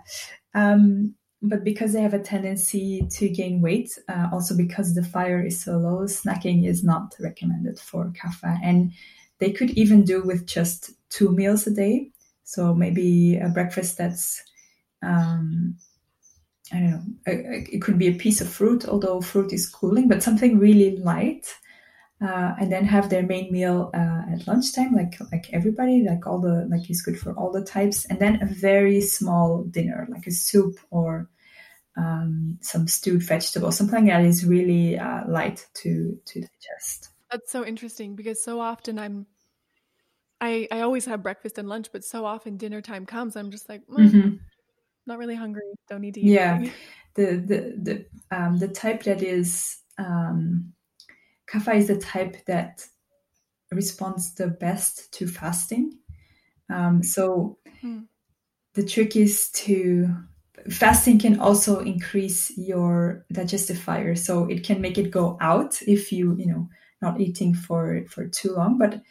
Um, 0.53 1.15
but 1.41 1.63
because 1.63 1.93
they 1.93 2.01
have 2.01 2.13
a 2.13 2.19
tendency 2.19 3.07
to 3.11 3.29
gain 3.29 3.61
weight, 3.61 3.91
uh, 4.09 4.27
also 4.31 4.55
because 4.55 4.95
the 4.95 5.03
fire 5.03 5.43
is 5.43 5.63
so 5.63 5.77
low, 5.77 6.05
snacking 6.05 6.67
is 6.67 6.83
not 6.83 7.13
recommended 7.19 7.79
for 7.79 8.11
kapha. 8.11 8.59
And 8.63 8.93
they 9.39 9.51
could 9.51 9.71
even 9.71 10.03
do 10.03 10.23
with 10.23 10.47
just 10.47 10.91
two 11.09 11.31
meals 11.31 11.67
a 11.67 11.71
day. 11.71 12.09
So 12.45 12.73
maybe 12.73 13.37
a 13.37 13.49
breakfast 13.49 13.97
that's 13.97 14.41
um, 15.05 15.77
I 16.73 16.79
don't 16.79 16.91
know, 16.91 17.03
it 17.27 17.81
could 17.81 17.99
be 17.99 18.07
a 18.07 18.13
piece 18.13 18.41
of 18.41 18.49
fruit, 18.49 18.87
although 18.87 19.21
fruit 19.21 19.53
is 19.53 19.69
cooling, 19.69 20.07
but 20.07 20.23
something 20.23 20.57
really 20.57 20.97
light 20.97 21.53
uh, 22.21 22.55
and 22.59 22.71
then 22.71 22.85
have 22.85 23.09
their 23.09 23.23
main 23.23 23.51
meal 23.51 23.91
uh, 23.93 24.33
at 24.33 24.47
lunchtime, 24.47 24.93
like 24.95 25.19
like 25.31 25.47
everybody, 25.51 26.03
like 26.03 26.25
all 26.25 26.39
the 26.39 26.65
like 26.69 26.89
is 26.89 27.01
good 27.01 27.19
for 27.19 27.33
all 27.33 27.51
the 27.51 27.63
types, 27.63 28.05
and 28.05 28.19
then 28.19 28.41
a 28.41 28.45
very 28.45 29.01
small 29.01 29.63
dinner, 29.63 30.07
like 30.09 30.25
a 30.25 30.31
soup 30.31 30.79
or 30.89 31.29
um, 31.97 32.57
some 32.61 32.87
stewed 32.87 33.23
vegetables, 33.23 33.77
something 33.77 34.05
that 34.05 34.23
is 34.23 34.45
really 34.45 34.97
uh, 34.97 35.21
light 35.27 35.67
to 35.75 36.17
to 36.25 36.39
digest. 36.41 37.09
That's 37.31 37.51
so 37.51 37.65
interesting 37.65 38.15
because 38.15 38.41
so 38.41 38.59
often 38.61 38.97
I'm, 38.97 39.25
I 40.39 40.67
I 40.71 40.81
always 40.81 41.05
have 41.05 41.21
breakfast 41.21 41.57
and 41.57 41.67
lunch, 41.67 41.87
but 41.91 42.03
so 42.03 42.25
often 42.25 42.57
dinner 42.57 42.81
time 42.81 43.05
comes, 43.05 43.35
I'm 43.35 43.51
just 43.51 43.67
like, 43.67 43.85
mm, 43.87 43.97
mm-hmm. 43.97 44.35
Not 45.07 45.19
really 45.19 45.35
hungry, 45.35 45.73
don't 45.89 46.01
need 46.01 46.15
to 46.15 46.21
eat. 46.21 46.27
Yeah, 46.27 46.59
the 47.15 47.25
the 47.35 47.73
the 47.81 48.05
um, 48.35 48.57
the 48.57 48.67
type 48.67 49.03
that 49.03 49.21
is. 49.21 49.77
Um, 49.97 50.73
Kapha 51.47 51.75
is 51.75 51.87
the 51.87 51.97
type 51.97 52.43
that 52.47 52.83
responds 53.71 54.33
the 54.33 54.47
best 54.47 55.13
to 55.13 55.27
fasting. 55.27 55.99
Um, 56.69 57.03
so 57.03 57.59
hmm. 57.81 57.99
the 58.73 58.83
trick 58.83 59.15
is 59.15 59.51
to 59.51 60.09
fasting 60.69 61.19
can 61.19 61.39
also 61.39 61.79
increase 61.79 62.51
your 62.57 63.25
digestive 63.31 63.77
fire, 63.77 64.15
so 64.15 64.45
it 64.45 64.63
can 64.63 64.81
make 64.81 64.97
it 64.97 65.11
go 65.11 65.37
out 65.39 65.81
if 65.83 66.11
you 66.11 66.35
you 66.37 66.47
know 66.47 66.69
not 67.01 67.21
eating 67.21 67.53
for 67.53 68.03
for 68.09 68.27
too 68.27 68.53
long, 68.53 68.77
but 68.77 69.01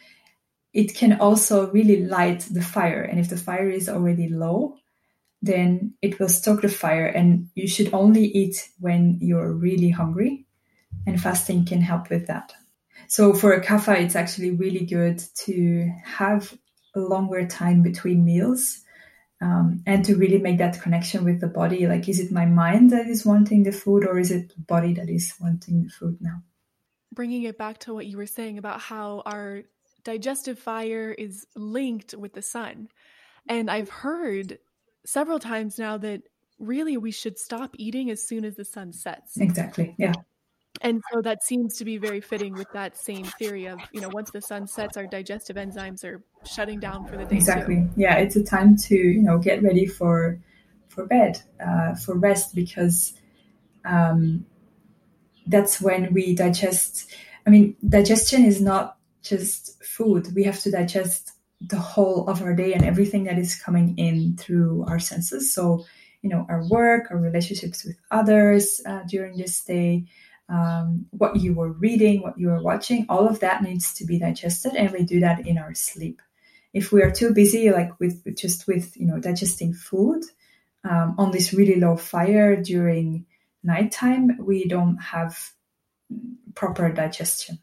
it 0.73 0.93
can 0.93 1.13
also 1.19 1.71
really 1.71 2.05
light 2.05 2.41
the 2.51 2.61
fire. 2.61 3.01
And 3.01 3.19
if 3.19 3.29
the 3.29 3.37
fire 3.37 3.69
is 3.69 3.87
already 3.87 4.27
low, 4.27 4.75
then 5.45 5.93
it 6.01 6.19
will 6.19 6.29
stoke 6.29 6.61
the 6.61 6.69
fire, 6.69 7.05
and 7.05 7.49
you 7.55 7.67
should 7.67 7.93
only 7.93 8.25
eat 8.25 8.69
when 8.79 9.19
you're 9.21 9.51
really 9.51 9.89
hungry 9.89 10.45
and 11.05 11.21
fasting 11.21 11.65
can 11.65 11.81
help 11.81 12.09
with 12.09 12.27
that. 12.27 12.53
So 13.07 13.33
for 13.33 13.53
a 13.53 13.63
kapha, 13.63 13.99
it's 13.99 14.15
actually 14.15 14.51
really 14.51 14.85
good 14.85 15.21
to 15.45 15.91
have 16.03 16.57
a 16.95 16.99
longer 16.99 17.45
time 17.45 17.83
between 17.83 18.25
meals 18.25 18.81
um, 19.41 19.83
and 19.85 20.03
to 20.05 20.15
really 20.15 20.39
make 20.39 20.57
that 20.57 20.81
connection 20.81 21.23
with 21.23 21.41
the 21.41 21.47
body. 21.47 21.87
Like, 21.87 22.09
is 22.09 22.19
it 22.19 22.31
my 22.31 22.45
mind 22.45 22.91
that 22.91 23.07
is 23.07 23.25
wanting 23.25 23.63
the 23.63 23.71
food 23.71 24.05
or 24.05 24.17
is 24.17 24.31
it 24.31 24.49
the 24.55 24.61
body 24.61 24.93
that 24.93 25.09
is 25.09 25.33
wanting 25.39 25.83
the 25.83 25.89
food 25.89 26.17
now? 26.21 26.41
Bringing 27.13 27.43
it 27.43 27.57
back 27.57 27.79
to 27.79 27.93
what 27.93 28.07
you 28.07 28.17
were 28.17 28.25
saying 28.25 28.57
about 28.57 28.81
how 28.81 29.21
our 29.25 29.63
digestive 30.03 30.57
fire 30.57 31.11
is 31.11 31.45
linked 31.55 32.13
with 32.13 32.33
the 32.33 32.41
sun. 32.41 32.89
And 33.47 33.69
I've 33.69 33.89
heard 33.89 34.57
several 35.05 35.39
times 35.39 35.77
now 35.79 35.97
that 35.97 36.23
really 36.59 36.97
we 36.97 37.11
should 37.11 37.37
stop 37.37 37.75
eating 37.77 38.09
as 38.09 38.25
soon 38.25 38.45
as 38.45 38.55
the 38.55 38.65
sun 38.65 38.93
sets. 38.93 39.37
Exactly. 39.37 39.95
Yeah. 39.97 40.13
And 40.81 41.01
so 41.11 41.21
that 41.21 41.43
seems 41.43 41.77
to 41.77 41.85
be 41.85 41.97
very 41.97 42.19
fitting 42.19 42.53
with 42.53 42.67
that 42.73 42.97
same 42.97 43.23
theory 43.23 43.67
of, 43.67 43.79
you 43.93 44.01
know, 44.01 44.09
once 44.09 44.31
the 44.31 44.41
sun 44.41 44.67
sets, 44.67 44.97
our 44.97 45.07
digestive 45.07 45.55
enzymes 45.55 46.03
are 46.03 46.21
shutting 46.45 46.79
down 46.79 47.05
for 47.05 47.17
the 47.17 47.25
day. 47.25 47.35
Exactly. 47.35 47.75
Too. 47.75 47.89
Yeah, 47.95 48.17
it's 48.17 48.35
a 48.35 48.43
time 48.43 48.75
to, 48.77 48.95
you 48.95 49.21
know, 49.21 49.37
get 49.37 49.63
ready 49.63 49.85
for 49.85 50.39
for 50.89 51.05
bed, 51.05 51.41
uh, 51.65 51.95
for 51.95 52.17
rest, 52.17 52.55
because 52.55 53.13
um, 53.83 54.45
that's 55.47 55.81
when 55.81 56.13
we 56.13 56.35
digest. 56.35 57.09
I 57.47 57.49
mean, 57.49 57.75
digestion 57.87 58.43
is 58.43 58.61
not 58.61 58.97
just 59.21 59.83
food. 59.83 60.33
We 60.35 60.43
have 60.43 60.59
to 60.61 60.71
digest 60.71 61.31
the 61.61 61.79
whole 61.79 62.27
of 62.29 62.41
our 62.41 62.53
day 62.53 62.73
and 62.73 62.83
everything 62.83 63.23
that 63.25 63.37
is 63.37 63.55
coming 63.55 63.97
in 63.97 64.37
through 64.37 64.85
our 64.87 64.99
senses. 64.99 65.53
So, 65.53 65.85
you 66.21 66.29
know, 66.29 66.45
our 66.49 66.67
work, 66.67 67.07
our 67.11 67.17
relationships 67.17 67.85
with 67.85 67.97
others 68.11 68.81
uh, 68.85 69.01
during 69.07 69.37
this 69.37 69.63
day, 69.63 70.05
um, 70.49 71.05
what 71.11 71.37
you 71.37 71.53
were 71.53 71.71
reading, 71.71 72.21
what 72.21 72.37
you 72.37 72.47
were 72.47 72.61
watching, 72.61 73.05
all 73.09 73.27
of 73.27 73.39
that 73.39 73.63
needs 73.63 73.93
to 73.95 74.05
be 74.05 74.19
digested, 74.19 74.75
and 74.75 74.91
we 74.91 75.03
do 75.03 75.19
that 75.21 75.47
in 75.47 75.57
our 75.57 75.73
sleep. 75.73 76.21
If 76.73 76.91
we 76.91 77.01
are 77.01 77.11
too 77.11 77.33
busy, 77.33 77.71
like 77.71 77.99
with 77.99 78.37
just 78.37 78.67
with 78.67 78.95
you 78.97 79.05
know 79.07 79.19
digesting 79.19 79.73
food 79.73 80.23
um, 80.83 81.15
on 81.17 81.31
this 81.31 81.53
really 81.53 81.79
low 81.79 81.95
fire 81.95 82.61
during 82.61 83.25
nighttime, 83.63 84.37
we 84.39 84.67
don't 84.67 84.97
have 84.97 85.51
proper 86.53 86.91
digestion. 86.91 87.59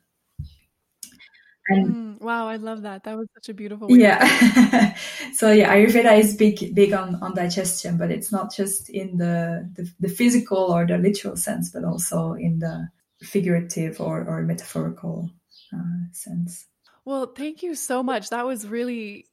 And 1.68 2.18
mm, 2.18 2.20
wow, 2.20 2.48
I 2.48 2.56
love 2.56 2.82
that. 2.82 3.04
That 3.04 3.16
was 3.16 3.28
such 3.34 3.48
a 3.48 3.54
beautiful. 3.54 3.90
yeah. 3.90 4.94
so 5.34 5.52
yeah, 5.52 5.74
Ayurveda 5.74 6.18
is 6.18 6.36
big, 6.36 6.74
big 6.74 6.92
on 6.92 7.16
on 7.22 7.34
digestion, 7.34 7.96
but 7.96 8.10
it's 8.10 8.32
not 8.32 8.54
just 8.54 8.90
in 8.90 9.16
the, 9.18 9.70
the, 9.74 9.90
the 10.00 10.08
physical 10.08 10.58
or 10.58 10.86
the 10.86 10.98
literal 10.98 11.36
sense, 11.36 11.70
but 11.70 11.84
also 11.84 12.32
in 12.32 12.58
the 12.58 12.88
figurative 13.20 14.00
or 14.00 14.24
or 14.24 14.42
metaphorical 14.42 15.30
uh, 15.72 16.12
sense. 16.12 16.66
Well, 17.04 17.26
thank 17.26 17.62
you 17.62 17.74
so 17.74 18.02
much. 18.02 18.30
That 18.30 18.46
was 18.46 18.66
really 18.66 19.26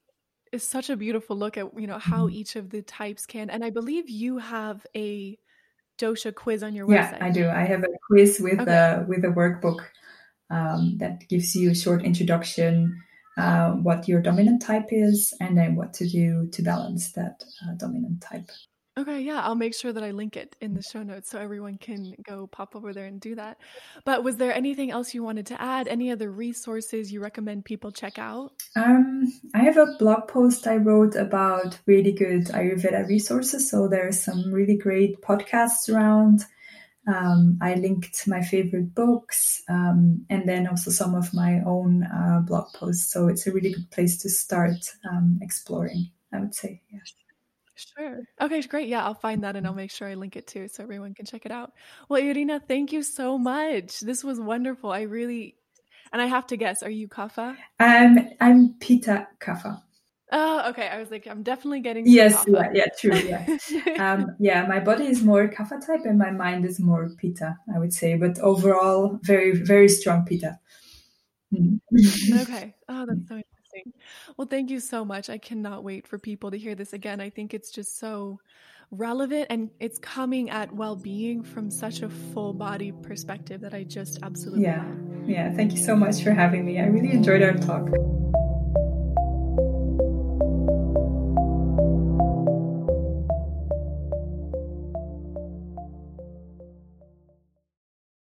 is 0.52 0.64
such 0.64 0.90
a 0.90 0.98
beautiful 0.98 1.36
look 1.36 1.58
at 1.58 1.80
you 1.80 1.88
know 1.88 2.00
how 2.00 2.26
mm-hmm. 2.28 2.36
each 2.36 2.56
of 2.56 2.70
the 2.70 2.82
types 2.82 3.26
can. 3.26 3.50
And 3.50 3.64
I 3.64 3.70
believe 3.70 4.10
you 4.10 4.38
have 4.38 4.86
a 4.96 5.38
dosha 5.98 6.34
quiz 6.34 6.64
on 6.64 6.74
your 6.74 6.88
website. 6.88 7.12
Yeah, 7.12 7.18
I 7.22 7.30
do. 7.30 7.50
I 7.50 7.62
have 7.62 7.84
a 7.84 7.88
quiz 8.08 8.40
with 8.40 8.60
okay. 8.60 8.72
a 8.72 9.06
with 9.08 9.26
a 9.26 9.30
workbook 9.30 9.82
um, 10.50 10.97
that 10.97 11.28
gives 11.28 11.56
you 11.56 11.72
a 11.72 11.76
short 11.76 12.04
introduction, 12.04 13.02
uh, 13.38 13.72
what 13.72 14.08
your 14.08 14.22
dominant 14.22 14.62
type 14.62 14.88
is, 14.91 15.34
and 15.39 15.58
then 15.58 15.76
what 15.76 15.93
to 15.95 16.08
do 16.08 16.47
to 16.52 16.62
balance 16.62 17.12
that 17.14 17.43
uh, 17.64 17.74
dominant 17.78 18.22
type. 18.22 18.50
Okay, 19.00 19.22
yeah, 19.22 19.39
I'll 19.41 19.56
make 19.56 19.74
sure 19.74 19.93
that 19.93 20.04
I 20.04 20.12
link 20.12 20.36
it 20.36 20.58
in 20.60 20.74
the 20.74 20.82
show 20.82 21.04
notes 21.04 21.30
so 21.30 21.39
everyone 21.39 21.78
can 21.78 22.16
go 22.22 22.47
pop 22.47 22.76
over 22.76 22.91
there 22.91 23.06
and 23.06 23.22
do 23.22 23.36
that. 23.36 23.58
But 24.04 24.26
was 24.26 24.36
there 24.36 24.54
anything 24.54 24.91
else 24.91 25.14
you 25.14 25.24
wanted 25.24 25.45
to 25.47 25.62
add? 25.62 25.88
Any 25.88 26.12
other 26.12 26.30
resources 26.30 27.10
you 27.10 27.22
recommend 27.22 27.64
people 27.64 27.93
check 27.93 28.20
out? 28.20 28.52
Um, 28.76 29.32
I 29.56 29.60
have 29.60 29.78
a 29.78 29.95
blog 30.00 30.28
post 30.28 30.68
I 30.68 30.76
wrote 30.76 31.16
about 31.16 31.80
really 31.86 32.12
good 32.12 32.47
Ayurveda 32.47 33.08
resources. 33.08 33.70
So 33.72 33.88
there 33.88 34.06
are 34.06 34.12
some 34.12 34.52
really 34.52 34.76
great 34.76 35.22
podcasts 35.22 35.88
around. 35.88 36.43
Um, 37.10 37.57
I 37.62 37.74
linked 37.76 38.28
my 38.28 38.41
favorite 38.41 38.93
books 38.93 39.64
um, 39.68 40.26
and 40.30 40.47
then 40.47 40.68
also 40.68 40.91
some 40.91 41.16
of 41.16 41.34
my 41.34 41.62
own 41.66 42.03
uh, 42.03 42.41
blog 42.45 42.72
posts. 42.74 43.12
So 43.12 43.28
it's 43.28 43.47
a 43.47 43.51
really 43.51 43.74
good 43.74 43.89
place 43.89 44.18
to 44.20 44.30
start 44.30 44.78
um, 45.10 45.39
exploring, 45.41 46.12
I 46.32 46.39
would 46.39 46.53
say. 46.53 46.82
Yeah. 46.91 46.99
Sure. 47.76 48.20
Okay, 48.41 48.62
great. 48.64 48.89
Yeah, 48.89 49.05
I'll 49.05 49.14
find 49.14 49.43
that 49.43 49.55
and 49.55 49.66
I'll 49.66 49.74
make 49.74 49.91
sure 49.91 50.10
I 50.10 50.16
link 50.16 50.36
it 50.36 50.47
too 50.47 50.68
so 50.68 50.84
everyone 50.84 51.14
can 51.14 51.26
check 51.26 51.45
it 51.45 51.51
out. 51.51 51.72
Well, 52.10 52.22
Irina, 52.22 52.60
thank 52.60 52.91
you 52.91 53.01
so 53.01 53.38
much. 53.38 54.01
This 54.01 54.22
was 54.24 54.39
wonderful. 54.39 54.91
I 54.91 55.03
really, 55.03 55.55
and 56.12 56.22
I 56.22 56.26
have 56.26 56.45
to 56.47 56.57
guess, 56.57 56.84
are 56.84 56.89
you 56.89 57.07
Kapha? 57.07 57.55
Um, 57.80 58.20
I'm 58.41 58.74
Pitta 58.80 59.28
Kapha. 59.39 59.82
Oh, 60.32 60.70
okay. 60.70 60.88
I 60.88 61.00
was 61.00 61.10
like, 61.10 61.28
I'm 61.28 61.44
definitely 61.44 61.82
getting. 61.82 62.06
Yes, 62.08 62.46
yeah, 62.48 62.70
yeah, 62.74 62.86
true. 63.00 63.16
Yeah, 63.16 63.58
um, 64.14 64.36
yeah. 64.40 64.66
My 64.66 64.80
body 64.80 65.08
is 65.08 65.24
more 65.24 65.48
kapha 65.48 65.86
type, 65.86 66.06
and 66.06 66.18
my 66.18 66.32
mind 66.32 66.66
is 66.66 66.80
more 66.80 67.10
pitta. 67.18 67.58
I 67.74 67.80
would 67.80 67.94
say, 67.94 68.16
but 68.16 68.38
overall, 68.40 69.20
very, 69.24 69.52
very 69.52 69.90
strong 69.90 70.26
pitta. 70.26 70.60
Mm. 71.54 71.80
okay. 72.42 72.76
Oh, 72.88 73.06
that's 73.08 73.28
so 73.28 73.36
interesting. 73.36 73.94
Well, 74.38 74.48
thank 74.48 74.70
you 74.70 74.80
so 74.80 75.04
much. 75.04 75.30
I 75.30 75.40
cannot 75.40 75.84
wait 75.84 76.08
for 76.08 76.20
people 76.20 76.52
to 76.52 76.58
hear 76.58 76.76
this 76.76 76.94
again. 76.94 77.20
I 77.20 77.30
think 77.30 77.54
it's 77.54 77.72
just 77.72 77.98
so 77.98 78.40
relevant 78.92 79.48
and 79.50 79.70
it's 79.80 80.00
coming 80.00 80.50
at 80.50 80.74
well-being 80.74 81.44
from 81.44 81.70
such 81.70 82.02
a 82.02 82.10
full 82.10 82.54
body 82.54 82.92
perspective 82.92 83.62
that 83.62 83.74
I 83.74 83.84
just 83.84 84.18
absolutely 84.24 84.64
yeah 84.64 84.84
love. 84.84 85.30
yeah 85.30 85.54
thank 85.54 85.74
you 85.74 85.78
so 85.78 85.96
much 85.96 86.24
for 86.24 86.32
having 86.32 86.66
me 86.66 86.80
I 86.80 86.88
really 86.88 87.12
enjoyed 87.12 87.44
our 87.44 87.54
talk 87.54 87.88